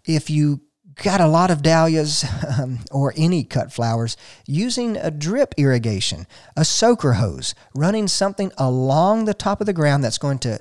If 0.05 0.29
you 0.29 0.61
got 1.01 1.21
a 1.21 1.27
lot 1.27 1.49
of 1.49 1.61
dahlias 1.61 2.25
um, 2.59 2.79
or 2.91 3.13
any 3.17 3.43
cut 3.43 3.71
flowers 3.71 4.17
using 4.45 4.97
a 4.97 5.09
drip 5.09 5.53
irrigation, 5.57 6.27
a 6.55 6.65
soaker 6.65 7.13
hose, 7.13 7.55
running 7.75 8.07
something 8.07 8.51
along 8.57 9.25
the 9.25 9.33
top 9.33 9.61
of 9.61 9.65
the 9.67 9.73
ground 9.73 10.03
that's 10.03 10.17
going 10.17 10.39
to 10.39 10.59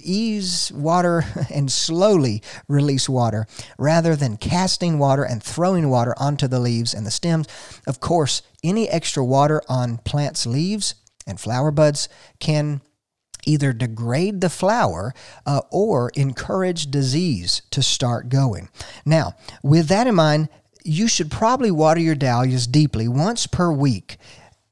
ease 0.00 0.70
water 0.72 1.24
and 1.52 1.70
slowly 1.70 2.42
release 2.68 3.08
water 3.08 3.46
rather 3.78 4.14
than 4.14 4.36
casting 4.36 4.98
water 4.98 5.24
and 5.24 5.42
throwing 5.42 5.88
water 5.88 6.14
onto 6.18 6.46
the 6.46 6.60
leaves 6.60 6.94
and 6.94 7.06
the 7.06 7.10
stems. 7.10 7.46
Of 7.86 8.00
course, 8.00 8.42
any 8.62 8.88
extra 8.88 9.24
water 9.24 9.62
on 9.68 9.98
plants' 9.98 10.46
leaves 10.46 10.94
and 11.26 11.40
flower 11.40 11.70
buds 11.70 12.08
can 12.38 12.80
either 13.46 13.72
degrade 13.72 14.40
the 14.40 14.50
flower 14.50 15.14
uh, 15.46 15.62
or 15.70 16.10
encourage 16.14 16.90
disease 16.90 17.62
to 17.70 17.82
start 17.82 18.28
going. 18.28 18.68
Now, 19.04 19.34
with 19.62 19.88
that 19.88 20.06
in 20.06 20.14
mind, 20.14 20.48
you 20.84 21.08
should 21.08 21.30
probably 21.30 21.70
water 21.70 22.00
your 22.00 22.14
dahlias 22.14 22.66
deeply 22.66 23.08
once 23.08 23.46
per 23.46 23.72
week, 23.72 24.18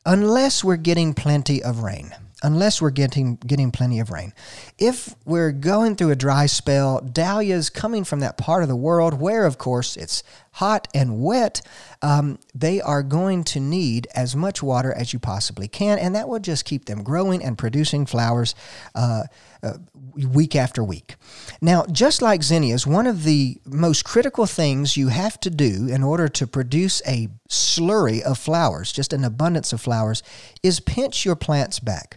unless 0.05 0.63
we're 0.63 0.77
getting 0.77 1.15
plenty 1.15 1.63
of 1.63 1.83
rain 1.83 2.15
unless 2.45 2.83
we're 2.83 2.91
getting 2.91 3.37
getting 3.37 3.73
plenty 3.73 3.99
of 3.99 4.11
rain. 4.11 4.33
If 4.79 5.17
we're 5.25 5.51
going 5.51 5.97
through 5.97 6.11
a 6.11 6.17
dry 6.17 6.45
spell, 6.45 7.01
dahlias 7.01 7.71
coming 7.71 8.05
from 8.05 8.21
that 8.21 8.37
part 8.37 8.63
of 8.63 8.69
the 8.69 8.77
world 8.77 9.15
where, 9.15 9.47
of 9.47 9.57
course, 9.57 9.97
it's 9.97 10.23
hot 10.55 10.87
and 10.95 11.21
wet, 11.21 11.61
um, 12.01 12.39
they 12.55 12.81
are 12.81 13.03
going 13.03 13.43
to 13.43 13.59
need 13.59 14.07
as 14.15 14.37
much 14.37 14.63
water 14.63 14.93
as 14.93 15.13
you 15.13 15.19
possibly 15.19 15.67
can, 15.67 15.99
and 15.99 16.15
that 16.15 16.29
will 16.29 16.39
just 16.39 16.65
keep 16.65 16.85
them 16.85 17.03
growing 17.03 17.43
and 17.43 17.59
producing 17.59 18.07
flowers 18.07 18.55
uh, 18.95 19.25
uh, 19.65 19.79
week 20.15 20.55
after 20.55 20.85
week. 20.85 21.17
Now, 21.61 21.87
just 21.87 22.23
like 22.23 22.45
zinnias, 22.45 22.87
one 22.87 23.09
of 23.09 23.25
the 23.25 23.59
most 23.67 24.05
critical 24.05 24.47
things 24.47 24.97
you 24.97 25.09
have 25.09 25.41
to 25.41 25.51
do 25.51 25.89
in 25.89 26.05
order 26.05 26.29
to 26.29 26.47
produce 26.47 27.03
a 27.05 27.29
slurry 27.49 28.23
of 28.23 28.39
flowers, 28.39 28.93
just 28.93 29.13
an 29.13 29.25
abundance 29.25 29.73
of 29.73 29.81
flowers, 29.81 30.23
is 30.63 30.79
pinch 30.79 31.25
your 31.25 31.37
plants 31.37 31.81
back. 31.81 32.17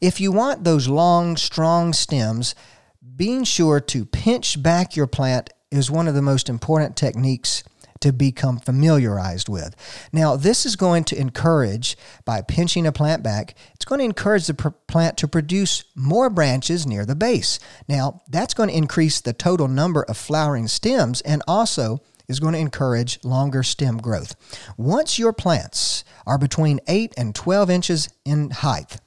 If 0.00 0.22
you 0.22 0.32
want 0.32 0.64
those 0.64 0.88
long, 0.88 1.36
strong 1.36 1.92
stems, 1.92 2.54
being 3.14 3.44
sure 3.44 3.78
to 3.78 4.06
pinch 4.06 4.62
back 4.62 4.96
your 4.96 5.06
plant 5.06 5.50
is 5.70 5.90
one 5.90 6.08
of 6.08 6.14
the 6.14 6.22
most 6.22 6.48
important 6.48 6.96
techniques 6.96 7.62
to 8.04 8.12
become 8.12 8.58
familiarized 8.58 9.48
with. 9.48 9.74
Now, 10.12 10.36
this 10.36 10.66
is 10.66 10.76
going 10.76 11.04
to 11.04 11.18
encourage, 11.18 11.96
by 12.26 12.42
pinching 12.42 12.86
a 12.86 12.92
plant 12.92 13.22
back, 13.22 13.54
it's 13.72 13.86
going 13.86 14.00
to 14.00 14.04
encourage 14.04 14.46
the 14.46 14.52
pr- 14.52 14.68
plant 14.86 15.16
to 15.18 15.26
produce 15.26 15.84
more 15.94 16.28
branches 16.28 16.86
near 16.86 17.06
the 17.06 17.14
base. 17.14 17.58
Now, 17.88 18.20
that's 18.28 18.52
going 18.52 18.68
to 18.68 18.76
increase 18.76 19.22
the 19.22 19.32
total 19.32 19.68
number 19.68 20.02
of 20.02 20.18
flowering 20.18 20.68
stems 20.68 21.22
and 21.22 21.42
also 21.48 22.02
is 22.28 22.40
going 22.40 22.52
to 22.52 22.60
encourage 22.60 23.24
longer 23.24 23.62
stem 23.62 23.96
growth. 23.96 24.36
Once 24.76 25.18
your 25.18 25.32
plants 25.32 26.04
are 26.26 26.36
between 26.36 26.80
8 26.86 27.14
and 27.16 27.34
12 27.34 27.70
inches 27.70 28.10
in 28.26 28.50
height, 28.50 29.00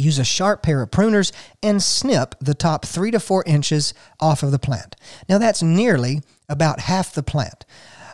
Use 0.00 0.18
a 0.18 0.24
sharp 0.24 0.62
pair 0.62 0.80
of 0.80 0.90
pruners 0.90 1.30
and 1.62 1.82
snip 1.82 2.34
the 2.40 2.54
top 2.54 2.86
three 2.86 3.10
to 3.10 3.20
four 3.20 3.44
inches 3.46 3.92
off 4.18 4.42
of 4.42 4.50
the 4.50 4.58
plant. 4.58 4.96
Now, 5.28 5.36
that's 5.36 5.62
nearly 5.62 6.22
about 6.48 6.80
half 6.80 7.12
the 7.12 7.22
plant. 7.22 7.66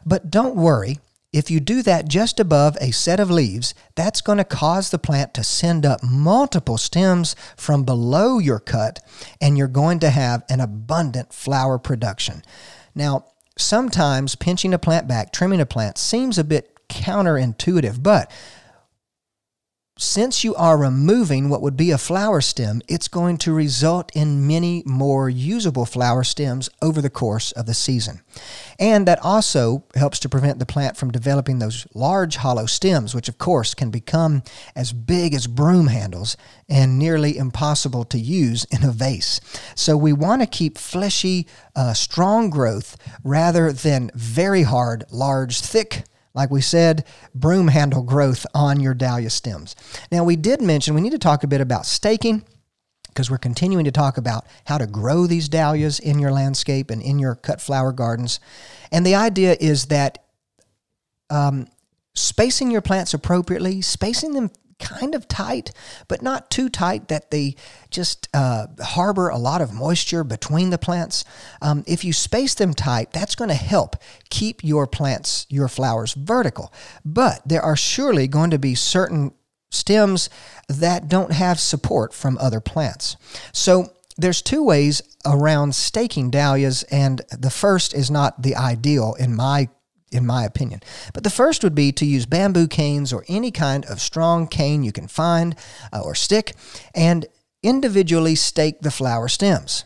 But 0.07 0.31
don't 0.31 0.55
worry, 0.55 1.01
if 1.33 1.51
you 1.51 1.61
do 1.61 1.83
that 1.83 2.09
just 2.09 2.38
above 2.40 2.79
a 2.81 2.92
set 2.92 3.21
of 3.21 3.31
leaves, 3.31 3.75
that's 3.97 4.21
going 4.21 4.38
to 4.38 4.44
cause 4.44 4.90
the 4.90 4.98
plant 4.98 5.35
to 5.35 5.44
send 5.44 5.85
up 5.85 6.02
multiple 6.02 6.79
stems 6.79 7.35
from 7.57 7.83
below 7.83 8.38
your 8.38 8.61
cut, 8.61 9.00
and 9.40 9.59
you're 9.59 9.67
going 9.67 9.98
to 9.98 10.11
have 10.11 10.44
an 10.48 10.61
abundant 10.61 11.35
flower 11.35 11.79
production. 11.79 12.42
Now, 12.94 13.27
sometimes 13.59 14.37
pinching 14.37 14.73
a 14.73 14.79
plant 14.79 15.09
back, 15.09 15.33
trimming 15.33 15.61
a 15.61 15.67
plant 15.67 15.98
seems 15.98 16.38
a 16.38 16.44
bit 16.44 16.88
counterintuitive, 16.88 18.02
but 18.02 18.31
since 19.99 20.44
you 20.44 20.55
are 20.57 20.77
removing 20.77 21.49
what 21.49 21.63
would 21.63 21.77
be 21.77 21.90
a 21.90 21.97
flower 21.97 22.42
stem, 22.42 22.83
it's 22.87 23.09
going 23.09 23.38
to 23.38 23.53
result 23.53 24.15
in 24.15 24.47
many 24.47 24.83
more 24.85 25.31
usable 25.31 25.87
flower 25.87 26.23
stems 26.23 26.69
over 26.83 27.01
the 27.01 27.09
course 27.09 27.51
of 27.53 27.65
the 27.65 27.73
season. 27.73 28.21
And 28.79 29.09
that 29.09 29.25
also 29.25 29.85
helps 29.94 30.19
to 30.19 30.29
prevent 30.29 30.59
the 30.59 30.67
plant 30.67 30.99
from 30.99 31.13
developing 31.13 31.61
those 31.61 31.87
large 31.94 32.37
hollow 32.37 32.67
stems, 32.67 33.15
which 33.15 33.31
of 33.31 33.38
course 33.38 33.73
can 33.73 33.90
become 33.90 34.42
as 34.75 34.92
big 34.92 35.33
as 35.33 35.47
broom 35.47 35.87
handles 35.87 36.37
and 36.69 36.99
nearly 36.99 37.38
impossible 37.38 38.05
to 38.05 38.19
use 38.19 38.65
in 38.67 38.85
a 38.85 38.92
vase. 38.92 39.40
So 39.75 39.97
we 39.97 40.13
want 40.13 40.42
to 40.42 40.47
keep 40.47 40.77
fleshy, 40.77 41.47
uh, 41.75 41.94
strong 41.94 42.51
growth 42.51 42.99
rather 43.25 43.73
than 43.73 44.11
very 44.15 44.65
hard, 44.65 45.05
large, 45.11 45.63
thick 45.63 46.05
like 46.37 46.50
we 46.50 46.60
said, 46.60 47.04
broom 47.34 47.68
handle 47.68 48.02
growth 48.02 48.46
on 48.54 48.78
your 48.78 48.94
dahlia 48.94 49.30
stems. 49.30 49.74
Now, 50.12 50.22
we 50.22 50.37
did 50.37 50.60
mention 50.60 50.94
we 50.94 51.00
need 51.00 51.10
to 51.10 51.18
talk 51.18 51.42
a 51.42 51.48
bit 51.48 51.62
about 51.62 51.87
staking 51.87 52.44
because 53.08 53.30
we're 53.30 53.38
continuing 53.38 53.87
to 53.87 53.90
talk 53.90 54.18
about 54.18 54.46
how 54.66 54.76
to 54.76 54.87
grow 54.87 55.26
these 55.26 55.48
dahlias 55.48 55.98
in 55.98 56.18
your 56.18 56.30
landscape 56.30 56.90
and 56.90 57.00
in 57.00 57.18
your 57.18 57.34
cut 57.34 57.62
flower 57.62 57.90
gardens. 57.90 58.38
And 58.92 59.06
the 59.06 59.14
idea 59.14 59.56
is 59.58 59.87
that 59.87 60.22
um, 61.30 61.66
spacing 62.14 62.70
your 62.70 62.82
plants 62.82 63.14
appropriately, 63.14 63.80
spacing 63.80 64.34
them 64.34 64.50
kind 64.79 65.14
of 65.14 65.29
tight, 65.29 65.70
but 66.08 66.22
not 66.22 66.50
too 66.50 66.68
tight 66.68 67.08
that 67.08 67.31
they 67.31 67.56
just 67.90 68.29
uh, 68.35 68.66
harbor 68.81 69.29
a 69.29 69.38
lot 69.38 69.60
of 69.60 69.72
moisture 69.72 70.24
between 70.24 70.70
the 70.70 70.79
plants. 70.79 71.24
Um, 71.62 71.85
if 71.87 72.04
you 72.04 72.12
space 72.12 72.54
them 72.54 72.74
tight, 72.74 73.12
that's 73.12 73.35
going 73.35 73.48
to 73.48 73.54
help 73.54 73.96
keep 74.31 74.62
your 74.62 74.87
plants, 74.87 75.46
your 75.48 75.68
flowers 75.68 76.14
vertical. 76.14 76.72
But 77.04 77.42
there 77.46 77.62
are 77.62 77.77
surely 77.77 78.29
going 78.29 78.50
to 78.50 78.58
be 78.58 78.74
certain 78.74 79.33
stems 79.70 80.31
that 80.68 81.08
don't 81.08 81.33
have 81.33 81.58
support 81.58 82.14
from 82.14 82.38
other 82.38 82.60
plants. 82.60 83.16
So 83.52 83.92
there's 84.16 84.40
two 84.40 84.64
ways 84.64 85.02
around 85.27 85.74
staking 85.74 86.31
dahlias, 86.31 86.83
and 86.85 87.20
the 87.31 87.50
first 87.50 87.92
is 87.92 88.10
not 88.10 88.42
the 88.42 88.56
ideal 88.56 89.14
in 89.18 89.35
my 89.35 89.68
in 90.17 90.27
my 90.27 90.44
opinion. 90.44 90.81
But 91.12 91.25
the 91.25 91.31
first 91.31 91.62
would 91.62 91.75
be 91.75 91.92
to 91.92 92.06
use 92.06 92.27
bamboo 92.27 92.69
canes 92.69 93.12
or 93.12 93.25
any 93.29 93.50
kind 93.50 93.85
of 93.87 94.00
strong 94.00 94.46
cane 94.46 94.83
you 94.83 94.92
can 94.92 95.08
find 95.08 95.54
uh, 95.92 96.00
or 96.00 96.14
stick 96.14 96.54
and 96.94 97.27
individually 97.62 98.35
stake 98.35 98.81
the 98.81 98.90
flower 98.90 99.29
stems 99.29 99.85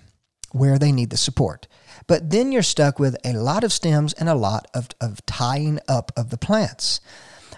where 0.52 0.78
they 0.78 0.92
need 0.92 1.10
the 1.10 1.16
support. 1.16 1.66
But 2.06 2.30
then 2.30 2.50
you're 2.50 2.62
stuck 2.62 2.98
with 2.98 3.16
a 3.24 3.32
lot 3.34 3.62
of 3.62 3.72
stems 3.72 4.12
and 4.14 4.28
a 4.28 4.34
lot 4.34 4.66
of, 4.74 4.88
of 5.00 5.24
tying 5.26 5.78
up 5.88 6.10
of 6.16 6.30
the 6.30 6.38
plants. 6.38 7.00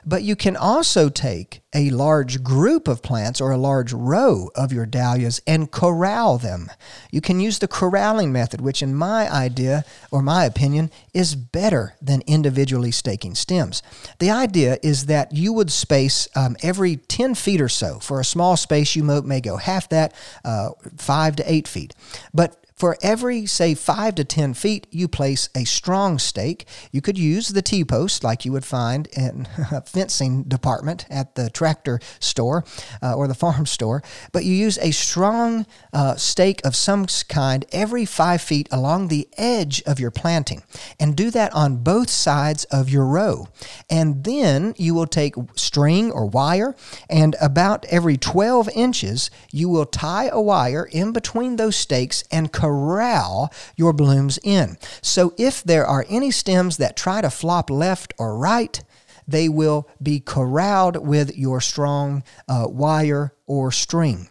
But 0.04 0.22
you 0.22 0.34
can 0.36 0.56
also 0.56 1.08
take 1.08 1.62
a 1.74 1.90
large 1.90 2.42
group 2.42 2.88
of 2.88 3.02
plants 3.02 3.40
or 3.40 3.50
a 3.50 3.56
large 3.56 3.92
row 3.92 4.50
of 4.54 4.72
your 4.72 4.84
dahlias 4.84 5.40
and 5.46 5.70
corral 5.70 6.38
them. 6.38 6.70
You 7.10 7.20
can 7.20 7.40
use 7.40 7.58
the 7.58 7.68
corralling 7.68 8.32
method, 8.32 8.60
which, 8.60 8.82
in 8.82 8.94
my 8.94 9.32
idea 9.32 9.84
or 10.10 10.22
my 10.22 10.44
opinion, 10.44 10.90
is 11.14 11.34
better 11.34 11.94
than 12.02 12.22
individually 12.26 12.90
staking 12.90 13.34
stems. 13.34 13.82
The 14.18 14.30
idea 14.30 14.78
is 14.82 15.06
that 15.06 15.32
you 15.32 15.52
would 15.52 15.70
space 15.70 16.28
um, 16.34 16.56
every 16.62 16.96
10 16.96 17.34
feet 17.34 17.60
or 17.60 17.68
so. 17.68 17.98
For 18.00 18.20
a 18.20 18.24
small 18.24 18.56
space, 18.56 18.96
you 18.96 19.04
may 19.04 19.40
go 19.40 19.56
half 19.56 19.88
that, 19.90 20.14
uh, 20.44 20.70
five 20.96 21.36
to 21.36 21.52
eight 21.52 21.68
feet. 21.68 21.94
But 22.34 22.61
for 22.82 22.98
every, 23.00 23.46
say, 23.46 23.76
five 23.76 24.16
to 24.16 24.24
10 24.24 24.54
feet, 24.54 24.88
you 24.90 25.06
place 25.06 25.48
a 25.54 25.62
strong 25.62 26.18
stake. 26.18 26.66
You 26.90 27.00
could 27.00 27.16
use 27.16 27.50
the 27.50 27.62
T 27.62 27.84
post 27.84 28.24
like 28.24 28.44
you 28.44 28.50
would 28.50 28.64
find 28.64 29.06
in 29.16 29.46
a 29.70 29.82
fencing 29.82 30.42
department 30.42 31.06
at 31.08 31.36
the 31.36 31.48
tractor 31.48 32.00
store 32.18 32.64
uh, 33.00 33.14
or 33.14 33.28
the 33.28 33.36
farm 33.36 33.66
store, 33.66 34.02
but 34.32 34.44
you 34.44 34.52
use 34.52 34.78
a 34.78 34.90
strong 34.90 35.64
uh, 35.92 36.16
stake 36.16 36.60
of 36.64 36.74
some 36.74 37.06
kind 37.28 37.64
every 37.70 38.04
five 38.04 38.42
feet 38.42 38.68
along 38.72 39.06
the 39.06 39.28
edge 39.38 39.80
of 39.82 40.00
your 40.00 40.10
planting. 40.10 40.64
And 40.98 41.16
do 41.16 41.30
that 41.30 41.54
on 41.54 41.84
both 41.84 42.10
sides 42.10 42.64
of 42.64 42.90
your 42.90 43.06
row. 43.06 43.46
And 43.88 44.24
then 44.24 44.74
you 44.76 44.92
will 44.92 45.06
take 45.06 45.36
string 45.54 46.10
or 46.10 46.26
wire, 46.26 46.74
and 47.08 47.36
about 47.40 47.86
every 47.90 48.16
12 48.16 48.70
inches, 48.74 49.30
you 49.52 49.68
will 49.68 49.86
tie 49.86 50.26
a 50.26 50.40
wire 50.40 50.88
in 50.90 51.12
between 51.12 51.54
those 51.54 51.76
stakes 51.76 52.24
and 52.32 52.52
corral 52.72 53.52
your 53.76 53.92
blooms 53.92 54.38
in. 54.42 54.76
So 55.02 55.34
if 55.38 55.62
there 55.62 55.86
are 55.86 56.06
any 56.08 56.30
stems 56.30 56.76
that 56.78 56.96
try 56.96 57.20
to 57.20 57.30
flop 57.30 57.70
left 57.70 58.14
or 58.18 58.38
right, 58.38 58.82
they 59.28 59.48
will 59.48 59.88
be 60.02 60.20
corralled 60.20 61.06
with 61.06 61.36
your 61.36 61.60
strong 61.60 62.22
uh, 62.48 62.66
wire 62.68 63.34
or 63.46 63.70
string. 63.70 64.28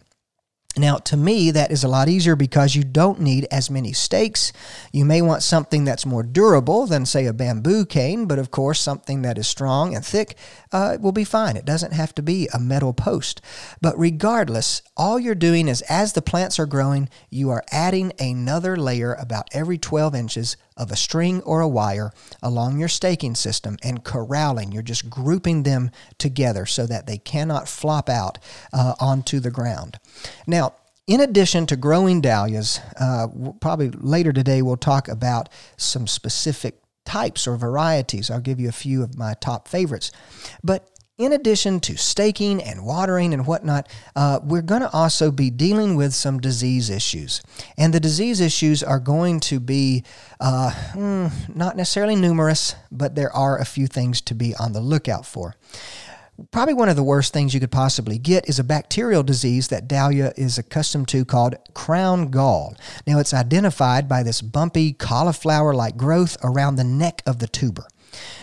Now, 0.76 0.96
to 0.96 1.18
me, 1.18 1.50
that 1.50 1.70
is 1.70 1.84
a 1.84 1.88
lot 1.88 2.08
easier 2.08 2.34
because 2.34 2.74
you 2.74 2.82
don't 2.82 3.20
need 3.20 3.46
as 3.50 3.68
many 3.68 3.92
stakes. 3.92 4.52
You 4.90 5.04
may 5.04 5.20
want 5.20 5.42
something 5.42 5.84
that's 5.84 6.06
more 6.06 6.22
durable 6.22 6.86
than, 6.86 7.04
say, 7.04 7.26
a 7.26 7.34
bamboo 7.34 7.84
cane, 7.84 8.24
but 8.24 8.38
of 8.38 8.50
course, 8.50 8.80
something 8.80 9.20
that 9.20 9.36
is 9.36 9.46
strong 9.46 9.94
and 9.94 10.04
thick 10.04 10.34
uh, 10.72 10.96
will 10.98 11.12
be 11.12 11.24
fine. 11.24 11.56
It 11.56 11.66
doesn't 11.66 11.92
have 11.92 12.14
to 12.14 12.22
be 12.22 12.48
a 12.54 12.58
metal 12.58 12.94
post. 12.94 13.42
But 13.82 13.98
regardless, 13.98 14.80
all 14.96 15.18
you're 15.20 15.34
doing 15.34 15.68
is 15.68 15.82
as 15.82 16.14
the 16.14 16.22
plants 16.22 16.58
are 16.58 16.66
growing, 16.66 17.10
you 17.28 17.50
are 17.50 17.64
adding 17.70 18.12
another 18.18 18.74
layer 18.76 19.12
about 19.12 19.48
every 19.52 19.76
12 19.76 20.14
inches 20.14 20.56
of 20.82 20.90
a 20.90 20.96
string 20.96 21.40
or 21.42 21.60
a 21.60 21.68
wire 21.68 22.12
along 22.42 22.78
your 22.78 22.88
staking 22.88 23.34
system 23.36 23.78
and 23.82 24.04
corralling. 24.04 24.72
You're 24.72 24.82
just 24.82 25.08
grouping 25.08 25.62
them 25.62 25.90
together 26.18 26.66
so 26.66 26.86
that 26.86 27.06
they 27.06 27.18
cannot 27.18 27.68
flop 27.68 28.08
out 28.08 28.38
uh, 28.72 28.94
onto 29.00 29.40
the 29.40 29.50
ground. 29.50 29.98
Now, 30.46 30.74
in 31.06 31.20
addition 31.20 31.66
to 31.66 31.76
growing 31.76 32.20
dahlias, 32.20 32.80
uh, 32.98 33.28
probably 33.60 33.90
later 33.90 34.32
today 34.32 34.60
we'll 34.62 34.76
talk 34.76 35.08
about 35.08 35.48
some 35.76 36.06
specific 36.06 36.82
types 37.04 37.46
or 37.46 37.56
varieties. 37.56 38.30
I'll 38.30 38.40
give 38.40 38.60
you 38.60 38.68
a 38.68 38.72
few 38.72 39.02
of 39.02 39.18
my 39.18 39.34
top 39.34 39.68
favorites. 39.68 40.12
But 40.62 40.88
in 41.18 41.32
addition 41.32 41.78
to 41.80 41.96
staking 41.96 42.62
and 42.62 42.84
watering 42.84 43.34
and 43.34 43.46
whatnot, 43.46 43.88
uh, 44.16 44.40
we're 44.42 44.62
going 44.62 44.80
to 44.80 44.90
also 44.92 45.30
be 45.30 45.50
dealing 45.50 45.94
with 45.94 46.14
some 46.14 46.40
disease 46.40 46.88
issues. 46.88 47.42
And 47.76 47.92
the 47.92 48.00
disease 48.00 48.40
issues 48.40 48.82
are 48.82 48.98
going 48.98 49.40
to 49.40 49.60
be 49.60 50.04
uh, 50.40 50.72
mm, 50.92 51.54
not 51.54 51.76
necessarily 51.76 52.16
numerous, 52.16 52.74
but 52.90 53.14
there 53.14 53.32
are 53.32 53.58
a 53.58 53.64
few 53.64 53.86
things 53.86 54.20
to 54.22 54.34
be 54.34 54.54
on 54.56 54.72
the 54.72 54.80
lookout 54.80 55.26
for. 55.26 55.54
Probably 56.50 56.74
one 56.74 56.88
of 56.88 56.96
the 56.96 57.04
worst 57.04 57.34
things 57.34 57.52
you 57.52 57.60
could 57.60 57.70
possibly 57.70 58.18
get 58.18 58.48
is 58.48 58.58
a 58.58 58.64
bacterial 58.64 59.22
disease 59.22 59.68
that 59.68 59.86
dahlia 59.86 60.32
is 60.36 60.56
accustomed 60.56 61.08
to 61.08 61.26
called 61.26 61.54
crown 61.74 62.30
gall. 62.30 62.74
Now, 63.06 63.18
it's 63.18 63.34
identified 63.34 64.08
by 64.08 64.22
this 64.22 64.40
bumpy 64.40 64.94
cauliflower 64.94 65.74
like 65.74 65.98
growth 65.98 66.38
around 66.42 66.76
the 66.76 66.84
neck 66.84 67.22
of 67.26 67.38
the 67.38 67.46
tuber. 67.46 67.86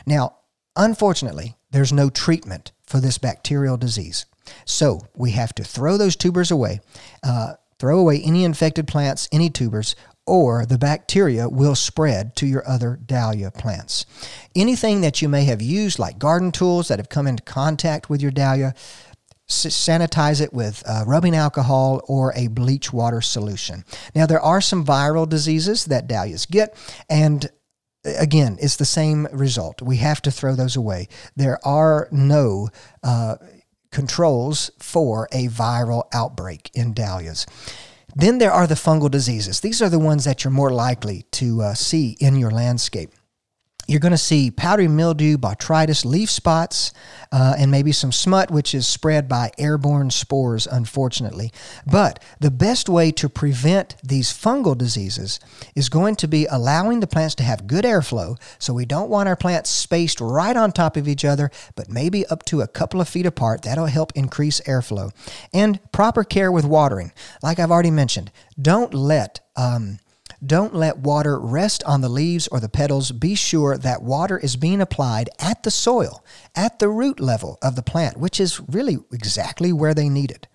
Now, 0.06 0.38
unfortunately, 0.76 1.56
there's 1.72 1.94
no 1.94 2.10
treatment 2.10 2.72
for 2.84 3.00
this 3.00 3.18
bacterial 3.18 3.78
disease. 3.78 4.26
So 4.66 5.02
we 5.16 5.32
have 5.32 5.54
to 5.56 5.64
throw 5.64 5.98
those 5.98 6.16
tubers 6.16 6.52
away, 6.52 6.80
uh, 7.24 7.54
throw 7.78 8.00
away 8.00 8.22
any 8.24 8.44
infected 8.44 8.88
plants, 8.88 9.30
any 9.32 9.50
tubers, 9.50 9.96
or 10.26 10.66
the 10.66 10.78
bacteria 10.78 11.50
will 11.50 11.76
spread 11.76 12.36
to 12.36 12.46
your 12.46 12.68
other 12.68 13.00
dahlia 13.04 13.52
plants. 13.52 14.06
Anything 14.56 15.02
that 15.02 15.22
you 15.22 15.30
may 15.30 15.44
have 15.46 15.62
used, 15.62 15.98
like 15.98 16.20
garden 16.20 16.52
tools 16.52 16.88
that 16.88 17.00
have 17.00 17.10
come 17.10 17.26
into 17.28 17.44
contact 17.44 18.10
with 18.10 18.22
your 18.22 18.32
dahlia, 18.32 18.76
sanitize 19.48 20.40
it 20.40 20.54
with 20.54 20.84
uh, 20.86 21.04
rubbing 21.08 21.36
alcohol 21.36 22.02
or 22.08 22.32
a 22.36 22.48
bleach 22.48 22.94
water 22.94 23.22
solution. 23.22 23.84
Now, 24.14 24.28
there 24.28 24.42
are 24.42 24.62
some 24.62 24.86
viral 24.86 25.28
diseases 25.28 25.86
that 25.86 26.08
dahlias 26.08 26.46
get, 26.46 26.76
and 27.10 27.50
again, 28.04 28.58
it's 28.62 28.78
the 28.78 28.86
same 28.86 29.28
result. 29.32 29.82
We 29.82 29.98
have 29.98 30.22
to 30.24 30.32
throw 30.32 30.56
those 30.56 30.76
away. 30.76 31.08
There 31.36 31.60
are 31.66 32.08
no 32.12 32.70
uh, 33.04 33.36
controls 33.92 34.72
for 34.80 35.28
a 35.32 35.48
viral 35.48 36.04
outbreak 36.14 36.72
in 36.74 36.94
dahlias. 36.94 37.46
Then 38.16 38.40
there 38.40 38.52
are 38.52 38.68
the 38.68 38.76
fungal 38.76 39.12
diseases. 39.12 39.60
These 39.60 39.82
are 39.82 39.90
the 39.90 40.00
ones 40.00 40.26
that 40.26 40.44
you're 40.44 40.52
more 40.52 40.72
likely 40.72 41.26
to 41.32 41.62
uh, 41.62 41.74
see 41.74 42.18
in 42.20 42.36
your 42.36 42.52
landscape. 42.52 43.12
You're 43.90 44.00
going 44.00 44.12
to 44.12 44.18
see 44.18 44.52
powdery 44.52 44.88
mildew, 44.88 45.38
botrytis, 45.38 46.06
leaf 46.06 46.30
spots, 46.30 46.94
uh, 47.32 47.56
and 47.58 47.72
maybe 47.72 47.92
some 47.92 48.12
smut, 48.12 48.52
which 48.52 48.76
is 48.76 48.88
spread 48.88 49.28
by 49.28 49.52
airborne 49.58 50.12
spores, 50.12 50.68
unfortunately. 50.68 51.52
But 51.86 52.24
the 52.40 52.52
best 52.52 52.88
way 52.88 53.12
to 53.14 53.28
prevent 53.28 53.96
these 54.04 54.32
fungal 54.32 54.78
diseases 54.78 55.40
is 55.76 55.90
going 55.90 56.16
to 56.18 56.28
be 56.28 56.46
allowing 56.46 57.00
the 57.00 57.08
plants 57.08 57.34
to 57.36 57.44
have 57.44 57.66
good 57.66 57.84
airflow. 57.84 58.40
So 58.60 58.74
we 58.74 58.86
don't 58.86 59.10
want 59.10 59.28
our 59.28 59.36
plants 59.36 59.72
spaced 59.72 60.22
right 60.22 60.56
on 60.56 60.72
top 60.72 60.96
of 60.96 61.08
each 61.08 61.26
other, 61.26 61.50
but 61.76 61.90
maybe 61.90 62.26
up 62.28 62.46
to 62.46 62.62
a 62.62 62.68
couple 62.68 63.02
of 63.02 63.10
feet 63.10 63.26
apart. 63.26 63.64
That'll 63.64 63.88
help 63.88 64.12
increase 64.16 64.62
airflow. 64.62 65.12
And 65.52 65.80
proper 65.92 66.24
care 66.24 66.52
with 66.52 66.66
watering. 66.66 67.12
Like 67.42 67.58
I've 67.58 67.72
already 67.72 67.92
mentioned, 67.92 68.32
don't 68.62 68.94
let 68.94 69.40
um, 69.56 70.00
don't 70.46 70.76
let 70.76 70.98
water 70.98 71.40
rest 71.40 71.84
on 71.84 72.02
the 72.02 72.10
leaves 72.10 72.48
or 72.48 72.60
the 72.60 72.70
petals. 72.70 73.12
Be 73.12 73.36
sure 73.36 73.78
that 73.78 74.02
water 74.02 74.38
is 74.38 74.56
being 74.56 74.82
applied 74.82 75.30
at 75.40 75.64
the 75.64 75.72
soil, 75.72 76.24
at 76.56 76.80
the 76.80 76.90
root 76.90 77.20
level 77.20 77.58
of 77.62 77.76
the 77.76 77.84
plant, 77.84 78.18
which 78.18 78.40
is 78.40 78.60
really 78.70 78.98
exactly 79.12 79.72
where 79.74 79.94
they 79.94 80.10
need 80.10 80.32
it. 80.32 80.48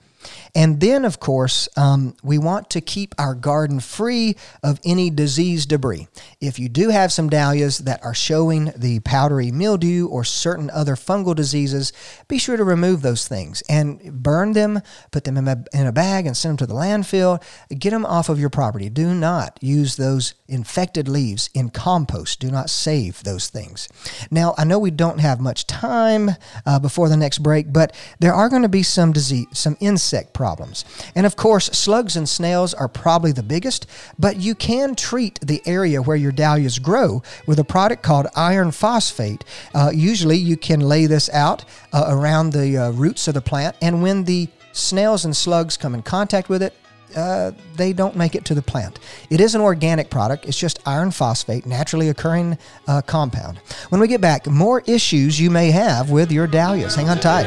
And 0.54 0.80
then, 0.80 1.04
of 1.04 1.18
course, 1.18 1.68
um, 1.76 2.16
we 2.22 2.38
want 2.38 2.70
to 2.70 2.80
keep 2.80 3.14
our 3.18 3.34
garden 3.34 3.80
free 3.80 4.36
of 4.62 4.80
any 4.84 5.10
disease 5.10 5.66
debris. 5.66 6.06
If 6.40 6.60
you 6.60 6.68
do 6.68 6.90
have 6.90 7.12
some 7.12 7.28
dahlias 7.28 7.78
that 7.78 8.04
are 8.04 8.14
showing 8.14 8.72
the 8.76 9.00
powdery 9.00 9.50
mildew 9.50 10.06
or 10.06 10.22
certain 10.22 10.70
other 10.70 10.94
fungal 10.94 11.34
diseases, 11.34 11.92
be 12.28 12.38
sure 12.38 12.56
to 12.56 12.62
remove 12.62 13.02
those 13.02 13.26
things 13.26 13.62
and 13.68 14.22
burn 14.22 14.52
them, 14.52 14.80
put 15.10 15.24
them 15.24 15.36
in 15.36 15.48
a, 15.48 15.64
in 15.72 15.88
a 15.88 15.92
bag, 15.92 16.24
and 16.24 16.36
send 16.36 16.50
them 16.50 16.66
to 16.68 16.72
the 16.72 16.78
landfill. 16.78 17.42
Get 17.76 17.90
them 17.90 18.06
off 18.06 18.28
of 18.28 18.38
your 18.38 18.50
property. 18.50 18.88
Do 18.88 19.12
not 19.12 19.58
use 19.60 19.96
those 19.96 20.34
infected 20.46 21.08
leaves 21.08 21.50
in 21.52 21.70
compost. 21.70 22.38
Do 22.38 22.50
not 22.50 22.70
save 22.70 23.24
those 23.24 23.48
things. 23.48 23.88
Now, 24.30 24.54
I 24.56 24.62
know 24.62 24.78
we 24.78 24.92
don't 24.92 25.18
have 25.18 25.40
much 25.40 25.66
time 25.66 26.30
uh, 26.64 26.78
before 26.78 27.08
the 27.08 27.16
next 27.16 27.38
break, 27.38 27.72
but 27.72 27.92
there 28.20 28.34
are 28.34 28.48
going 28.48 28.62
to 28.62 28.68
be 28.68 28.84
some 28.84 29.12
disease, 29.12 29.46
some 29.52 29.76
insect 29.80 30.32
problems. 30.32 30.43
And 31.14 31.26
of 31.26 31.36
course, 31.36 31.66
slugs 31.66 32.16
and 32.16 32.28
snails 32.28 32.74
are 32.74 32.88
probably 32.88 33.32
the 33.32 33.42
biggest, 33.42 33.86
but 34.18 34.36
you 34.36 34.54
can 34.54 34.94
treat 34.94 35.40
the 35.40 35.62
area 35.66 36.02
where 36.02 36.16
your 36.16 36.32
dahlias 36.32 36.78
grow 36.78 37.22
with 37.46 37.58
a 37.58 37.64
product 37.64 38.02
called 38.02 38.26
iron 38.36 38.70
phosphate. 38.70 39.44
Uh, 39.74 39.90
usually, 39.94 40.36
you 40.36 40.56
can 40.56 40.80
lay 40.80 41.06
this 41.06 41.28
out 41.30 41.64
uh, 41.92 42.04
around 42.08 42.52
the 42.52 42.76
uh, 42.76 42.90
roots 42.90 43.28
of 43.28 43.34
the 43.34 43.40
plant, 43.40 43.76
and 43.80 44.02
when 44.02 44.24
the 44.24 44.48
snails 44.72 45.24
and 45.24 45.36
slugs 45.36 45.76
come 45.76 45.94
in 45.94 46.02
contact 46.02 46.48
with 46.48 46.62
it, 46.62 46.74
uh, 47.16 47.52
they 47.76 47.92
don't 47.92 48.16
make 48.16 48.34
it 48.34 48.44
to 48.46 48.54
the 48.54 48.62
plant. 48.62 48.98
It 49.30 49.40
is 49.40 49.54
an 49.54 49.60
organic 49.60 50.10
product. 50.10 50.46
It's 50.46 50.58
just 50.58 50.80
iron 50.86 51.10
phosphate, 51.10 51.66
naturally 51.66 52.08
occurring 52.08 52.58
uh, 52.88 53.02
compound. 53.02 53.58
When 53.90 54.00
we 54.00 54.08
get 54.08 54.20
back, 54.20 54.46
more 54.46 54.82
issues 54.86 55.40
you 55.40 55.50
may 55.50 55.70
have 55.70 56.10
with 56.10 56.32
your 56.32 56.46
dahlias. 56.46 56.96
Hang 56.96 57.08
on 57.08 57.18
tight. 57.18 57.46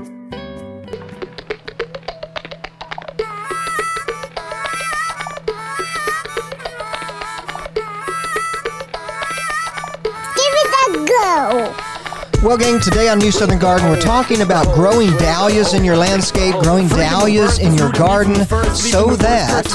It. 11.49 12.43
Well, 12.43 12.57
gang, 12.57 12.79
today 12.79 13.07
on 13.07 13.19
New 13.19 13.31
Southern 13.31 13.59
Garden, 13.59 13.87
we're 13.89 14.01
talking 14.01 14.41
about 14.41 14.73
growing 14.73 15.11
dahlias 15.17 15.75
in 15.75 15.83
your 15.85 15.95
landscape, 15.95 16.55
growing 16.55 16.87
dahlias 16.87 17.59
in 17.59 17.75
your 17.75 17.91
garden, 17.91 18.33
so 18.73 19.15
that 19.17 19.67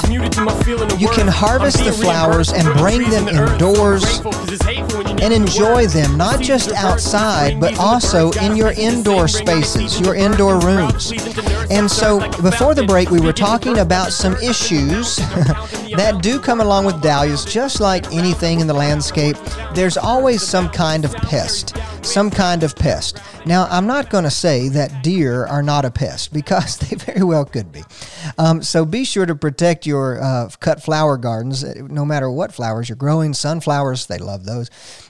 you 0.99 1.07
can 1.09 1.29
harvest 1.29 1.83
the 1.85 1.93
flowers 1.93 2.51
and 2.51 2.67
bring 2.77 3.09
them 3.09 3.29
indoors 3.29 4.19
and 5.21 5.33
enjoy 5.33 5.87
them, 5.87 6.17
not 6.17 6.41
just 6.41 6.73
outside, 6.73 7.57
but 7.57 7.77
also 7.79 8.31
in 8.31 8.57
your 8.57 8.71
indoor 8.71 9.29
spaces, 9.29 9.99
your 10.01 10.15
indoor 10.15 10.59
rooms. 10.59 11.13
And 11.69 11.91
so, 11.91 12.19
before 12.41 12.73
the 12.73 12.85
break, 12.85 13.09
we 13.09 13.19
were 13.19 13.33
talking 13.33 13.79
about 13.79 14.13
some 14.13 14.35
issues 14.37 15.15
that 15.95 16.19
do 16.21 16.39
come 16.39 16.61
along 16.61 16.85
with 16.85 17.01
dahlias, 17.01 17.43
just 17.43 17.81
like 17.81 18.11
anything 18.13 18.61
in 18.61 18.67
the 18.67 18.73
landscape. 18.73 19.35
There's 19.73 19.97
always 19.97 20.41
some 20.41 20.69
kind 20.69 21.03
of 21.03 21.13
pest, 21.15 21.75
some 22.03 22.31
kind 22.31 22.63
of 22.63 22.73
pest. 22.75 23.19
Now, 23.47 23.65
I'm 23.69 23.87
not 23.87 24.09
going 24.09 24.25
to 24.25 24.29
say 24.29 24.67
that 24.69 25.03
deer 25.03 25.45
are 25.45 25.63
not 25.63 25.85
a 25.85 25.91
pest 25.91 26.33
because 26.39 26.77
they 26.77 26.95
very 26.97 27.23
well 27.23 27.45
could 27.45 27.71
be. 27.71 27.83
Um, 28.37 28.61
so 28.61 28.83
be 28.83 29.05
sure 29.05 29.25
to 29.25 29.35
protect 29.35 29.85
your 29.85 30.21
uh, 30.21 30.49
cut 30.59 30.83
flower 30.83 31.17
gardens, 31.17 31.63
uh, 31.63 31.75
no 31.89 32.05
matter 32.05 32.29
what 32.29 32.53
flowers 32.53 32.89
you're 32.89 32.97
growing. 32.97 33.33
Sunflowers, 33.33 34.07
they 34.07 34.17
love 34.17 34.45
those. 34.45 34.69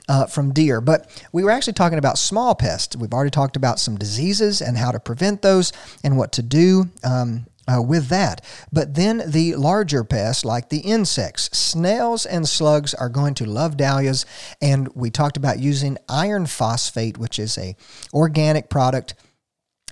Uh, 0.09 0.25
from 0.25 0.53
deer. 0.53 0.79
But 0.79 1.09
we 1.33 1.43
were 1.43 1.51
actually 1.51 1.73
talking 1.73 1.97
about 1.97 2.17
small 2.17 2.55
pests. 2.55 2.95
We've 2.95 3.11
already 3.11 3.29
talked 3.29 3.57
about 3.57 3.77
some 3.77 3.97
diseases 3.97 4.61
and 4.61 4.77
how 4.77 4.93
to 4.93 5.01
prevent 5.01 5.41
those 5.41 5.73
and 6.01 6.17
what 6.17 6.31
to 6.33 6.41
do. 6.41 6.89
Um, 7.03 7.45
uh, 7.68 7.82
with 7.82 8.07
that. 8.07 8.43
But 8.72 8.95
then 8.95 9.24
the 9.26 9.55
larger 9.55 10.03
pests, 10.03 10.45
like 10.45 10.70
the 10.70 10.80
insects, 10.80 11.49
snails 11.57 12.26
and 12.26 12.47
slugs, 12.47 12.93
are 12.93 13.09
going 13.09 13.34
to 13.36 13.45
love 13.45 13.78
dahlias. 13.78 14.26
And 14.61 14.88
we 14.95 15.09
talked 15.09 15.38
about 15.38 15.59
using 15.59 15.97
iron 16.07 16.45
phosphate, 16.45 17.18
which 17.18 17.39
is 17.39 17.57
a 17.57 17.76
organic 18.13 18.70
product. 18.70 19.15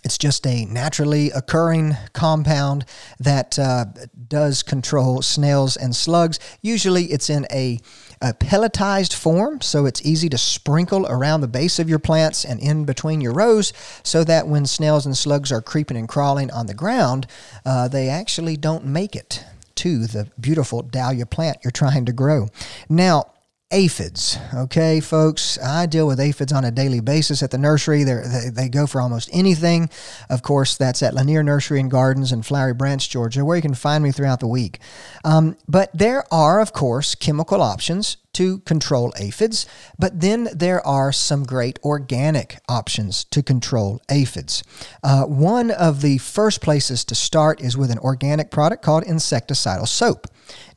It's 0.03 0.19
just 0.19 0.45
a 0.45 0.65
naturally 0.65 1.31
occurring 1.31 1.97
compound 2.13 2.85
that 3.19 3.57
uh, 3.57 3.85
does 4.27 4.61
control 4.61 5.23
snails 5.23 5.75
and 5.75 5.95
slugs. 5.95 6.39
Usually, 6.61 7.05
it's 7.05 7.27
in 7.27 7.47
a, 7.51 7.79
a 8.21 8.33
pelletized 8.33 9.13
form, 9.13 9.61
so 9.61 9.85
it's 9.85 10.05
easy 10.05 10.29
to 10.29 10.37
sprinkle 10.37 11.05
around 11.07 11.41
the 11.41 11.47
base 11.47 11.79
of 11.79 11.89
your 11.89 11.99
plants 11.99 12.45
and 12.45 12.59
in 12.59 12.85
between 12.85 13.21
your 13.21 13.33
rows, 13.33 13.73
so 14.03 14.23
that 14.23 14.47
when 14.47 14.65
snails 14.65 15.05
and 15.05 15.17
slugs 15.17 15.51
are 15.51 15.61
creeping 15.61 15.97
and 15.97 16.07
crawling 16.07 16.51
on 16.51 16.67
the 16.67 16.73
ground, 16.73 17.27
uh, 17.65 17.87
they 17.87 18.09
actually 18.09 18.57
don't 18.57 18.85
make 18.85 19.15
it 19.15 19.43
to 19.75 20.07
the 20.07 20.29
beautiful 20.39 20.81
dahlia 20.81 21.25
plant 21.25 21.57
you're 21.63 21.71
trying 21.71 22.05
to 22.05 22.13
grow. 22.13 22.47
Now, 22.89 23.31
aphids. 23.71 24.37
Okay, 24.53 24.99
folks, 24.99 25.57
I 25.59 25.85
deal 25.85 26.07
with 26.07 26.19
aphids 26.19 26.53
on 26.53 26.65
a 26.65 26.71
daily 26.71 26.99
basis 26.99 27.41
at 27.41 27.51
the 27.51 27.57
nursery. 27.57 28.03
They're, 28.03 28.27
they 28.27 28.49
they 28.49 28.69
go 28.69 28.87
for 28.87 29.01
almost 29.01 29.29
anything. 29.33 29.89
Of 30.29 30.41
course, 30.43 30.77
that's 30.77 31.01
at 31.01 31.13
Lanier 31.13 31.43
Nursery 31.43 31.79
and 31.79 31.89
Gardens 31.89 32.31
in 32.31 32.43
Flowery 32.43 32.73
Branch, 32.73 33.09
Georgia, 33.09 33.43
where 33.43 33.55
you 33.55 33.61
can 33.61 33.73
find 33.73 34.03
me 34.03 34.11
throughout 34.11 34.39
the 34.39 34.47
week. 34.47 34.79
Um, 35.23 35.57
but 35.67 35.89
there 35.93 36.23
are, 36.31 36.59
of 36.59 36.73
course, 36.73 37.15
chemical 37.15 37.61
options 37.61 38.17
to 38.35 38.59
control 38.59 39.13
aphids, 39.17 39.65
but 39.97 40.21
then 40.21 40.49
there 40.53 40.85
are 40.85 41.11
some 41.11 41.43
great 41.43 41.79
organic 41.83 42.59
options 42.69 43.23
to 43.25 43.41
control 43.41 44.01
aphids. 44.09 44.63
Uh, 45.03 45.23
one 45.23 45.71
of 45.71 46.01
the 46.01 46.17
first 46.19 46.61
places 46.61 47.03
to 47.05 47.15
start 47.15 47.61
is 47.61 47.77
with 47.77 47.91
an 47.91 47.99
organic 47.99 48.51
product 48.51 48.83
called 48.83 49.03
insecticidal 49.05 49.87
soap. 49.87 50.27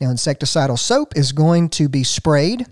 Now, 0.01 0.09
insecticidal 0.09 0.79
soap 0.79 1.17
is 1.17 1.33
going 1.33 1.69
to 1.71 1.89
be 1.89 2.05
sprayed 2.05 2.67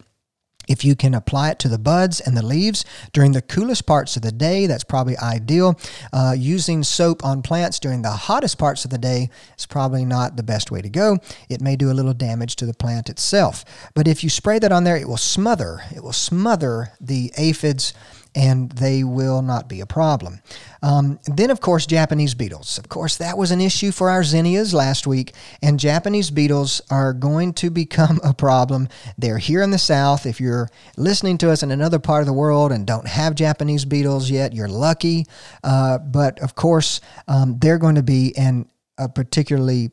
if 0.67 0.85
you 0.85 0.97
can 0.97 1.15
apply 1.15 1.51
it 1.51 1.59
to 1.61 1.69
the 1.69 1.79
buds 1.79 2.21
and 2.21 2.37
the 2.37 2.45
leaves 2.45 2.85
during 3.13 3.33
the 3.33 3.43
coolest 3.43 3.87
parts 3.87 4.17
of 4.17 4.23
the 4.23 4.33
day, 4.33 4.67
that's 4.67 4.85
probably 4.85 5.17
ideal. 5.19 5.79
Uh, 6.13 6.35
using 6.37 6.83
soap 6.83 7.25
on 7.25 7.43
plants 7.43 7.79
during 7.79 8.03
the 8.03 8.11
hottest 8.11 8.59
parts 8.59 8.85
of 8.85 8.91
the 8.91 8.99
day 8.99 9.31
is 9.59 9.67
probably 9.67 10.05
not 10.05 10.37
the 10.37 10.43
best 10.43 10.71
way 10.71 10.83
to 10.83 10.89
go. 10.89 11.19
It 11.49 11.61
may 11.61 11.77
do 11.77 11.91
a 11.91 11.95
little 11.95 12.15
damage 12.15 12.57
to 12.57 12.67
the 12.67 12.75
plant 12.75 13.09
itself. 13.09 13.65
But 13.95 14.09
if 14.09 14.25
you 14.25 14.31
spray 14.31 14.59
that 14.59 14.73
on 14.73 14.85
there, 14.85 14.97
it 14.97 15.09
will 15.09 15.17
smother. 15.17 15.83
It 15.95 16.03
will 16.03 16.13
smother 16.13 16.93
the 17.01 17.33
aphids 17.37 17.93
and 18.37 18.71
they 18.73 19.03
will 19.03 19.41
not 19.41 19.69
be 19.69 19.81
a 19.81 19.87
problem. 19.87 20.41
Um, 20.83 21.19
then, 21.25 21.51
of 21.51 21.61
course, 21.61 21.87
Japanese 21.87 22.35
beetles. 22.35 22.79
Of 22.79 22.89
course, 22.91 23.17
that 23.17 23.39
was 23.39 23.51
an 23.51 23.63
issue 23.63 23.91
for 23.91 24.11
our 24.11 24.23
zinnias 24.23 24.75
last 24.75 25.07
week, 25.07 25.35
and 25.63 25.81
Japanese 25.81 26.31
beetles 26.31 26.83
are 26.91 27.15
going 27.15 27.55
to 27.55 27.71
become 27.71 28.21
a 28.23 28.35
problem. 28.35 28.89
They're 29.17 29.39
here 29.39 29.63
in 29.63 29.71
the 29.71 29.79
South. 29.79 30.27
If 30.27 30.39
you're 30.39 30.69
listening 30.97 31.39
to 31.39 31.51
us 31.51 31.63
in 31.63 31.71
another 31.71 31.99
part 31.99 32.21
of 32.21 32.27
the 32.27 32.33
world 32.35 32.71
and 32.73 32.87
don't 32.87 33.09
have 33.09 33.35
Japanese 33.35 33.87
beetles 33.87 34.31
yet, 34.31 34.53
you're 34.53 34.69
lucky. 34.69 35.25
Uh, 35.65 35.99
but 35.99 36.39
of 36.41 36.55
course, 36.55 37.01
um, 37.27 37.59
they're 37.59 37.79
going 37.79 37.95
to 37.95 38.03
be 38.03 38.37
an, 38.37 38.69
a 38.99 39.09
particularly 39.09 39.91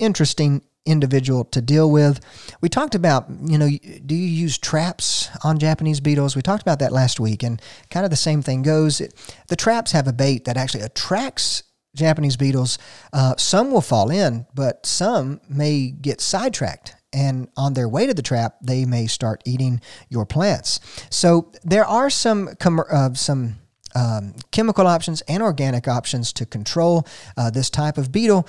interesting 0.00 0.62
individual 0.86 1.44
to 1.46 1.60
deal 1.60 1.90
with. 1.90 2.20
We 2.60 2.68
talked 2.68 2.94
about, 2.94 3.26
you 3.42 3.58
know, 3.58 3.68
do 3.68 4.14
you 4.14 4.28
use 4.28 4.58
traps 4.58 5.28
on 5.42 5.58
Japanese 5.58 6.00
beetles? 6.00 6.36
We 6.36 6.42
talked 6.42 6.62
about 6.62 6.78
that 6.80 6.92
last 6.92 7.18
week, 7.20 7.42
and 7.42 7.60
kind 7.90 8.04
of 8.04 8.10
the 8.10 8.16
same 8.16 8.42
thing 8.42 8.62
goes. 8.62 9.00
It, 9.00 9.14
the 9.48 9.56
traps 9.56 9.92
have 9.92 10.06
a 10.06 10.12
bait 10.12 10.44
that 10.44 10.56
actually 10.56 10.82
attracts 10.82 11.62
Japanese 11.94 12.36
beetles. 12.36 12.78
Uh, 13.12 13.34
some 13.36 13.70
will 13.70 13.80
fall 13.80 14.10
in, 14.10 14.46
but 14.54 14.84
some 14.84 15.40
may 15.48 15.90
get 15.90 16.20
sidetracked. 16.20 16.96
And 17.12 17.48
on 17.56 17.74
their 17.74 17.88
way 17.88 18.08
to 18.08 18.14
the 18.14 18.22
trap, 18.22 18.56
they 18.60 18.84
may 18.84 19.06
start 19.06 19.42
eating 19.44 19.80
your 20.08 20.26
plants. 20.26 20.80
So 21.10 21.52
there 21.62 21.84
are 21.84 22.10
some 22.10 22.50
uh, 22.90 23.14
some 23.14 23.60
um, 23.94 24.34
chemical 24.50 24.88
options 24.88 25.20
and 25.22 25.40
organic 25.40 25.86
options 25.86 26.32
to 26.32 26.46
control 26.46 27.06
uh, 27.36 27.50
this 27.50 27.70
type 27.70 27.96
of 27.96 28.10
beetle 28.10 28.48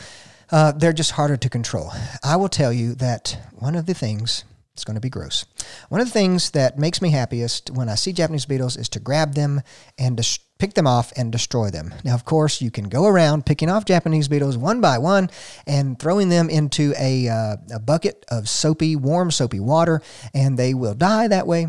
uh, 0.52 0.72
they're 0.72 0.94
just 0.94 1.12
harder 1.12 1.38
to 1.38 1.50
control. 1.50 1.92
I 2.24 2.36
will 2.36 2.50
tell 2.50 2.74
you 2.74 2.96
that 2.96 3.38
one 3.54 3.76
of 3.76 3.86
the 3.86 3.94
things, 3.94 4.44
it's 4.74 4.84
going 4.84 4.96
to 4.96 5.02
be 5.02 5.10
gross, 5.10 5.46
one 5.90 6.02
of 6.02 6.08
the 6.08 6.14
things 6.14 6.52
that 6.52 6.78
makes 6.78 7.02
me 7.02 7.12
happiest 7.12 7.70
when 7.72 7.90
I 7.90 7.96
see 7.96 8.14
Japanese 8.14 8.46
beetles 8.46 8.78
is 8.78 8.90
to 8.90 9.00
grab 9.00 9.34
them 9.34 9.62
and 9.98 10.18
dis- 10.18 10.40
pick 10.58 10.74
them 10.74 10.88
off 10.88 11.12
and 11.18 11.32
destroy 11.32 11.70
them. 11.70 11.94
Now, 12.04 12.14
of 12.16 12.26
course, 12.26 12.62
you 12.62 12.72
can 12.72 12.86
go 12.86 13.06
around 13.06 13.46
picking 13.46 13.70
off 13.70 13.86
Japanese 13.86 14.28
beetles 14.28 14.58
one 14.58 14.82
by 14.82 14.98
one 14.98 15.30
and 15.68 16.00
throwing 16.00 16.30
them 16.30 16.50
into 16.50 16.94
a, 17.00 17.28
uh, 17.28 17.58
a 17.74 17.80
bucket 17.80 18.26
of 18.30 18.48
soapy, 18.48 18.96
warm, 18.96 19.32
soapy 19.32 19.60
water, 19.60 20.02
and 20.34 20.58
they 20.58 20.74
will 20.74 20.94
die 20.94 21.28
that 21.28 21.48
way. 21.48 21.68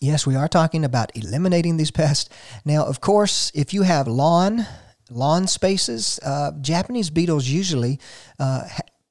Yes, 0.00 0.26
we 0.26 0.36
are 0.36 0.48
talking 0.48 0.84
about 0.84 1.16
eliminating 1.16 1.78
these 1.78 1.90
pests. 1.90 2.28
Now, 2.64 2.84
of 2.84 3.00
course, 3.00 3.50
if 3.54 3.72
you 3.72 3.82
have 3.82 4.06
lawn, 4.06 4.66
lawn 5.10 5.46
spaces, 5.46 6.18
uh, 6.24 6.52
Japanese 6.60 7.10
beetles 7.10 7.46
usually 7.48 7.98
uh, 8.38 8.68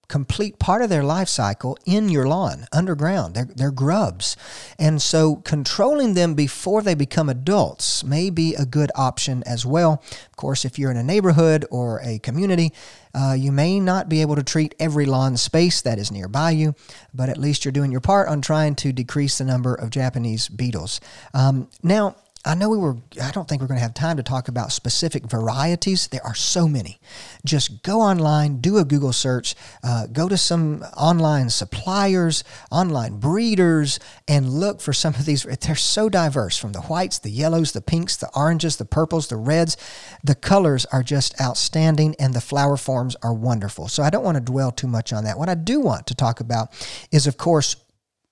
complete 0.07 0.59
part 0.59 0.81
of 0.81 0.89
their 0.89 1.03
life 1.03 1.27
cycle 1.27 1.77
in 1.85 2.09
your 2.09 2.27
lawn, 2.27 2.67
underground. 2.71 3.35
They're, 3.35 3.49
they're 3.55 3.71
grubs. 3.71 4.37
And 4.77 5.01
so 5.01 5.37
controlling 5.37 6.13
them 6.13 6.35
before 6.35 6.81
they 6.81 6.93
become 6.93 7.29
adults 7.29 8.03
may 8.03 8.29
be 8.29 8.53
a 8.55 8.65
good 8.65 8.91
option 8.95 9.43
as 9.45 9.65
well. 9.65 10.03
Of 10.29 10.35
course, 10.35 10.65
if 10.65 10.77
you're 10.77 10.91
in 10.91 10.97
a 10.97 11.03
neighborhood 11.03 11.65
or 11.71 12.01
a 12.03 12.19
community, 12.19 12.71
uh, 13.13 13.33
you 13.37 13.51
may 13.51 13.79
not 13.79 14.09
be 14.09 14.21
able 14.21 14.35
to 14.35 14.43
treat 14.43 14.75
every 14.79 15.05
lawn 15.05 15.37
space 15.37 15.81
that 15.81 15.97
is 15.97 16.11
nearby 16.11 16.51
you, 16.51 16.75
but 17.13 17.29
at 17.29 17.37
least 17.37 17.65
you're 17.65 17.71
doing 17.71 17.91
your 17.91 18.01
part 18.01 18.27
on 18.27 18.41
trying 18.41 18.75
to 18.75 18.91
decrease 18.91 19.37
the 19.37 19.45
number 19.45 19.73
of 19.73 19.89
Japanese 19.89 20.49
beetles. 20.49 20.99
Um, 21.33 21.69
now, 21.81 22.15
I 22.45 22.53
know 22.53 22.69
we 22.69 22.77
were, 22.77 22.97
I 23.21 23.31
don't 23.31 23.47
think 23.49 23.61
we're 23.61 23.67
going 23.67 23.79
to 23.79 23.83
have 23.83 23.95
time 23.95 24.17
to 24.17 24.23
talk 24.23 24.47
about 24.47 24.71
specific 24.71 25.25
varieties. 25.25 26.07
There 26.07 26.23
are 26.23 26.35
so 26.35 26.67
many. 26.67 26.99
Just 27.43 27.81
go 27.81 28.01
online, 28.01 28.61
do 28.61 28.77
a 28.77 28.85
Google 28.85 29.13
search, 29.13 29.55
uh, 29.83 30.05
go 30.07 30.29
to 30.29 30.37
some 30.37 30.83
online 30.95 31.49
suppliers, 31.49 32.43
online 32.69 33.19
breeders, 33.19 33.99
and 34.27 34.49
look 34.49 34.79
for 34.79 34.93
some 34.93 35.15
of 35.15 35.25
these. 35.25 35.43
They're 35.43 35.75
so 35.75 36.07
diverse 36.07 36.55
from 36.55 36.73
the 36.73 36.81
whites, 36.81 37.17
the 37.17 37.31
yellows, 37.31 37.71
the 37.71 37.81
pinks, 37.81 38.15
the 38.15 38.29
oranges, 38.35 38.77
the 38.77 38.85
purples, 38.85 39.27
the 39.27 39.37
reds. 39.37 39.75
The 40.23 40.35
colors 40.35 40.85
are 40.85 41.01
just 41.01 41.39
outstanding 41.41 42.15
and 42.19 42.35
the 42.35 42.41
flower 42.41 42.77
forms 42.77 43.15
are 43.23 43.33
wonderful. 43.33 43.87
So 43.87 44.03
I 44.03 44.11
don't 44.11 44.23
want 44.23 44.35
to 44.35 44.41
dwell 44.41 44.71
too 44.71 44.87
much 44.87 45.11
on 45.11 45.23
that. 45.23 45.39
What 45.39 45.49
I 45.49 45.55
do 45.55 45.79
want 45.79 46.05
to 46.07 46.15
talk 46.15 46.39
about 46.39 46.71
is, 47.11 47.25
of 47.25 47.37
course, 47.37 47.75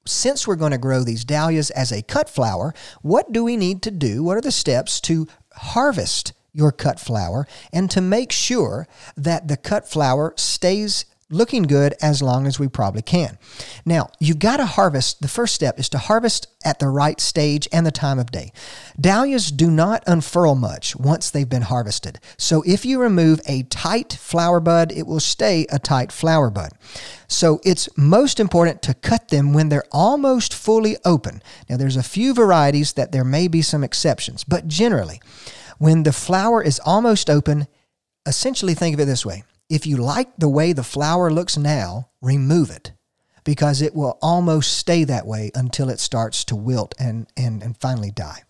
since 0.06 0.48
we're 0.48 0.56
going 0.56 0.72
to 0.72 0.78
grow 0.78 1.04
these 1.04 1.24
dahlias 1.24 1.70
as 1.72 1.92
a 1.92 2.02
cut 2.02 2.30
flower, 2.30 2.74
what 3.02 3.32
do 3.32 3.44
we 3.44 3.58
need 3.58 3.82
to 3.84 3.92
do? 3.92 4.24
What 4.24 4.38
are 4.38 4.42
the 4.42 4.52
steps 4.52 5.00
to 5.02 5.28
harvest 5.54 6.34
your 6.52 6.72
cut 6.72 7.00
flower 7.00 7.48
and 7.72 7.90
to 7.92 8.02
make 8.02 8.32
sure 8.32 8.88
that 9.18 9.48
the 9.48 9.58
cut 9.58 9.88
flower 9.88 10.34
stays 10.38 11.06
looking 11.34 11.64
good 11.64 11.94
as 12.02 12.22
long 12.22 12.48
as 12.48 12.60
we 12.60 12.68
probably 12.68 13.02
can. 13.02 13.38
Now, 13.86 14.10
you've 14.20 14.40
got 14.40 14.58
to 14.58 14.66
harvest. 14.66 15.22
The 15.22 15.28
first 15.28 15.56
step 15.56 15.80
is 15.80 15.90
to 15.90 15.98
harvest 15.98 16.48
at 16.64 16.80
the 16.80 16.88
right 16.88 17.20
stage 17.20 17.68
and 17.72 17.86
the 17.86 17.92
time 17.92 18.20
of 18.20 18.32
day. 18.32 18.52
Dahlias 19.00 19.52
do 19.52 19.70
not 19.70 20.04
unfurl 20.08 20.56
much 20.56 20.96
once 20.96 21.30
they've 21.30 21.50
been 21.50 21.64
harvested. 21.64 22.20
So 22.38 22.64
if 22.66 22.86
you 22.86 23.02
remove 23.02 23.42
a 23.48 23.64
tight 23.64 24.14
flower 24.14 24.60
bud, 24.60 24.92
it 24.92 25.08
will 25.08 25.20
stay 25.20 25.66
a 25.72 25.80
tight 25.80 26.12
flower 26.12 26.50
bud. 26.50 26.72
So 27.28 27.60
it's 27.64 27.90
most 27.98 28.40
important 28.40 28.82
to 28.84 28.94
cut 28.94 29.30
them 29.30 29.54
when 29.54 29.70
they're 29.70 29.84
almost 29.92 30.54
fully 30.54 30.98
open. 31.04 31.42
Now, 31.70 31.78
there's 31.78 31.98
a 31.98 32.04
few 32.04 32.34
varieties 32.34 32.94
that 32.94 33.12
there 33.12 33.24
may 33.24 33.48
be 33.48 33.62
some 33.62 33.84
exceptions, 33.84 34.44
but 34.44 34.68
generally, 34.68 35.20
when 35.80 36.04
the 36.04 36.14
flower 36.14 36.62
is 36.62 36.80
almost 36.86 37.30
open, 37.30 37.68
essentially 38.26 38.74
think 38.74 38.94
of 38.94 39.00
it 39.00 39.06
this 39.06 39.26
way 39.26 39.44
if 39.70 39.86
you 39.88 39.98
like 39.98 40.36
the 40.38 40.50
way 40.50 40.74
the 40.74 40.84
flower 40.84 41.32
looks 41.32 41.58
now, 41.58 42.10
remove 42.22 42.70
it 42.70 42.94
because 43.44 43.82
it 43.82 43.96
will 43.96 44.18
almost 44.22 44.78
stay 44.78 45.04
that 45.04 45.26
way 45.26 45.52
until 45.56 45.90
it 45.90 46.00
starts 46.00 46.44
to 46.46 46.56
wilt 46.56 46.94
and, 47.00 47.28
and, 47.36 47.62
and 47.62 47.78
finally 47.78 48.12
die. 48.12 48.44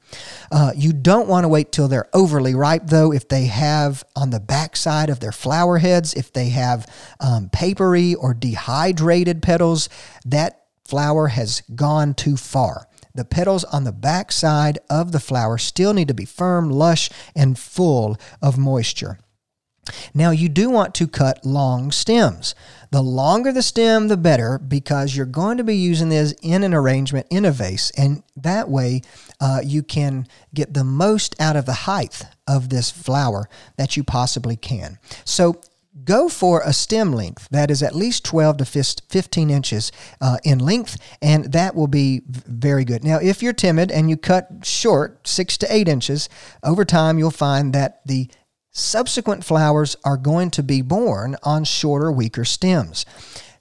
Uh, 0.51 0.71
you 0.75 0.93
don't 0.93 1.27
want 1.27 1.43
to 1.43 1.47
wait 1.47 1.71
till 1.71 1.87
they're 1.87 2.09
overly 2.13 2.53
ripe, 2.53 2.83
though. 2.85 3.11
If 3.11 3.27
they 3.27 3.45
have 3.45 4.03
on 4.15 4.29
the 4.29 4.39
backside 4.39 5.09
of 5.09 5.19
their 5.19 5.31
flower 5.31 5.79
heads, 5.79 6.13
if 6.13 6.31
they 6.31 6.49
have 6.49 6.87
um, 7.19 7.49
papery 7.49 8.13
or 8.13 8.33
dehydrated 8.33 9.41
petals, 9.41 9.89
that 10.25 10.65
flower 10.85 11.29
has 11.29 11.61
gone 11.73 12.13
too 12.13 12.37
far. 12.37 12.87
The 13.15 13.25
petals 13.25 13.63
on 13.65 13.83
the 13.83 13.91
backside 13.91 14.79
of 14.89 15.11
the 15.11 15.19
flower 15.19 15.57
still 15.57 15.93
need 15.93 16.07
to 16.07 16.13
be 16.13 16.25
firm, 16.25 16.69
lush, 16.69 17.09
and 17.35 17.57
full 17.57 18.17
of 18.41 18.57
moisture. 18.57 19.19
Now, 20.13 20.31
you 20.31 20.49
do 20.49 20.69
want 20.69 20.93
to 20.95 21.07
cut 21.07 21.45
long 21.45 21.91
stems. 21.91 22.55
The 22.91 23.01
longer 23.01 23.51
the 23.51 23.63
stem, 23.63 24.07
the 24.07 24.17
better, 24.17 24.59
because 24.59 25.15
you're 25.15 25.25
going 25.25 25.57
to 25.57 25.63
be 25.63 25.75
using 25.75 26.09
this 26.09 26.33
in 26.41 26.63
an 26.63 26.73
arrangement 26.73 27.27
in 27.29 27.43
a 27.43 27.51
vase, 27.51 27.91
and 27.97 28.23
that 28.35 28.69
way 28.69 29.01
uh, 29.41 29.61
you 29.63 29.81
can 29.81 30.27
get 30.53 30.73
the 30.73 30.83
most 30.83 31.35
out 31.39 31.55
of 31.55 31.65
the 31.65 31.73
height 31.73 32.21
of 32.47 32.69
this 32.69 32.91
flower 32.91 33.49
that 33.77 33.97
you 33.97 34.03
possibly 34.03 34.55
can. 34.55 34.99
So, 35.25 35.59
go 36.05 36.27
for 36.27 36.61
a 36.65 36.73
stem 36.73 37.13
length 37.13 37.47
that 37.51 37.69
is 37.69 37.83
at 37.83 37.95
least 37.95 38.25
12 38.25 38.57
to 38.57 38.65
15 38.65 39.49
inches 39.49 39.91
uh, 40.19 40.37
in 40.43 40.59
length, 40.59 40.97
and 41.21 41.51
that 41.51 41.75
will 41.75 41.87
be 41.87 42.21
very 42.27 42.83
good. 42.83 43.03
Now, 43.03 43.19
if 43.19 43.43
you're 43.43 43.53
timid 43.53 43.91
and 43.91 44.09
you 44.09 44.17
cut 44.17 44.49
short, 44.63 45.27
six 45.27 45.57
to 45.59 45.73
eight 45.73 45.87
inches, 45.87 46.29
over 46.63 46.83
time 46.83 47.19
you'll 47.19 47.31
find 47.31 47.73
that 47.73 48.01
the 48.05 48.29
subsequent 48.73 49.45
flowers 49.45 49.95
are 50.03 50.17
going 50.17 50.49
to 50.51 50.63
be 50.63 50.81
born 50.81 51.37
on 51.43 51.63
shorter, 51.63 52.11
weaker 52.11 52.43
stems. 52.43 53.05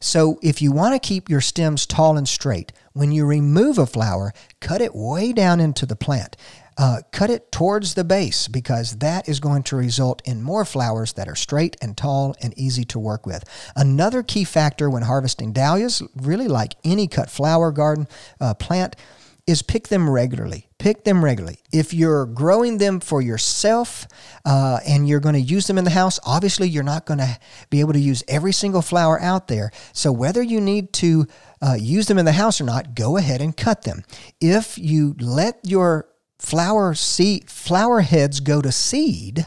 So, 0.00 0.40
if 0.42 0.60
you 0.60 0.72
want 0.72 1.00
to 1.00 1.06
keep 1.06 1.30
your 1.30 1.40
stems 1.40 1.86
tall 1.86 2.16
and 2.16 2.28
straight, 2.28 2.72
when 2.92 3.12
you 3.12 3.24
remove 3.24 3.78
a 3.78 3.86
flower, 3.86 4.32
cut 4.60 4.80
it 4.80 4.96
way 4.96 5.32
down 5.32 5.60
into 5.60 5.86
the 5.86 5.94
plant. 5.94 6.36
Uh, 6.76 7.02
cut 7.12 7.30
it 7.30 7.52
towards 7.52 7.94
the 7.94 8.02
base 8.02 8.48
because 8.48 8.96
that 8.96 9.28
is 9.28 9.38
going 9.38 9.62
to 9.62 9.76
result 9.76 10.22
in 10.24 10.42
more 10.42 10.64
flowers 10.64 11.12
that 11.12 11.28
are 11.28 11.36
straight 11.36 11.76
and 11.82 11.96
tall 11.96 12.34
and 12.40 12.56
easy 12.58 12.82
to 12.82 12.98
work 12.98 13.26
with. 13.26 13.44
Another 13.76 14.22
key 14.22 14.42
factor 14.42 14.88
when 14.88 15.02
harvesting 15.02 15.52
dahlias, 15.52 16.02
really 16.16 16.48
like 16.48 16.74
any 16.82 17.06
cut 17.06 17.30
flower 17.30 17.70
garden 17.70 18.08
uh, 18.40 18.54
plant, 18.54 18.96
is 19.46 19.62
pick 19.62 19.88
them 19.88 20.08
regularly. 20.08 20.68
Pick 20.78 21.04
them 21.04 21.24
regularly. 21.24 21.58
If 21.72 21.92
you're 21.92 22.26
growing 22.26 22.78
them 22.78 23.00
for 23.00 23.20
yourself 23.20 24.06
uh, 24.44 24.78
and 24.86 25.08
you're 25.08 25.20
going 25.20 25.34
to 25.34 25.40
use 25.40 25.66
them 25.66 25.78
in 25.78 25.84
the 25.84 25.90
house, 25.90 26.20
obviously 26.24 26.68
you're 26.68 26.84
not 26.84 27.06
going 27.06 27.18
to 27.18 27.38
be 27.68 27.80
able 27.80 27.92
to 27.92 27.98
use 27.98 28.22
every 28.28 28.52
single 28.52 28.82
flower 28.82 29.20
out 29.20 29.48
there. 29.48 29.72
So 29.92 30.12
whether 30.12 30.42
you 30.42 30.60
need 30.60 30.92
to 30.94 31.26
uh, 31.60 31.74
use 31.74 32.06
them 32.06 32.18
in 32.18 32.24
the 32.24 32.32
house 32.32 32.60
or 32.60 32.64
not, 32.64 32.94
go 32.94 33.16
ahead 33.16 33.40
and 33.40 33.56
cut 33.56 33.82
them. 33.82 34.04
If 34.40 34.78
you 34.78 35.16
let 35.18 35.58
your 35.64 36.08
flower 36.38 36.94
seed 36.94 37.48
flower 37.48 38.00
heads 38.00 38.40
go 38.40 38.60
to 38.60 38.72
seed, 38.72 39.46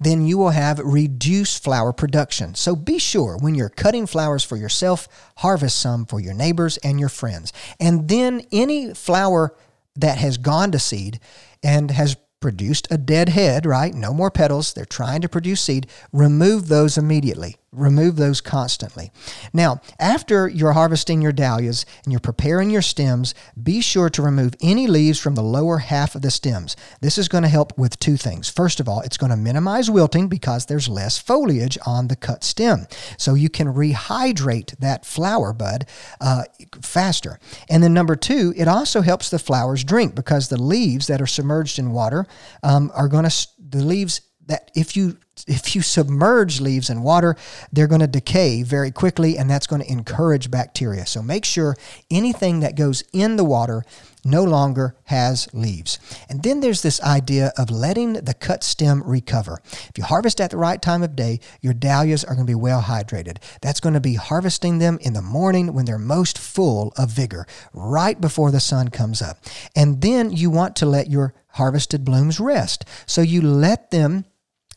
then 0.00 0.26
you 0.26 0.38
will 0.38 0.50
have 0.50 0.78
reduced 0.78 1.62
flower 1.62 1.92
production. 1.92 2.54
So 2.54 2.76
be 2.76 2.98
sure 2.98 3.36
when 3.36 3.54
you're 3.54 3.68
cutting 3.68 4.06
flowers 4.06 4.44
for 4.44 4.56
yourself, 4.56 5.08
harvest 5.38 5.78
some 5.78 6.06
for 6.06 6.20
your 6.20 6.34
neighbors 6.34 6.76
and 6.78 7.00
your 7.00 7.08
friends. 7.08 7.52
And 7.80 8.08
then 8.08 8.42
any 8.52 8.94
flower 8.94 9.54
that 9.96 10.18
has 10.18 10.36
gone 10.36 10.72
to 10.72 10.78
seed 10.78 11.20
and 11.62 11.90
has 11.90 12.16
produced 12.40 12.86
a 12.90 12.98
dead 12.98 13.30
head, 13.30 13.66
right? 13.66 13.94
No 13.94 14.12
more 14.12 14.30
petals. 14.30 14.72
They're 14.72 14.84
trying 14.84 15.20
to 15.22 15.28
produce 15.28 15.62
seed. 15.62 15.86
Remove 16.12 16.68
those 16.68 16.98
immediately. 16.98 17.56
Remove 17.76 18.16
those 18.16 18.40
constantly. 18.40 19.12
Now, 19.52 19.80
after 19.98 20.48
you're 20.48 20.72
harvesting 20.72 21.22
your 21.22 21.32
dahlias 21.32 21.84
and 22.04 22.12
you're 22.12 22.20
preparing 22.20 22.70
your 22.70 22.82
stems, 22.82 23.34
be 23.62 23.80
sure 23.80 24.10
to 24.10 24.22
remove 24.22 24.54
any 24.60 24.86
leaves 24.86 25.20
from 25.20 25.34
the 25.34 25.42
lower 25.42 25.78
half 25.78 26.14
of 26.14 26.22
the 26.22 26.30
stems. 26.30 26.76
This 27.00 27.18
is 27.18 27.28
going 27.28 27.42
to 27.42 27.48
help 27.48 27.76
with 27.78 27.98
two 27.98 28.16
things. 28.16 28.48
First 28.48 28.80
of 28.80 28.88
all, 28.88 29.00
it's 29.00 29.16
going 29.16 29.30
to 29.30 29.36
minimize 29.36 29.90
wilting 29.90 30.28
because 30.28 30.66
there's 30.66 30.88
less 30.88 31.18
foliage 31.18 31.78
on 31.86 32.08
the 32.08 32.16
cut 32.16 32.42
stem. 32.42 32.86
So 33.18 33.34
you 33.34 33.48
can 33.48 33.72
rehydrate 33.72 34.78
that 34.78 35.04
flower 35.04 35.52
bud 35.52 35.86
uh, 36.20 36.44
faster. 36.80 37.38
And 37.68 37.82
then 37.82 37.94
number 37.94 38.16
two, 38.16 38.54
it 38.56 38.68
also 38.68 39.02
helps 39.02 39.30
the 39.30 39.38
flowers 39.38 39.84
drink 39.84 40.14
because 40.14 40.48
the 40.48 40.60
leaves 40.60 41.06
that 41.06 41.20
are 41.20 41.26
submerged 41.26 41.78
in 41.78 41.92
water 41.92 42.26
um, 42.62 42.90
are 42.94 43.08
going 43.08 43.28
to, 43.28 43.48
the 43.58 43.84
leaves 43.84 44.20
that 44.46 44.70
if 44.74 44.96
you 44.96 45.18
if 45.46 45.76
you 45.76 45.82
submerge 45.82 46.60
leaves 46.60 46.88
in 46.88 47.02
water, 47.02 47.36
they're 47.70 47.86
going 47.86 48.00
to 48.00 48.06
decay 48.06 48.62
very 48.62 48.90
quickly, 48.90 49.36
and 49.36 49.50
that's 49.50 49.66
going 49.66 49.82
to 49.82 49.90
encourage 49.90 50.50
bacteria. 50.50 51.04
So 51.04 51.22
make 51.22 51.44
sure 51.44 51.76
anything 52.10 52.60
that 52.60 52.74
goes 52.74 53.04
in 53.12 53.36
the 53.36 53.44
water 53.44 53.84
no 54.24 54.42
longer 54.42 54.96
has 55.04 55.46
leaves. 55.52 55.98
And 56.28 56.42
then 56.42 56.60
there's 56.60 56.82
this 56.82 57.02
idea 57.02 57.52
of 57.56 57.70
letting 57.70 58.14
the 58.14 58.34
cut 58.34 58.64
stem 58.64 59.02
recover. 59.04 59.60
If 59.70 59.92
you 59.96 60.04
harvest 60.04 60.40
at 60.40 60.50
the 60.50 60.56
right 60.56 60.80
time 60.80 61.02
of 61.02 61.14
day, 61.14 61.38
your 61.60 61.74
dahlias 61.74 62.24
are 62.24 62.34
going 62.34 62.46
to 62.46 62.50
be 62.50 62.54
well 62.54 62.82
hydrated. 62.82 63.36
That's 63.60 63.80
going 63.80 63.94
to 63.94 64.00
be 64.00 64.14
harvesting 64.14 64.78
them 64.78 64.98
in 65.02 65.12
the 65.12 65.22
morning 65.22 65.74
when 65.74 65.84
they're 65.84 65.98
most 65.98 66.38
full 66.38 66.92
of 66.96 67.10
vigor, 67.10 67.46
right 67.72 68.20
before 68.20 68.50
the 68.50 68.58
sun 68.58 68.88
comes 68.88 69.20
up. 69.20 69.44
And 69.76 70.00
then 70.00 70.32
you 70.32 70.50
want 70.50 70.76
to 70.76 70.86
let 70.86 71.10
your 71.10 71.34
harvested 71.50 72.04
blooms 72.04 72.40
rest. 72.40 72.84
So 73.06 73.20
you 73.20 73.42
let 73.42 73.90
them 73.90 74.24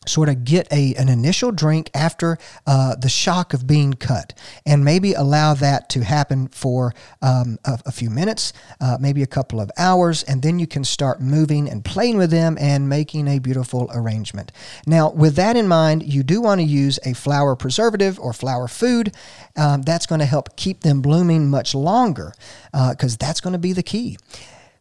sort 0.06 0.30
of 0.30 0.44
get 0.44 0.72
a, 0.72 0.96
an 0.96 1.10
initial 1.10 1.52
drink 1.52 1.90
after 1.94 2.38
uh, 2.66 2.96
the 2.96 3.10
shock 3.10 3.54
of 3.54 3.68
being 3.68 3.94
cut 3.94 4.34
and 4.66 4.84
maybe 4.84 5.14
allow 5.14 5.54
that 5.54 5.90
to 5.90 6.04
happen 6.04 6.48
for 6.48 6.94
um, 7.22 7.58
a, 7.66 7.80
a, 7.86 7.92
few 7.92 8.10
minutes 8.10 8.54
uh, 8.80 8.98
maybe 9.00 9.22
a 9.22 9.28
couple 9.28 9.60
of 9.60 9.70
hours 9.78 10.24
and 10.24 10.42
then 10.42 10.58
you 10.58 10.66
can 10.66 10.84
start 10.84 11.22
moving 11.22 11.70
and 11.70 11.84
playing 11.84 12.18
with 12.18 12.32
them 12.32 12.58
and 12.60 12.88
making 12.88 13.28
a 13.28 13.40
beautiful 13.40 13.90
arrangement. 13.94 14.52
Now 14.88 15.12
with 15.12 15.36
that 15.36 15.58
in 15.58 15.68
mind 15.68 16.04
you 16.12 16.24
do 16.24 16.42
want 16.42 16.62
to 16.62 16.66
use 16.66 16.98
a 17.06 17.14
flower 17.14 17.56
preservative 17.56 18.20
or 18.20 18.32
flower 18.32 18.68
food 18.68 19.14
um, 19.58 19.82
that's 19.82 20.06
going 20.06 20.20
to 20.20 20.26
help 20.26 20.56
keep 20.56 20.82
them 20.82 21.02
blooming 21.02 21.50
much 21.50 21.76
longer 21.76 22.34
because 22.72 23.16
uh, 23.16 23.18
that's 23.20 23.42
going 23.42 23.54
to 23.54 23.60
be 23.60 23.74
the 23.74 23.84
key. 23.84 24.18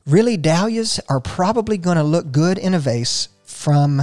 Really 0.06 0.36
dahlias 0.36 1.00
are 1.08 1.20
probably 1.20 1.76
going 1.76 1.96
to 1.96 2.02
look 2.02 2.32
good 2.32 2.56
in 2.56 2.72
a 2.72 2.78
vase 2.78 3.28
from 3.44 4.00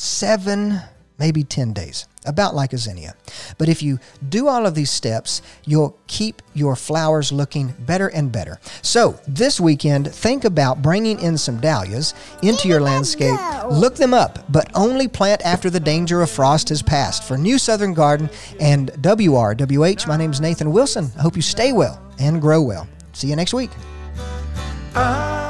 seven, 0.00 0.80
maybe 1.18 1.44
10 1.44 1.72
days, 1.72 2.06
about 2.24 2.54
like 2.54 2.72
a 2.72 2.78
zinnia. 2.78 3.14
But 3.58 3.68
if 3.68 3.82
you 3.82 3.98
do 4.28 4.48
all 4.48 4.66
of 4.66 4.74
these 4.74 4.90
steps, 4.90 5.42
you'll 5.66 5.98
keep 6.06 6.40
your 6.54 6.74
flowers 6.76 7.30
looking 7.30 7.74
better 7.80 8.08
and 8.08 8.32
better. 8.32 8.58
So 8.82 9.20
this 9.28 9.60
weekend, 9.60 10.12
think 10.12 10.44
about 10.44 10.80
bringing 10.82 11.20
in 11.20 11.36
some 11.36 11.60
dahlias 11.60 12.14
into 12.42 12.68
your 12.68 12.80
landscape. 12.80 13.38
Look 13.70 13.96
them 13.96 14.14
up, 14.14 14.50
but 14.50 14.70
only 14.74 15.08
plant 15.08 15.42
after 15.42 15.68
the 15.70 15.80
danger 15.80 16.22
of 16.22 16.30
frost 16.30 16.70
has 16.70 16.82
passed. 16.82 17.24
For 17.24 17.36
New 17.36 17.58
Southern 17.58 17.94
Garden 17.94 18.30
and 18.58 18.90
WRWH, 18.94 20.06
my 20.06 20.16
name 20.16 20.30
is 20.30 20.40
Nathan 20.40 20.72
Wilson. 20.72 21.10
I 21.18 21.22
hope 21.22 21.36
you 21.36 21.42
stay 21.42 21.72
well 21.72 22.00
and 22.18 22.40
grow 22.40 22.62
well. 22.62 22.88
See 23.12 23.28
you 23.28 23.36
next 23.36 23.52
week. 23.52 23.70
Uh- 24.94 25.49